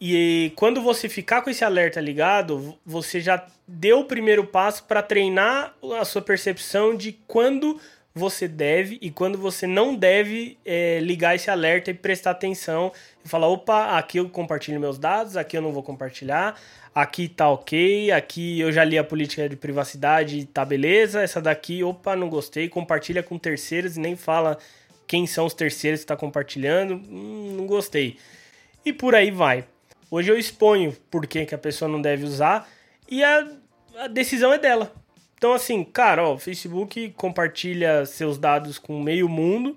e 0.00 0.52
quando 0.54 0.80
você 0.80 1.08
ficar 1.08 1.42
com 1.42 1.50
esse 1.50 1.64
alerta 1.64 2.00
ligado, 2.00 2.78
você 2.86 3.20
já 3.20 3.44
deu 3.66 4.00
o 4.00 4.04
primeiro 4.04 4.46
passo 4.46 4.84
para 4.84 5.02
treinar 5.02 5.74
a 5.98 6.04
sua 6.04 6.22
percepção 6.22 6.96
de 6.96 7.12
quando 7.26 7.80
você 8.14 8.48
deve 8.48 8.98
e 9.00 9.10
quando 9.10 9.38
você 9.38 9.66
não 9.66 9.94
deve 9.94 10.58
é, 10.64 10.98
ligar 11.00 11.34
esse 11.36 11.50
alerta 11.50 11.90
e 11.90 11.94
prestar 11.94 12.32
atenção 12.32 12.92
e 13.24 13.28
falar: 13.28 13.48
opa, 13.48 13.96
aqui 13.98 14.18
eu 14.18 14.28
compartilho 14.28 14.80
meus 14.80 14.98
dados, 14.98 15.36
aqui 15.36 15.56
eu 15.56 15.62
não 15.62 15.72
vou 15.72 15.82
compartilhar, 15.82 16.60
aqui 16.94 17.28
tá 17.28 17.48
ok, 17.48 18.10
aqui 18.12 18.60
eu 18.60 18.70
já 18.70 18.84
li 18.84 18.98
a 18.98 19.04
política 19.04 19.48
de 19.48 19.56
privacidade, 19.56 20.44
tá 20.46 20.64
beleza, 20.64 21.22
essa 21.22 21.40
daqui, 21.40 21.82
opa, 21.82 22.14
não 22.14 22.28
gostei, 22.28 22.68
compartilha 22.68 23.22
com 23.22 23.38
terceiros 23.38 23.96
e 23.96 24.00
nem 24.00 24.16
fala 24.16 24.58
quem 25.06 25.26
são 25.26 25.46
os 25.46 25.54
terceiros 25.54 26.00
que 26.00 26.04
está 26.04 26.16
compartilhando, 26.16 26.94
hum, 27.08 27.54
não 27.56 27.66
gostei. 27.66 28.16
E 28.84 28.92
por 28.92 29.14
aí 29.14 29.30
vai. 29.30 29.64
Hoje 30.10 30.30
eu 30.30 30.38
exponho 30.38 30.96
por 31.10 31.26
que, 31.26 31.54
a 31.54 31.58
pessoa 31.58 31.88
não 31.88 32.00
deve 32.00 32.24
usar 32.24 32.68
e 33.08 33.22
a, 33.22 33.46
a 33.96 34.06
decisão 34.08 34.52
é 34.52 34.58
dela. 34.58 34.92
Então, 35.36 35.52
assim, 35.52 35.84
cara, 35.84 36.24
ó, 36.24 36.34
o 36.34 36.38
Facebook 36.38 37.10
compartilha 37.16 38.04
seus 38.06 38.38
dados 38.38 38.78
com 38.78 39.00
meio 39.00 39.28
mundo. 39.28 39.76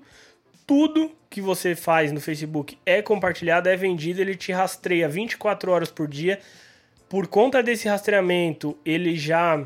Tudo 0.65 1.11
que 1.29 1.41
você 1.41 1.75
faz 1.75 2.11
no 2.11 2.19
Facebook 2.19 2.77
é 2.85 3.01
compartilhado, 3.01 3.69
é 3.69 3.75
vendido, 3.75 4.21
ele 4.21 4.35
te 4.35 4.51
rastreia 4.51 5.07
24 5.07 5.71
horas 5.71 5.91
por 5.91 6.07
dia. 6.07 6.39
Por 7.07 7.27
conta 7.27 7.61
desse 7.61 7.87
rastreamento, 7.87 8.77
ele 8.85 9.15
já 9.15 9.63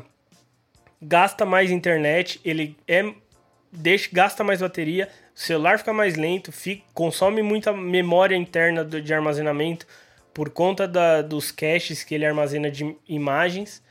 gasta 1.00 1.46
mais 1.46 1.70
internet, 1.70 2.40
ele 2.44 2.76
é 2.86 3.12
deixa, 3.72 4.08
gasta 4.12 4.42
mais 4.42 4.60
bateria, 4.60 5.08
o 5.34 5.38
celular 5.38 5.78
fica 5.78 5.92
mais 5.92 6.16
lento, 6.16 6.50
fica, 6.50 6.82
consome 6.92 7.42
muita 7.42 7.72
memória 7.72 8.36
interna 8.36 8.84
de 8.84 9.14
armazenamento 9.14 9.86
por 10.36 10.50
conta 10.50 10.86
da, 10.86 11.22
dos 11.22 11.50
caches 11.50 12.04
que 12.04 12.14
ele 12.14 12.26
armazena 12.26 12.70
de 12.70 12.94
imagens. 13.08 13.82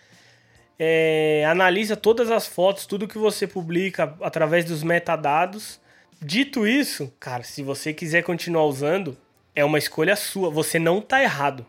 É, 0.77 1.43
analisa 1.49 1.97
todas 1.97 2.29
as 2.29 2.45
fotos, 2.45 2.85
tudo 2.85 3.07
que 3.07 3.17
você 3.17 3.47
publica 3.47 4.15
através 4.21 4.63
dos 4.63 4.83
metadados. 4.83 5.81
Dito 6.21 6.67
isso, 6.67 7.11
cara, 7.19 7.41
se 7.41 7.63
você 7.63 7.95
quiser 7.95 8.21
continuar 8.21 8.65
usando, 8.65 9.17
é 9.55 9.65
uma 9.65 9.79
escolha 9.79 10.15
sua. 10.15 10.51
Você 10.51 10.77
não 10.77 11.01
tá 11.01 11.19
errado. 11.19 11.65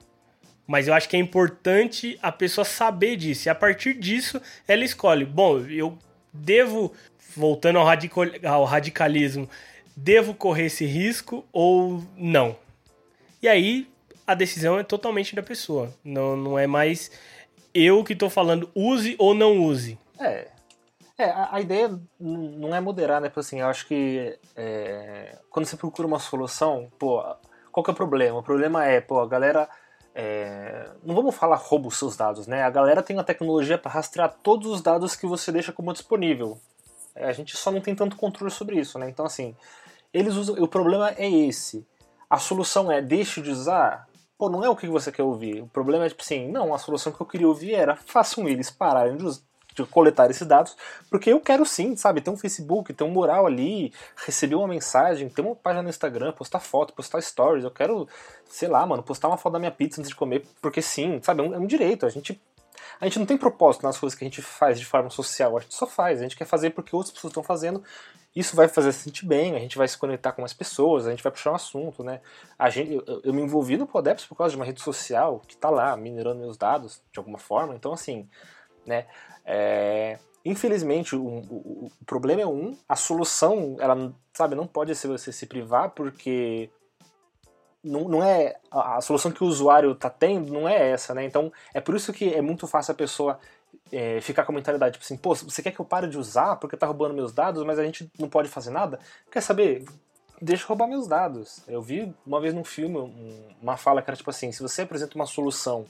Mas 0.67 0.87
eu 0.87 0.93
acho 0.93 1.09
que 1.09 1.17
é 1.17 1.21
importante 1.21 2.19
a 2.21 2.31
pessoa 2.31 2.65
saber 2.67 3.17
disso. 3.17 3.49
E 3.49 3.51
a 3.51 3.55
partir 3.55 3.95
disso, 3.95 4.43
ela 4.69 4.85
escolhe. 4.85 5.25
Bom, 5.25 5.59
eu 5.61 5.99
devo, 6.31 6.93
voltando 7.35 7.79
ao, 7.79 7.89
ao 8.45 8.65
radicalismo, 8.65 9.49
devo 9.97 10.35
correr 10.35 10.67
esse 10.67 10.85
risco 10.85 11.47
ou 11.51 12.05
não? 12.15 12.59
E 13.41 13.49
aí 13.49 13.89
a 14.27 14.35
decisão 14.35 14.79
é 14.79 14.83
totalmente 14.83 15.35
da 15.35 15.43
pessoa. 15.43 15.93
Não, 16.05 16.37
não 16.37 16.59
é 16.59 16.67
mais 16.67 17.11
eu 17.73 18.03
que 18.03 18.13
estou 18.13 18.31
falando 18.31 18.71
use 18.75 19.15
ou 19.19 19.35
não 19.35 19.59
use. 19.59 19.99
É. 20.19 20.49
É, 21.19 21.31
a, 21.31 21.59
ideia 21.63 21.99
não 22.21 22.75
é 22.75 22.81
moderar, 22.81 23.23
né? 23.23 23.29
Porque 23.29 23.41
assim, 23.41 23.61
eu 23.61 23.69
acho 23.69 23.87
que 23.87 24.39
é, 24.55 25.39
quando 25.49 25.65
você 25.65 25.77
procura 25.77 26.07
uma 26.07 26.19
solução, 26.19 26.93
pô, 26.99 27.25
qual 27.73 27.83
que 27.83 27.91
é 27.91 27.95
o 27.95 27.97
problema? 27.97 28.39
O 28.39 28.43
problema 28.43 28.85
é, 28.85 29.01
pô, 29.01 29.21
a 29.21 29.27
galera 29.27 29.67
é, 30.15 30.91
não 31.05 31.15
vamos 31.15 31.35
falar 31.35 31.57
rouba 31.57 31.89
os 31.89 31.99
seus 31.99 32.17
dados, 32.17 32.47
né? 32.47 32.63
A 32.63 32.71
galera 32.71 33.03
tem 33.03 33.17
uma 33.17 33.25
tecnologia 33.25 33.77
para 33.77 33.91
rastrear 33.91 34.35
todos 34.43 34.71
os 34.71 34.81
dados 34.81 35.17
que 35.17 35.27
você 35.27 35.53
deixa 35.53 35.73
como 35.73 35.93
disponível. 35.93 36.59
É, 37.15 37.29
a 37.29 37.33
gente 37.33 37.57
só 37.57 37.71
não 37.71 37.83
tem 37.83 37.95
tanto 37.95 38.17
controle 38.17 38.51
sobre 38.51 38.79
isso, 38.79 38.99
né? 38.99 39.09
Então, 39.09 39.27
assim, 39.27 39.55
eles 40.13 40.35
usam. 40.35 40.55
O 40.57 40.67
problema 40.67 41.11
é 41.19 41.31
esse. 41.31 41.87
A 42.29 42.39
solução 42.39 42.91
é 42.91 43.03
deixe 43.03 43.43
de 43.43 43.51
usar. 43.51 44.09
Pô, 44.39 44.51
não 44.51 44.63
é 44.63 44.69
o 44.69 44.77
que 44.77 44.87
você 44.87 45.11
quer 45.11 45.23
ouvir. 45.23 45.63
O 45.63 45.67
problema 45.69 46.05
é 46.05 46.09
tipo 46.09 46.23
assim, 46.23 46.49
não, 46.49 46.75
a 46.75 46.79
solução 46.79 47.13
que 47.13 47.21
eu 47.21 47.27
queria 47.27 47.49
ouvir 47.49 47.75
era 47.75 47.97
façam 47.97 48.49
eles 48.49 48.71
pararem 48.71 49.17
de 49.17 49.87
coletar 49.91 50.31
esses 50.31 50.47
dados, 50.47 50.77
porque 51.11 51.31
eu 51.31 51.41
quero 51.41 51.65
sim, 51.67 51.97
sabe, 51.97 52.23
ter 52.23 52.31
um 52.31 52.37
Facebook, 52.37 52.93
ter 52.95 53.05
um 53.05 53.11
mural 53.11 53.47
ali, 53.47 53.93
receber 54.25 54.55
uma 54.55 54.69
mensagem, 54.69 55.29
ter 55.29 55.43
uma 55.43 55.55
página 55.55 55.83
no 55.83 55.91
Instagram, 55.91 56.33
postar 56.33 56.61
foto, 56.61 56.95
postar 56.95 57.21
stories, 57.21 57.65
eu 57.65 57.71
quero, 57.71 58.09
sei 58.49 58.69
lá, 58.69 58.87
mano, 58.87 59.03
postar 59.03 59.29
uma 59.29 59.37
foto 59.37 59.55
da 59.55 59.59
minha 59.59 59.71
pizza 59.71 60.01
antes 60.01 60.09
de 60.09 60.17
comer, 60.17 60.47
porque 60.63 60.81
sim, 60.81 61.21
sabe, 61.23 61.43
é 61.43 61.49
um, 61.49 61.55
é 61.55 61.59
um 61.59 61.67
direito, 61.67 62.07
a 62.07 62.09
gente 62.09 62.41
a 63.01 63.05
gente 63.05 63.19
não 63.19 63.27
tem 63.27 63.37
propósito 63.37 63.83
nas 63.83 63.99
coisas 63.99 64.19
que 64.19 64.25
a 64.25 64.29
gente 64.29 64.43
faz 64.43 64.79
de 64.79 64.87
forma 64.87 65.11
social, 65.11 65.57
a 65.57 65.61
gente 65.61 65.75
só 65.75 65.87
faz, 65.87 66.21
a 66.21 66.23
gente 66.23 66.37
quer 66.37 66.47
fazer 66.47 66.71
porque 66.71 66.95
outras 66.95 67.13
pessoas 67.13 67.31
estão 67.31 67.43
fazendo, 67.43 67.83
isso 68.35 68.55
vai 68.55 68.69
fazer 68.69 68.91
a 68.91 68.93
sentir 68.93 69.27
bem, 69.27 69.55
a 69.55 69.59
gente 69.59 69.79
vai 69.79 69.89
se 69.89 69.97
conectar 69.97 70.33
com 70.33 70.43
mais 70.43 70.53
pessoas, 70.53 71.07
a 71.07 71.11
gente 71.11 71.23
vai 71.23 71.33
puxar 71.33 71.53
um 71.53 71.55
assunto, 71.55 72.05
né? 72.05 72.21
A 72.59 72.69
gente, 72.69 72.93
eu, 72.93 73.21
eu 73.25 73.33
me 73.33 73.43
envolvi 73.43 73.77
no 73.77 73.87
Podeps 73.87 74.27
por 74.27 74.37
causa 74.37 74.51
de 74.51 74.57
uma 74.57 74.65
rede 74.65 74.81
social 74.81 75.41
que 75.47 75.57
tá 75.57 75.71
lá, 75.71 75.97
minerando 75.97 76.41
meus 76.41 76.57
dados 76.57 77.03
de 77.13 77.19
alguma 77.19 77.39
forma, 77.39 77.75
então 77.75 77.93
assim, 77.93 78.29
né? 78.85 79.07
É, 79.45 80.19
infelizmente, 80.45 81.17
o, 81.17 81.25
o, 81.25 81.87
o, 81.87 82.05
problema 82.05 82.43
é 82.43 82.47
um, 82.47 82.77
a 82.89 82.95
solução, 82.95 83.77
ela, 83.81 84.13
sabe, 84.35 84.55
não 84.55 84.67
pode 84.67 84.95
ser 84.95 85.09
você 85.09 85.33
se 85.33 85.47
privar, 85.47 85.91
porque 85.91 86.71
não, 87.87 88.09
não 88.09 88.25
é 88.25 88.57
a, 88.71 88.97
a 88.97 89.01
solução 89.01 89.31
que 89.31 89.43
o 89.43 89.47
usuário 89.47 89.93
está 89.93 90.11
tendo 90.11 90.53
não 90.53 90.69
é 90.69 90.91
essa, 90.91 91.15
né? 91.15 91.25
Então, 91.25 91.53
é 91.73 91.81
por 91.81 91.95
isso 91.95 92.13
que 92.13 92.33
é 92.33 92.43
muito 92.43 92.67
fácil 92.67 92.93
a 92.93 92.95
pessoa 92.95 93.39
é, 93.93 94.21
ficar 94.21 94.45
com 94.45 94.53
a 94.53 94.55
mentalidade, 94.55 94.95
tipo 94.95 95.05
assim, 95.05 95.17
pô, 95.17 95.35
você 95.35 95.63
quer 95.63 95.71
que 95.71 95.81
eu 95.81 95.85
pare 95.85 96.09
de 96.09 96.19
usar 96.19 96.57
porque 96.57 96.77
tá 96.77 96.87
roubando 96.87 97.15
meus 97.15 97.33
dados, 97.33 97.65
mas 97.65 97.79
a 97.79 97.85
gente 97.85 98.11
não 98.19 98.29
pode 98.29 98.49
fazer 98.49 98.71
nada? 98.71 98.99
Quer 99.31 99.41
saber? 99.41 99.85
Deixa 100.41 100.65
eu 100.65 100.69
roubar 100.69 100.87
meus 100.87 101.07
dados. 101.07 101.63
Eu 101.67 101.81
vi 101.81 102.13
uma 102.27 102.41
vez 102.41 102.53
num 102.53 102.65
filme 102.65 103.57
uma 103.63 103.77
fala 103.77 104.03
que 104.03 104.11
era 104.11 104.17
tipo 104.17 104.29
assim, 104.29 104.53
se 104.53 104.61
você 104.63 104.83
apresenta 104.83 105.15
uma 105.15 105.27
solução 105.27 105.87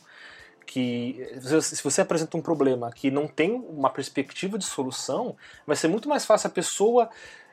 que 0.65 1.25
se 1.63 1.83
você 1.83 2.01
apresenta 2.01 2.37
um 2.37 2.43
problema 2.43 2.91
que 2.91 3.09
não 3.11 3.29
tem 3.29 3.53
uma 3.53 3.89
perspectiva 3.89 4.59
de 4.59 4.65
solução, 4.65 5.37
vai 5.65 5.77
ser 5.77 5.87
muito 5.87 6.09
mais 6.09 6.27
fácil 6.27 6.49
a 6.49 6.51
pessoa 6.51 7.09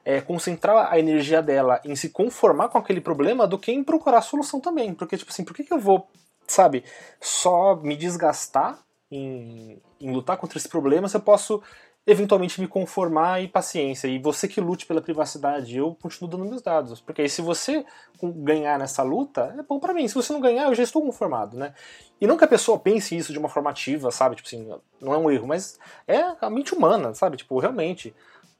é, 0.05 0.21
concentrar 0.21 0.91
a 0.91 0.99
energia 0.99 1.41
dela 1.41 1.79
em 1.83 1.95
se 1.95 2.09
conformar 2.09 2.69
com 2.69 2.77
aquele 2.77 3.01
problema 3.01 3.47
do 3.47 3.57
que 3.57 3.71
em 3.71 3.83
procurar 3.83 4.21
solução 4.21 4.59
também. 4.59 4.93
Porque, 4.93 5.17
tipo 5.17 5.31
assim, 5.31 5.43
por 5.43 5.55
que, 5.55 5.63
que 5.63 5.73
eu 5.73 5.79
vou, 5.79 6.07
sabe, 6.47 6.83
só 7.21 7.75
me 7.75 7.95
desgastar 7.95 8.79
em, 9.09 9.81
em 9.99 10.11
lutar 10.11 10.37
contra 10.37 10.57
esse 10.57 10.67
problema 10.67 11.07
se 11.07 11.15
eu 11.15 11.21
posso 11.21 11.61
eventualmente 12.05 12.59
me 12.59 12.67
conformar 12.67 13.41
e 13.41 13.47
paciência. 13.47 14.07
E 14.07 14.19
você 14.19 14.47
que 14.47 14.59
lute 14.59 14.85
pela 14.85 15.01
privacidade, 15.01 15.77
eu 15.77 15.95
continuo 16.01 16.29
dando 16.29 16.45
meus 16.45 16.61
dados. 16.61 16.99
Porque 16.99 17.21
aí 17.21 17.29
se 17.29 17.41
você 17.41 17.85
ganhar 18.21 18.77
nessa 18.77 19.01
luta, 19.03 19.55
é 19.57 19.63
bom 19.63 19.79
para 19.79 19.93
mim. 19.93 20.07
Se 20.07 20.13
você 20.13 20.33
não 20.33 20.41
ganhar, 20.41 20.65
eu 20.65 20.75
já 20.75 20.83
estou 20.83 21.01
conformado, 21.01 21.57
né? 21.57 21.73
E 22.19 22.27
não 22.27 22.37
que 22.37 22.43
a 22.43 22.47
pessoa 22.47 22.77
pense 22.77 23.15
isso 23.15 23.31
de 23.31 23.39
uma 23.39 23.49
forma 23.49 23.69
ativa, 23.69 24.11
sabe? 24.11 24.35
Tipo 24.35 24.47
assim, 24.47 24.69
não 24.99 25.13
é 25.13 25.17
um 25.17 25.31
erro, 25.31 25.47
mas 25.47 25.79
é 26.05 26.19
a 26.41 26.49
mente 26.49 26.73
humana, 26.73 27.13
sabe? 27.13 27.37
Tipo, 27.37 27.57
realmente. 27.59 28.13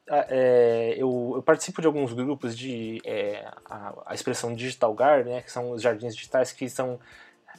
É, 0.10 0.96
eu, 0.98 1.34
eu, 1.36 1.42
participo 1.42 1.80
de 1.80 1.88
alguns 1.88 2.12
grupos 2.12 2.58
de 2.58 3.02
é, 3.06 3.50
a, 3.66 3.94
a, 4.08 4.14
expressão 4.14 4.54
digital 4.54 4.94
garden, 4.94 5.34
né, 5.34 5.42
que 5.42 5.50
são 5.50 5.72
os 5.72 5.82
jardins 5.82 6.14
digitais 6.14 6.52
que 6.52 6.70
são 6.70 7.00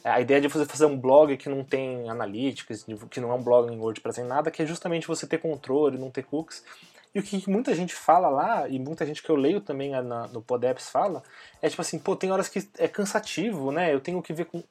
é, 0.03 0.09
a 0.09 0.21
ideia 0.21 0.39
de 0.39 0.47
você 0.47 0.63
fazer 0.63 0.85
um 0.85 0.95
blog 0.95 1.35
que 1.37 1.49
não 1.49 1.63
tem 1.63 2.07
analytics, 2.07 2.85
que 3.09 3.19
não 3.19 3.31
é 3.31 3.33
um 3.33 3.41
blog 3.41 3.73
em 3.73 3.79
WordPress 3.79 4.19
nem 4.19 4.29
nada, 4.29 4.51
que 4.51 4.61
é 4.61 4.65
justamente 4.65 5.07
você 5.07 5.25
ter 5.25 5.39
controle, 5.39 5.97
não 5.97 6.11
ter 6.11 6.23
cookies. 6.23 6.63
E 7.15 7.19
o 7.19 7.23
que 7.23 7.49
muita 7.49 7.73
gente 7.73 7.95
fala 7.95 8.27
lá, 8.27 8.67
e 8.67 8.77
muita 8.77 9.05
gente 9.05 9.23
que 9.23 9.29
eu 9.29 9.37
leio 9.37 9.61
também 9.61 9.91
na, 9.91 10.27
no 10.27 10.41
Podeps 10.41 10.89
fala, 10.89 11.23
é 11.61 11.69
tipo 11.69 11.81
assim, 11.81 11.97
pô, 11.97 12.13
tem 12.13 12.29
horas 12.29 12.49
que 12.49 12.67
é 12.77 12.89
cansativo, 12.89 13.71
né? 13.71 13.93
Eu 13.93 14.01
tenho 14.01 14.21
que 14.21 14.33
ver 14.33 14.45
com. 14.45 14.61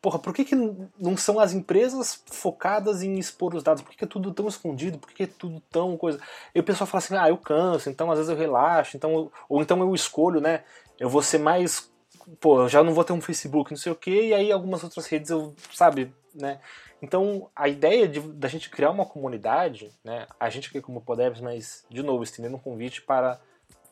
Porra, 0.00 0.18
por 0.18 0.32
que, 0.32 0.44
que 0.44 0.54
não 0.98 1.16
são 1.16 1.38
as 1.38 1.52
empresas 1.52 2.22
focadas 2.26 3.02
em 3.02 3.18
expor 3.18 3.54
os 3.54 3.62
dados? 3.62 3.82
Por 3.82 3.90
que, 3.90 3.98
que 3.98 4.04
é 4.04 4.08
tudo 4.08 4.32
tão 4.32 4.48
escondido? 4.48 4.98
Por 4.98 5.08
que, 5.08 5.14
que 5.14 5.22
é 5.24 5.26
tudo 5.26 5.60
tão 5.70 5.96
coisa? 5.96 6.18
E 6.54 6.60
o 6.60 6.64
pessoal 6.64 6.86
fala 6.86 7.04
assim, 7.04 7.16
ah, 7.16 7.28
eu 7.28 7.36
canso, 7.36 7.90
então 7.90 8.10
às 8.10 8.18
vezes 8.18 8.30
eu 8.30 8.36
relaxo, 8.36 8.96
então, 8.96 9.30
ou 9.48 9.60
então 9.60 9.78
eu 9.80 9.94
escolho, 9.94 10.40
né? 10.40 10.64
Eu 10.98 11.10
vou 11.10 11.22
ser 11.22 11.38
mais 11.38 11.90
pô, 12.38 12.62
eu 12.62 12.68
já 12.68 12.82
não 12.82 12.92
vou 12.92 13.04
ter 13.04 13.12
um 13.12 13.20
Facebook, 13.20 13.70
não 13.70 13.78
sei 13.78 13.90
o 13.92 13.96
que, 13.96 14.28
e 14.28 14.34
aí 14.34 14.52
algumas 14.52 14.84
outras 14.84 15.06
redes 15.06 15.30
eu, 15.30 15.54
sabe, 15.72 16.12
né? 16.34 16.60
Então, 17.02 17.48
a 17.56 17.68
ideia 17.68 18.06
de, 18.06 18.20
da 18.20 18.46
gente 18.46 18.68
criar 18.68 18.90
uma 18.90 19.06
comunidade, 19.06 19.90
né? 20.04 20.26
A 20.38 20.50
gente 20.50 20.68
aqui 20.68 20.80
como 20.80 21.00
Podebs, 21.00 21.40
mas, 21.40 21.84
de 21.88 22.02
novo, 22.02 22.22
estendendo 22.22 22.56
um 22.56 22.60
convite 22.60 23.00
para, 23.00 23.40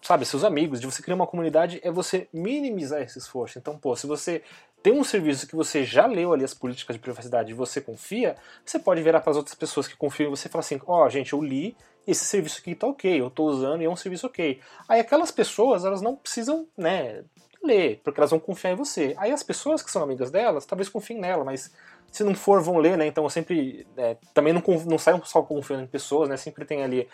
sabe, 0.02 0.26
seus 0.26 0.44
amigos, 0.44 0.78
de 0.78 0.86
você 0.86 1.02
criar 1.02 1.14
uma 1.14 1.26
comunidade 1.26 1.80
é 1.82 1.90
você 1.90 2.28
minimizar 2.32 3.00
esse 3.00 3.18
esforço. 3.18 3.58
Então, 3.58 3.78
pô, 3.78 3.96
se 3.96 4.06
você 4.06 4.42
tem 4.82 4.92
um 4.92 5.04
serviço 5.04 5.46
que 5.46 5.56
você 5.56 5.84
já 5.84 6.06
leu 6.06 6.32
ali 6.32 6.44
as 6.44 6.54
políticas 6.54 6.96
de 6.96 7.00
privacidade 7.00 7.50
e 7.50 7.54
você 7.54 7.80
confia, 7.80 8.36
você 8.64 8.78
pode 8.78 9.02
virar 9.02 9.20
para 9.20 9.30
as 9.30 9.36
outras 9.36 9.54
pessoas 9.54 9.88
que 9.88 9.96
confiam 9.96 10.28
em 10.28 10.30
você 10.30 10.48
e 10.48 10.50
falar 10.50 10.60
assim: 10.60 10.80
ó, 10.86 11.04
oh, 11.04 11.08
gente, 11.10 11.32
eu 11.32 11.42
li, 11.42 11.76
esse 12.06 12.24
serviço 12.24 12.60
aqui 12.60 12.74
tá 12.74 12.86
ok, 12.86 13.20
eu 13.20 13.28
tô 13.28 13.44
usando 13.44 13.82
e 13.82 13.84
é 13.84 13.90
um 13.90 13.96
serviço 13.96 14.26
ok. 14.26 14.60
Aí 14.88 15.00
aquelas 15.00 15.30
pessoas, 15.30 15.84
elas 15.84 16.00
não 16.00 16.16
precisam, 16.16 16.66
né, 16.76 17.24
ler, 17.62 18.00
porque 18.02 18.20
elas 18.20 18.30
vão 18.30 18.40
confiar 18.40 18.72
em 18.72 18.76
você. 18.76 19.14
Aí 19.18 19.32
as 19.32 19.42
pessoas 19.42 19.82
que 19.82 19.90
são 19.90 20.02
amigas 20.02 20.30
delas, 20.30 20.64
talvez 20.64 20.88
confiem 20.88 21.18
nela, 21.18 21.44
mas 21.44 21.72
se 22.10 22.24
não 22.24 22.34
for, 22.34 22.62
vão 22.62 22.78
ler, 22.78 22.96
né? 22.96 23.06
Então 23.06 23.24
eu 23.24 23.30
sempre. 23.30 23.86
É, 23.96 24.16
também 24.32 24.52
não, 24.52 24.62
não 24.86 24.98
saiam 24.98 25.22
só 25.24 25.42
confiando 25.42 25.82
em 25.82 25.86
pessoas, 25.86 26.28
né? 26.28 26.36
Sempre 26.36 26.64
tem 26.64 26.82
ali. 26.82 27.08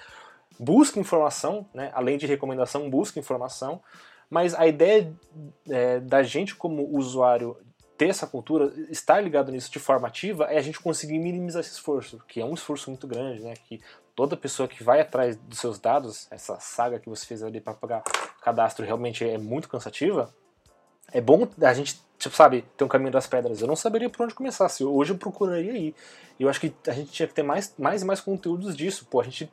Busca 0.58 1.00
informação, 1.00 1.66
né? 1.74 1.90
Além 1.94 2.16
de 2.16 2.26
recomendação, 2.26 2.88
busca 2.88 3.18
informação. 3.18 3.82
Mas 4.34 4.52
a 4.52 4.66
ideia 4.66 5.14
é, 5.70 6.00
da 6.00 6.24
gente, 6.24 6.56
como 6.56 6.82
usuário, 6.90 7.56
ter 7.96 8.08
essa 8.08 8.26
cultura, 8.26 8.72
estar 8.90 9.20
ligado 9.20 9.52
nisso 9.52 9.70
de 9.70 9.78
forma 9.78 10.08
ativa, 10.08 10.46
é 10.46 10.58
a 10.58 10.60
gente 10.60 10.80
conseguir 10.80 11.20
minimizar 11.20 11.60
esse 11.60 11.70
esforço, 11.70 12.20
que 12.26 12.40
é 12.40 12.44
um 12.44 12.52
esforço 12.52 12.90
muito 12.90 13.06
grande, 13.06 13.44
né? 13.44 13.54
Que 13.54 13.80
toda 14.12 14.36
pessoa 14.36 14.66
que 14.66 14.82
vai 14.82 15.00
atrás 15.00 15.36
dos 15.36 15.60
seus 15.60 15.78
dados, 15.78 16.26
essa 16.32 16.58
saga 16.58 16.98
que 16.98 17.08
você 17.08 17.24
fez 17.24 17.44
ali 17.44 17.60
para 17.60 17.74
pagar 17.74 18.02
cadastro 18.42 18.84
realmente 18.84 19.24
é 19.24 19.38
muito 19.38 19.68
cansativa. 19.68 20.34
É 21.12 21.20
bom 21.20 21.46
a 21.62 21.72
gente, 21.72 22.02
tipo, 22.18 22.34
sabe, 22.34 22.64
ter 22.76 22.82
um 22.82 22.88
caminho 22.88 23.12
das 23.12 23.28
pedras. 23.28 23.60
Eu 23.60 23.68
não 23.68 23.76
saberia 23.76 24.10
por 24.10 24.24
onde 24.24 24.34
começar. 24.34 24.68
Se 24.68 24.82
hoje 24.82 25.12
eu 25.12 25.16
procuraria. 25.16 25.78
E 25.78 25.94
eu 26.40 26.48
acho 26.48 26.58
que 26.60 26.74
a 26.88 26.92
gente 26.92 27.12
tinha 27.12 27.28
que 27.28 27.34
ter 27.34 27.44
mais, 27.44 27.72
mais 27.78 28.02
e 28.02 28.04
mais 28.04 28.20
conteúdos 28.20 28.74
disso. 28.74 29.06
Pô, 29.08 29.20
a 29.20 29.24
gente 29.24 29.48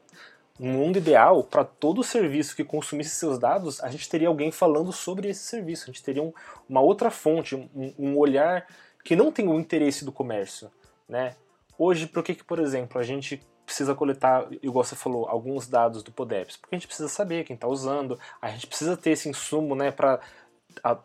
no 0.59 0.67
mundo 0.67 0.97
ideal, 0.97 1.43
para 1.43 1.63
todo 1.63 2.03
serviço 2.03 2.55
que 2.55 2.63
consumisse 2.63 3.11
seus 3.11 3.39
dados, 3.39 3.81
a 3.83 3.89
gente 3.89 4.07
teria 4.07 4.27
alguém 4.27 4.51
falando 4.51 4.91
sobre 4.91 5.29
esse 5.29 5.43
serviço. 5.43 5.83
A 5.83 5.87
gente 5.87 6.03
teria 6.03 6.21
um, 6.21 6.33
uma 6.69 6.81
outra 6.81 7.09
fonte, 7.09 7.55
um, 7.55 7.93
um, 7.97 8.17
olhar 8.17 8.67
que 9.03 9.15
não 9.15 9.31
tem 9.31 9.47
o 9.47 9.59
interesse 9.59 10.05
do 10.05 10.11
comércio, 10.11 10.69
né? 11.09 11.35
Hoje, 11.77 12.05
por 12.05 12.23
que, 12.23 12.35
que, 12.35 12.43
por 12.43 12.59
exemplo, 12.59 12.99
a 12.99 13.03
gente 13.03 13.41
precisa 13.65 13.95
coletar, 13.95 14.47
igual 14.61 14.83
você 14.83 14.95
falou, 14.95 15.27
alguns 15.27 15.67
dados 15.67 16.03
do 16.03 16.11
Podeps, 16.11 16.57
porque 16.57 16.75
a 16.75 16.77
gente 16.77 16.87
precisa 16.87 17.07
saber 17.07 17.45
quem 17.45 17.55
está 17.55 17.67
usando, 17.67 18.19
a 18.41 18.49
gente 18.49 18.67
precisa 18.67 18.97
ter 18.97 19.11
esse 19.11 19.29
insumo, 19.29 19.75
né, 19.75 19.91
para 19.91 20.19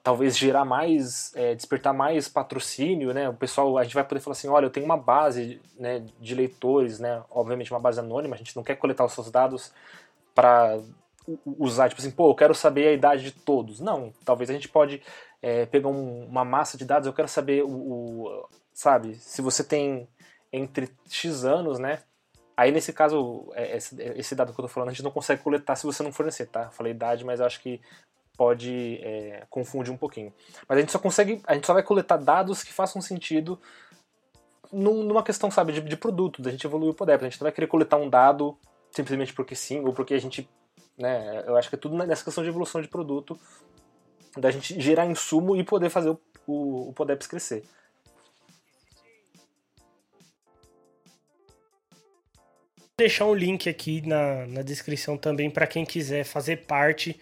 talvez 0.02 0.36
gerar 0.36 0.64
mais, 0.64 1.34
é, 1.34 1.54
despertar 1.54 1.92
mais 1.92 2.28
patrocínio, 2.28 3.12
né? 3.12 3.28
O 3.28 3.34
pessoal, 3.34 3.76
a 3.78 3.84
gente 3.84 3.94
vai 3.94 4.04
poder 4.04 4.20
falar 4.20 4.32
assim, 4.32 4.48
olha, 4.48 4.66
eu 4.66 4.70
tenho 4.70 4.86
uma 4.86 4.96
base, 4.96 5.60
né, 5.78 6.04
de 6.20 6.34
leitores, 6.34 6.98
né? 6.98 7.22
Obviamente 7.30 7.70
uma 7.72 7.80
base 7.80 8.00
anônima, 8.00 8.34
a 8.34 8.38
gente 8.38 8.56
não 8.56 8.62
quer 8.62 8.76
coletar 8.76 9.04
os 9.04 9.12
seus 9.12 9.30
dados 9.30 9.72
para 10.34 10.78
usar, 11.58 11.88
tipo 11.88 12.00
assim, 12.00 12.10
pô, 12.10 12.30
eu 12.30 12.34
quero 12.34 12.54
saber 12.54 12.88
a 12.88 12.92
idade 12.92 13.24
de 13.24 13.32
todos. 13.32 13.80
Não, 13.80 14.12
talvez 14.24 14.48
a 14.50 14.52
gente 14.52 14.68
pode 14.68 15.02
é, 15.42 15.66
pegar 15.66 15.88
um, 15.88 16.26
uma 16.26 16.44
massa 16.44 16.78
de 16.78 16.84
dados, 16.84 17.06
eu 17.06 17.12
quero 17.12 17.28
saber 17.28 17.64
o, 17.64 17.68
o, 17.70 18.48
sabe, 18.72 19.14
se 19.16 19.42
você 19.42 19.64
tem 19.64 20.08
entre 20.52 20.90
X 21.08 21.44
anos, 21.44 21.78
né? 21.78 22.02
Aí, 22.56 22.70
nesse 22.72 22.92
caso, 22.92 23.50
é, 23.54 23.76
esse, 23.76 24.00
esse, 24.00 24.34
dado 24.34 24.54
que 24.54 24.58
eu 24.58 24.64
tô 24.64 24.68
falando, 24.68 24.88
a 24.88 24.92
gente 24.92 25.02
não 25.02 25.10
consegue 25.10 25.42
coletar 25.42 25.76
se 25.76 25.84
você 25.84 26.02
não 26.02 26.12
fornecer, 26.12 26.46
tá? 26.46 26.70
Falei 26.70 26.92
idade, 26.92 27.24
mas 27.24 27.40
acho 27.40 27.60
que 27.60 27.80
pode 28.36 29.00
é, 29.02 29.46
confundir 29.48 29.92
um 29.92 29.96
pouquinho. 29.96 30.32
Mas 30.68 30.78
a 30.78 30.80
gente 30.80 30.92
só 30.92 30.98
consegue, 30.98 31.40
a 31.46 31.54
gente 31.54 31.66
só 31.66 31.72
vai 31.72 31.82
coletar 31.82 32.16
dados 32.16 32.62
que 32.62 32.72
façam 32.72 33.00
sentido 33.00 33.58
numa 34.72 35.22
questão, 35.22 35.50
sabe, 35.50 35.72
de, 35.72 35.80
de 35.80 35.96
produto, 35.96 36.42
da 36.42 36.50
gente 36.50 36.66
evoluir 36.66 36.90
o 36.90 36.94
poder. 36.94 37.14
A 37.14 37.18
gente 37.18 37.40
não 37.40 37.46
vai 37.46 37.52
querer 37.52 37.66
coletar 37.66 37.96
um 37.96 38.10
dado 38.10 38.56
simplesmente 38.90 39.32
porque 39.32 39.54
sim, 39.54 39.80
ou 39.80 39.92
porque 39.92 40.14
a 40.14 40.20
gente, 40.20 40.48
né, 40.98 41.44
eu 41.46 41.56
acho 41.56 41.68
que 41.68 41.74
é 41.74 41.78
tudo 41.78 41.96
nessa 41.96 42.24
questão 42.24 42.42
de 42.42 42.50
evolução 42.50 42.80
de 42.80 42.88
produto, 42.88 43.38
da 44.36 44.50
gente 44.50 44.80
gerar 44.80 45.06
insumo 45.06 45.56
e 45.56 45.64
poder 45.64 45.90
fazer 45.90 46.10
o, 46.10 46.20
o, 46.46 46.88
o 46.88 46.92
Podeps 46.92 47.26
crescer. 47.26 47.64
deixar 52.98 53.26
um 53.26 53.34
link 53.34 53.68
aqui 53.68 54.00
na, 54.06 54.46
na 54.46 54.62
descrição 54.62 55.18
também 55.18 55.50
para 55.50 55.66
quem 55.66 55.84
quiser 55.84 56.24
fazer 56.24 56.64
parte 56.64 57.20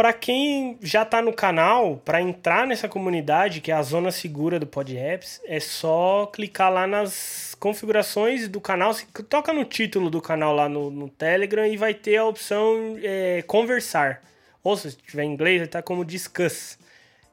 para 0.00 0.14
quem 0.14 0.78
já 0.80 1.04
tá 1.04 1.20
no 1.20 1.30
canal, 1.30 2.00
para 2.02 2.22
entrar 2.22 2.66
nessa 2.66 2.88
comunidade, 2.88 3.60
que 3.60 3.70
é 3.70 3.74
a 3.74 3.82
zona 3.82 4.10
segura 4.10 4.58
do 4.58 4.66
PodApps, 4.66 5.42
é 5.44 5.60
só 5.60 6.24
clicar 6.24 6.72
lá 6.72 6.86
nas 6.86 7.54
configurações 7.60 8.48
do 8.48 8.62
canal. 8.62 8.96
Toca 9.28 9.52
no 9.52 9.62
título 9.62 10.08
do 10.08 10.18
canal 10.18 10.54
lá 10.54 10.70
no, 10.70 10.90
no 10.90 11.10
Telegram 11.10 11.66
e 11.66 11.76
vai 11.76 11.92
ter 11.92 12.16
a 12.16 12.24
opção 12.24 12.96
é, 13.02 13.42
conversar. 13.42 14.22
Ou 14.64 14.74
se 14.74 14.96
tiver 14.96 15.24
em 15.24 15.34
inglês, 15.34 15.68
tá 15.68 15.82
como 15.82 16.02
discuss. 16.02 16.78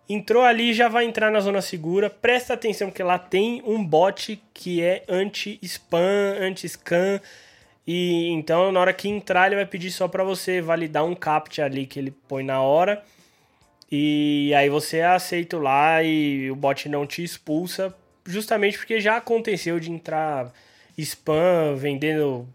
Entrou 0.10 0.44
ali, 0.44 0.74
já 0.74 0.90
vai 0.90 1.06
entrar 1.06 1.32
na 1.32 1.40
zona 1.40 1.62
segura. 1.62 2.10
Presta 2.10 2.54
atenção 2.54 2.92
que 2.92 3.02
lá 3.02 3.18
tem 3.18 3.64
um 3.66 3.82
bot 3.82 4.44
que 4.54 4.82
é 4.82 5.06
anti-spam, 5.08 6.36
anti-scan. 6.42 7.22
E 7.88 8.28
então 8.28 8.72
na 8.72 8.82
hora 8.82 8.94
que 8.94 9.08
entrar, 9.08 9.48
ele 9.48 9.56
vai 9.56 9.66
pedir 9.66 9.92
só 9.92 10.08
para 10.10 10.24
você 10.24 10.62
validar 10.62 11.06
um 11.06 11.16
captcha 11.16 11.64
ali 11.64 11.86
que 11.86 11.98
ele 11.98 12.12
põe 12.12 12.44
na 12.44 12.62
hora. 12.62 13.02
E 13.90 14.54
aí 14.54 14.70
você 14.70 15.02
aceita 15.02 15.58
lá 15.58 16.04
e 16.04 16.52
o 16.52 16.56
bot 16.56 16.90
não 16.90 17.08
te 17.08 17.24
expulsa, 17.24 17.96
justamente 18.26 18.78
porque 18.78 19.00
já 19.00 19.16
aconteceu 19.16 19.80
de 19.80 19.90
entrar 19.90 20.52
spam 20.98 21.76
vendendo 21.78 22.46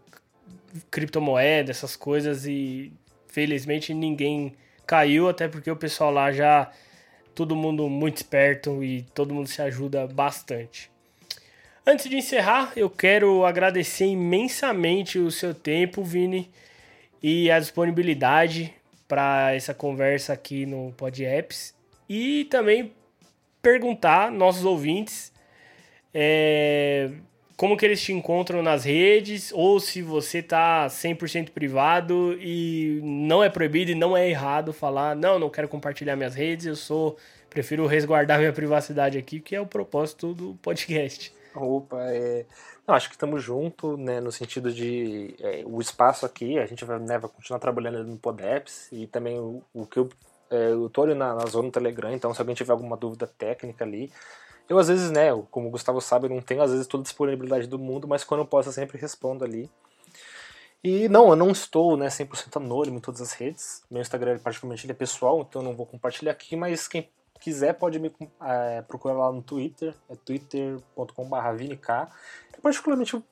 criptomoeda, 0.91 1.71
essas 1.71 1.95
coisas 1.95 2.45
e 2.45 2.93
felizmente 3.27 3.93
ninguém 3.93 4.53
caiu, 4.85 5.27
até 5.27 5.47
porque 5.47 5.71
o 5.71 5.75
pessoal 5.75 6.11
lá 6.11 6.31
já 6.31 6.71
todo 7.33 7.55
mundo 7.55 7.89
muito 7.89 8.17
esperto 8.17 8.83
e 8.83 9.01
todo 9.13 9.33
mundo 9.33 9.47
se 9.47 9.61
ajuda 9.61 10.05
bastante. 10.05 10.92
Antes 11.85 12.09
de 12.09 12.15
encerrar, 12.15 12.71
eu 12.77 12.89
quero 12.89 13.45
agradecer 13.45 14.05
imensamente 14.05 15.19
o 15.19 15.29
seu 15.29 15.53
tempo, 15.53 16.01
Vini, 16.01 16.49
e 17.21 17.51
a 17.51 17.59
disponibilidade 17.59 18.73
para 19.05 19.53
essa 19.53 19.73
conversa 19.73 20.31
aqui 20.31 20.65
no 20.65 20.93
Pod 20.95 21.25
Apps 21.25 21.75
e 22.07 22.45
também 22.45 22.93
perguntar 23.61 24.31
nossos 24.31 24.63
ouvintes 24.63 25.33
é, 26.13 27.11
como 27.57 27.75
que 27.75 27.85
eles 27.85 28.01
te 28.01 28.13
encontram 28.13 28.63
nas 28.63 28.85
redes 28.85 29.51
ou 29.53 29.77
se 29.77 30.01
você 30.01 30.41
tá 30.41 30.87
100% 30.87 31.49
privado 31.49 32.37
e 32.39 33.01
não 33.03 33.43
é 33.43 33.49
proibido 33.49 33.91
e 33.91 33.95
não 33.95 34.15
é 34.15 34.29
errado 34.29 34.71
falar, 34.71 35.17
não, 35.17 35.37
não 35.37 35.49
quero 35.49 35.67
compartilhar 35.67 36.15
minhas 36.15 36.33
redes, 36.33 36.65
eu 36.65 36.77
sou 36.77 37.17
prefiro 37.49 37.85
resguardar 37.85 38.39
minha 38.39 38.53
privacidade 38.53 39.17
aqui, 39.17 39.41
que 39.41 39.53
é 39.53 39.59
o 39.59 39.65
propósito 39.65 40.33
do 40.33 40.57
podcast. 40.61 41.33
Opa, 41.55 42.01
é... 42.11 42.45
Não, 42.87 42.95
acho 42.95 43.07
que 43.07 43.15
estamos 43.15 43.43
juntos, 43.43 43.97
né, 43.97 44.19
no 44.19 44.31
sentido 44.31 44.73
de 44.73 45.35
é, 45.39 45.63
o 45.65 45.79
espaço 45.79 46.25
aqui, 46.25 46.57
a 46.57 46.65
gente 46.65 46.83
vai, 46.83 46.99
né, 46.99 47.17
vai 47.17 47.29
continuar 47.29 47.59
trabalhando 47.59 48.03
no 48.03 48.17
Podeps 48.17 48.91
e 48.91 49.07
também 49.07 49.39
o, 49.39 49.63
o 49.73 49.85
que 49.85 49.97
eu, 49.97 50.09
é, 50.49 50.71
eu 50.71 50.89
tô 50.89 51.03
ali 51.03 51.13
na, 51.13 51.35
na 51.35 51.45
zona 51.45 51.69
do 51.69 51.71
Telegram, 51.71 52.11
então 52.11 52.33
se 52.33 52.41
alguém 52.41 52.55
tiver 52.55 52.73
alguma 52.73 52.97
dúvida 52.97 53.27
técnica 53.27 53.85
ali, 53.85 54.11
eu, 54.67 54.79
às 54.79 54.87
vezes, 54.87 55.11
né, 55.11 55.29
como 55.51 55.67
o 55.67 55.71
Gustavo 55.71 55.99
sabe, 55.99 56.29
não 56.29 56.41
tenho, 56.41 56.61
às 56.61 56.71
vezes, 56.71 56.87
toda 56.87 57.01
a 57.01 57.03
disponibilidade 57.03 57.67
do 57.67 57.77
mundo, 57.77 58.07
mas 58.07 58.23
quando 58.23 58.41
eu 58.41 58.45
posso, 58.45 58.69
eu 58.69 58.73
sempre 58.73 58.97
respondo 58.97 59.43
ali. 59.43 59.69
E 60.83 61.07
não, 61.09 61.29
eu 61.29 61.35
não 61.35 61.51
estou 61.51 61.95
né, 61.97 62.07
100% 62.07 62.57
anônimo 62.57 62.97
em 62.97 63.01
todas 63.01 63.21
as 63.21 63.33
redes. 63.33 63.83
Meu 63.89 64.01
Instagram, 64.01 64.37
particularmente, 64.39 64.85
ele 64.85 64.93
é 64.93 64.95
pessoal, 64.95 65.41
então 65.41 65.61
eu 65.61 65.67
não 65.67 65.75
vou 65.75 65.85
compartilhar 65.85 66.31
aqui, 66.31 66.55
mas 66.55 66.87
quem 66.87 67.09
quiser 67.43 67.73
pode 67.73 67.99
me 67.99 68.09
é, 68.41 68.81
procurar 68.83 69.15
lá 69.15 69.29
no 69.29 69.41
Twitter, 69.41 69.93
é 70.09 70.15
twitter.com.br 70.15 71.35
particularmente, 72.61 73.15
eu 73.15 73.23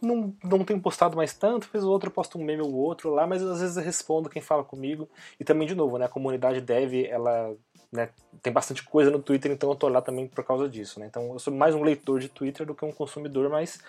não, 0.00 0.34
não 0.42 0.64
tenho 0.64 0.80
postado 0.80 1.14
mais 1.14 1.34
tanto, 1.34 1.68
vez 1.70 1.84
ou 1.84 1.92
outro 1.92 2.10
posto 2.10 2.38
um 2.38 2.44
meme 2.44 2.62
ou 2.62 2.72
outro 2.72 3.10
lá, 3.10 3.26
mas 3.26 3.42
às 3.42 3.60
vezes 3.60 3.76
eu 3.76 3.82
respondo 3.82 4.30
quem 4.30 4.40
fala 4.40 4.64
comigo. 4.64 5.06
E 5.38 5.44
também, 5.44 5.68
de 5.68 5.74
novo, 5.74 5.98
né, 5.98 6.06
a 6.06 6.08
comunidade 6.08 6.62
dev, 6.62 7.04
ela 7.10 7.54
né, 7.92 8.08
tem 8.42 8.50
bastante 8.50 8.82
coisa 8.82 9.10
no 9.10 9.18
Twitter, 9.18 9.52
então 9.52 9.68
eu 9.68 9.76
tô 9.76 9.86
lá 9.88 10.00
também 10.00 10.26
por 10.26 10.42
causa 10.42 10.66
disso, 10.66 10.98
né? 10.98 11.06
Então 11.06 11.34
eu 11.34 11.38
sou 11.38 11.52
mais 11.52 11.74
um 11.74 11.82
leitor 11.82 12.20
de 12.20 12.30
Twitter 12.30 12.64
do 12.64 12.74
que 12.74 12.86
um 12.86 12.92
consumidor, 12.92 13.50
mas 13.50 13.80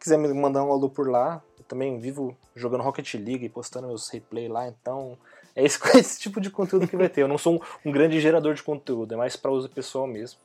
quiser 0.00 0.16
me 0.16 0.32
mandar 0.32 0.64
um 0.64 0.72
alô 0.72 0.88
por 0.88 1.10
lá, 1.10 1.42
eu 1.58 1.64
também 1.64 2.00
vivo 2.00 2.34
jogando 2.54 2.82
Rocket 2.82 3.14
League, 3.14 3.50
postando 3.50 3.88
meus 3.88 4.08
replay 4.08 4.48
lá, 4.48 4.66
então 4.66 5.18
é 5.56 5.64
esse, 5.64 5.80
esse 5.98 6.20
tipo 6.20 6.40
de 6.40 6.50
conteúdo 6.50 6.86
que 6.86 6.96
vai 6.96 7.08
ter. 7.08 7.22
Eu 7.22 7.28
não 7.28 7.38
sou 7.38 7.54
um, 7.54 7.88
um 7.88 7.90
grande 7.90 8.20
gerador 8.20 8.54
de 8.54 8.62
conteúdo, 8.62 9.14
é 9.14 9.16
mais 9.16 9.34
para 9.34 9.50
uso 9.50 9.68
pessoal 9.70 10.06
mesmo. 10.06 10.38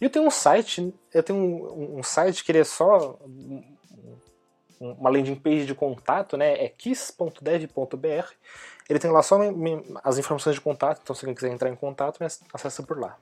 E 0.00 0.04
eu 0.04 0.10
tenho 0.10 0.24
um 0.24 0.30
site, 0.30 0.94
eu 1.12 1.22
tenho 1.22 1.38
um, 1.38 1.98
um 1.98 2.02
site 2.02 2.44
que 2.44 2.52
ele 2.52 2.60
é 2.60 2.64
só 2.64 3.18
uma 4.80 5.10
landing 5.10 5.34
page 5.34 5.66
de 5.66 5.74
contato, 5.74 6.36
né? 6.36 6.64
É 6.64 6.68
kiss.dev.br. 6.68 8.32
Ele 8.88 8.98
tem 8.98 9.10
lá 9.10 9.22
só 9.22 9.38
as 10.02 10.18
informações 10.18 10.54
de 10.54 10.60
contato, 10.60 11.00
então 11.02 11.16
se 11.16 11.24
alguém 11.24 11.34
quiser 11.34 11.50
entrar 11.50 11.70
em 11.70 11.76
contato, 11.76 12.18
acessa 12.52 12.82
por 12.82 12.98
lá. 12.98 13.18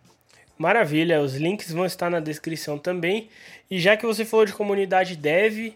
Maravilha, 0.59 1.21
os 1.21 1.37
links 1.37 1.73
vão 1.73 1.87
estar 1.87 2.11
na 2.11 2.21
descrição 2.21 2.79
também. 2.79 3.31
E 3.71 3.81
já 3.81 3.97
que 3.97 4.05
você 4.05 4.25
falou 4.25 4.45
de 4.45 4.53
comunidade 4.53 5.17
dev, 5.17 5.73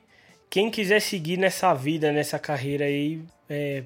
quem 0.50 0.70
quiser 0.70 1.00
seguir 1.00 1.38
nessa 1.38 1.72
vida, 1.72 2.12
nessa 2.12 2.38
carreira 2.38 2.84
aí, 2.84 3.22
é, 3.48 3.84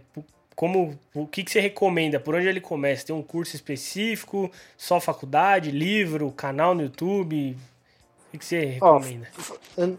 como 0.60 0.94
o 1.14 1.26
que, 1.26 1.42
que 1.42 1.50
você 1.50 1.58
recomenda? 1.58 2.20
Por 2.20 2.34
onde 2.34 2.46
ele 2.46 2.60
começa? 2.60 3.06
Tem 3.06 3.16
um 3.16 3.22
curso 3.22 3.56
específico? 3.56 4.50
Só 4.76 5.00
faculdade, 5.00 5.70
livro, 5.70 6.30
canal 6.32 6.74
no 6.74 6.82
YouTube? 6.82 7.56
O 8.26 8.30
que, 8.30 8.36
que 8.36 8.44
você 8.44 8.66
recomenda? 8.66 9.26
Oh, 9.78 9.96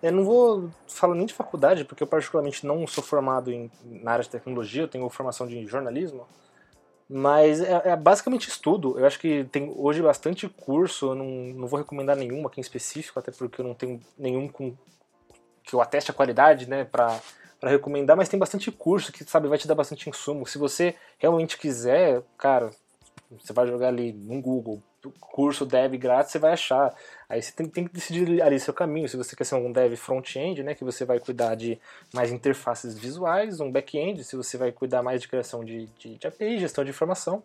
eu 0.00 0.12
não 0.12 0.24
vou 0.24 0.70
falar 0.86 1.16
nem 1.16 1.26
de 1.26 1.34
faculdade, 1.34 1.84
porque 1.84 2.04
eu 2.04 2.06
particularmente 2.06 2.64
não 2.64 2.86
sou 2.86 3.02
formado 3.02 3.50
em, 3.50 3.68
na 3.84 4.12
área 4.12 4.22
de 4.22 4.30
tecnologia, 4.30 4.82
eu 4.82 4.88
tenho 4.88 5.08
formação 5.08 5.44
de 5.44 5.66
jornalismo, 5.66 6.24
mas 7.08 7.60
é, 7.60 7.82
é 7.86 7.96
basicamente 7.96 8.48
estudo. 8.48 8.96
Eu 8.96 9.04
acho 9.04 9.18
que 9.18 9.42
tem 9.50 9.74
hoje 9.76 10.00
bastante 10.00 10.48
curso, 10.48 11.06
eu 11.06 11.14
não, 11.16 11.26
não 11.26 11.66
vou 11.66 11.80
recomendar 11.80 12.14
nenhum 12.14 12.46
aqui 12.46 12.60
em 12.60 12.62
específico, 12.62 13.18
até 13.18 13.32
porque 13.32 13.60
eu 13.60 13.66
não 13.66 13.74
tenho 13.74 14.00
nenhum 14.16 14.46
com 14.46 14.72
que 15.64 15.74
eu 15.74 15.80
ateste 15.80 16.12
a 16.12 16.14
qualidade, 16.14 16.68
né, 16.68 16.84
para 16.84 17.20
para 17.60 17.70
recomendar, 17.70 18.16
mas 18.16 18.28
tem 18.28 18.38
bastante 18.38 18.72
curso 18.72 19.12
que, 19.12 19.22
sabe, 19.24 19.46
vai 19.46 19.58
te 19.58 19.68
dar 19.68 19.74
bastante 19.74 20.08
insumo. 20.08 20.46
Se 20.46 20.56
você 20.56 20.94
realmente 21.18 21.58
quiser, 21.58 22.22
cara, 22.38 22.70
você 23.30 23.52
vai 23.52 23.66
jogar 23.66 23.88
ali 23.88 24.12
no 24.12 24.40
Google, 24.40 24.82
curso 25.20 25.64
dev 25.64 25.94
grátis, 25.96 26.32
você 26.32 26.38
vai 26.38 26.52
achar. 26.52 26.94
Aí 27.28 27.40
você 27.40 27.52
tem, 27.52 27.66
tem, 27.68 27.86
que 27.86 27.92
decidir 27.92 28.42
ali 28.42 28.58
seu 28.58 28.74
caminho. 28.74 29.08
Se 29.08 29.16
você 29.16 29.36
quer 29.36 29.44
ser 29.44 29.54
um 29.54 29.72
dev 29.72 29.94
front-end, 29.96 30.62
né, 30.62 30.74
que 30.74 30.84
você 30.84 31.04
vai 31.04 31.20
cuidar 31.20 31.54
de 31.54 31.78
mais 32.12 32.32
interfaces 32.32 32.98
visuais, 32.98 33.60
um 33.60 33.70
back-end, 33.70 34.24
se 34.24 34.36
você 34.36 34.56
vai 34.56 34.72
cuidar 34.72 35.02
mais 35.02 35.20
de 35.20 35.28
criação 35.28 35.64
de, 35.64 35.86
de, 35.98 36.16
de 36.16 36.26
API, 36.26 36.58
gestão 36.58 36.84
de 36.84 36.90
informação, 36.90 37.42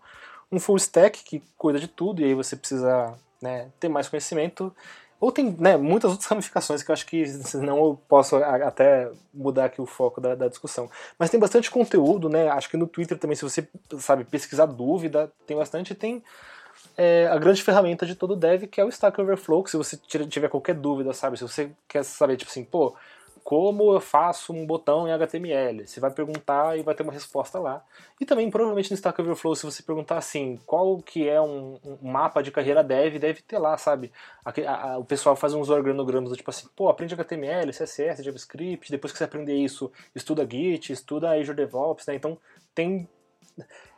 um 0.51 0.59
full 0.59 0.77
stack 0.77 1.23
que 1.23 1.41
cuida 1.57 1.79
de 1.79 1.87
tudo 1.87 2.21
e 2.21 2.25
aí 2.25 2.33
você 2.33 2.55
precisa 2.55 3.13
né, 3.41 3.69
ter 3.79 3.89
mais 3.89 4.09
conhecimento. 4.09 4.75
Ou 5.19 5.31
tem 5.31 5.55
né, 5.59 5.77
muitas 5.77 6.11
outras 6.11 6.27
ramificações 6.29 6.83
que 6.83 6.91
eu 6.91 6.93
acho 6.93 7.05
que 7.05 7.25
senão 7.27 7.77
eu 7.77 7.99
posso 8.07 8.35
até 8.37 9.09
mudar 9.33 9.65
aqui 9.65 9.81
o 9.81 9.85
foco 9.85 10.19
da, 10.19 10.35
da, 10.35 10.47
discussão. 10.47 10.89
Mas 11.17 11.29
tem 11.29 11.39
bastante 11.39 11.71
conteúdo, 11.71 12.29
né? 12.29 12.49
Acho 12.49 12.69
que 12.69 12.77
no 12.77 12.87
Twitter 12.87 13.17
também, 13.17 13.35
se 13.35 13.43
você 13.43 13.67
sabe 13.99 14.23
pesquisar 14.23 14.65
dúvida, 14.65 15.31
tem 15.47 15.55
bastante. 15.55 15.95
Tem 15.95 16.23
é, 16.97 17.27
a 17.27 17.37
grande 17.37 17.63
ferramenta 17.63 18.05
de 18.05 18.15
todo 18.15 18.35
dev, 18.35 18.63
que 18.67 18.79
é 18.79 18.85
o 18.85 18.89
Stack 18.89 19.19
Overflow, 19.19 19.63
que 19.63 19.71
se 19.71 19.77
você 19.77 19.97
tiver 19.97 20.49
qualquer 20.49 20.75
dúvida, 20.75 21.13
sabe? 21.13 21.37
Se 21.37 21.43
você 21.43 21.71
quer 21.87 22.03
saber, 22.03 22.37
tipo 22.37 22.51
assim, 22.51 22.63
pô, 22.63 22.95
como 23.45 23.93
eu 23.93 24.01
faço 24.01 24.51
um 24.51 24.65
botão 24.65 25.07
em 25.07 25.11
HTML? 25.11 25.85
Você 25.85 25.99
vai 25.99 26.09
perguntar 26.09 26.79
e 26.79 26.81
vai 26.81 26.95
ter 26.95 27.03
uma 27.03 27.13
resposta 27.13 27.59
lá. 27.59 27.85
E 28.19 28.25
também, 28.25 28.49
provavelmente 28.49 28.89
no 28.89 28.95
Stack 28.95 29.21
Overflow, 29.21 29.55
se 29.55 29.67
você 29.67 29.83
perguntar 29.83 30.17
assim, 30.17 30.59
qual 30.65 30.97
que 30.97 31.29
é 31.29 31.39
um, 31.39 31.79
um 31.85 32.11
mapa 32.11 32.41
de 32.41 32.49
carreira 32.49 32.83
dev, 32.83 33.19
deve 33.19 33.43
ter 33.43 33.59
lá, 33.59 33.77
sabe? 33.77 34.11
A, 34.43 34.93
a, 34.93 34.97
o 34.97 35.05
pessoal 35.05 35.35
faz 35.35 35.53
uns 35.53 35.69
organogramas 35.69 36.35
tipo 36.35 36.49
assim, 36.49 36.67
pô, 36.75 36.89
aprende 36.89 37.13
HTML, 37.13 37.71
CSS, 37.71 38.23
JavaScript, 38.23 38.89
depois 38.89 39.13
que 39.13 39.19
você 39.19 39.25
aprender 39.25 39.53
isso, 39.53 39.91
estuda 40.15 40.41
Git, 40.49 40.91
estuda 40.91 41.39
Azure 41.39 41.55
DevOps, 41.55 42.07
né? 42.07 42.15
Então, 42.15 42.39
tem 42.73 43.07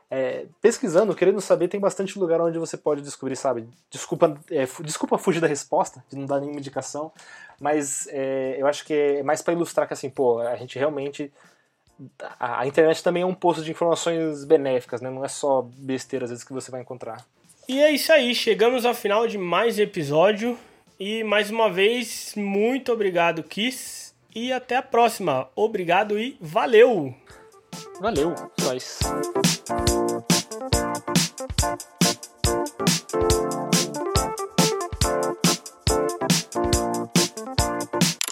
é, 0.09 0.45
pesquisando, 0.61 1.13
querendo 1.13 1.41
saber, 1.41 1.67
tem 1.67 1.79
bastante 1.79 2.17
lugar 2.17 2.39
onde 2.39 2.57
você 2.57 2.77
pode 2.77 3.01
descobrir, 3.01 3.35
sabe? 3.35 3.67
Desculpa, 3.89 4.37
é, 4.49 4.65
desculpa 4.81 5.17
fugir 5.17 5.41
da 5.41 5.47
resposta, 5.47 6.03
de 6.09 6.17
não 6.17 6.25
dar 6.25 6.39
nenhuma 6.39 6.59
indicação, 6.59 7.11
mas 7.59 8.07
é, 8.11 8.55
eu 8.57 8.67
acho 8.67 8.85
que 8.85 8.93
é 8.93 9.23
mais 9.23 9.41
para 9.41 9.53
ilustrar 9.53 9.87
que 9.87 9.93
assim, 9.93 10.09
pô, 10.09 10.39
a 10.39 10.55
gente 10.55 10.77
realmente. 10.79 11.31
A, 12.39 12.61
a, 12.61 12.67
internet 12.67 13.03
também 13.03 13.23
é 13.23 13.25
um 13.25 13.33
poço 13.33 13.63
de 13.63 13.71
informações 13.71 14.45
benéficas, 14.45 15.01
né? 15.01 15.09
Não 15.09 15.25
é 15.25 15.27
só 15.27 15.63
besteira 15.63 16.25
às 16.25 16.29
vezes 16.29 16.45
que 16.45 16.53
você 16.53 16.69
vai 16.69 16.81
encontrar. 16.81 17.25
E 17.67 17.81
é 17.81 17.91
isso 17.91 18.13
aí, 18.13 18.33
chegamos 18.33 18.85
ao 18.85 18.93
final 18.93 19.27
de 19.27 19.37
mais 19.37 19.79
episódio. 19.79 20.57
E 20.99 21.23
mais 21.23 21.51
uma 21.51 21.69
vez, 21.69 22.33
muito 22.35 22.91
obrigado, 22.91 23.43
Kiss. 23.43 24.13
E 24.33 24.53
até 24.53 24.77
a 24.77 24.81
próxima. 24.81 25.49
Obrigado 25.55 26.17
e 26.17 26.37
valeu! 26.39 27.13
Valeu, 27.99 28.35
nós. 28.61 28.99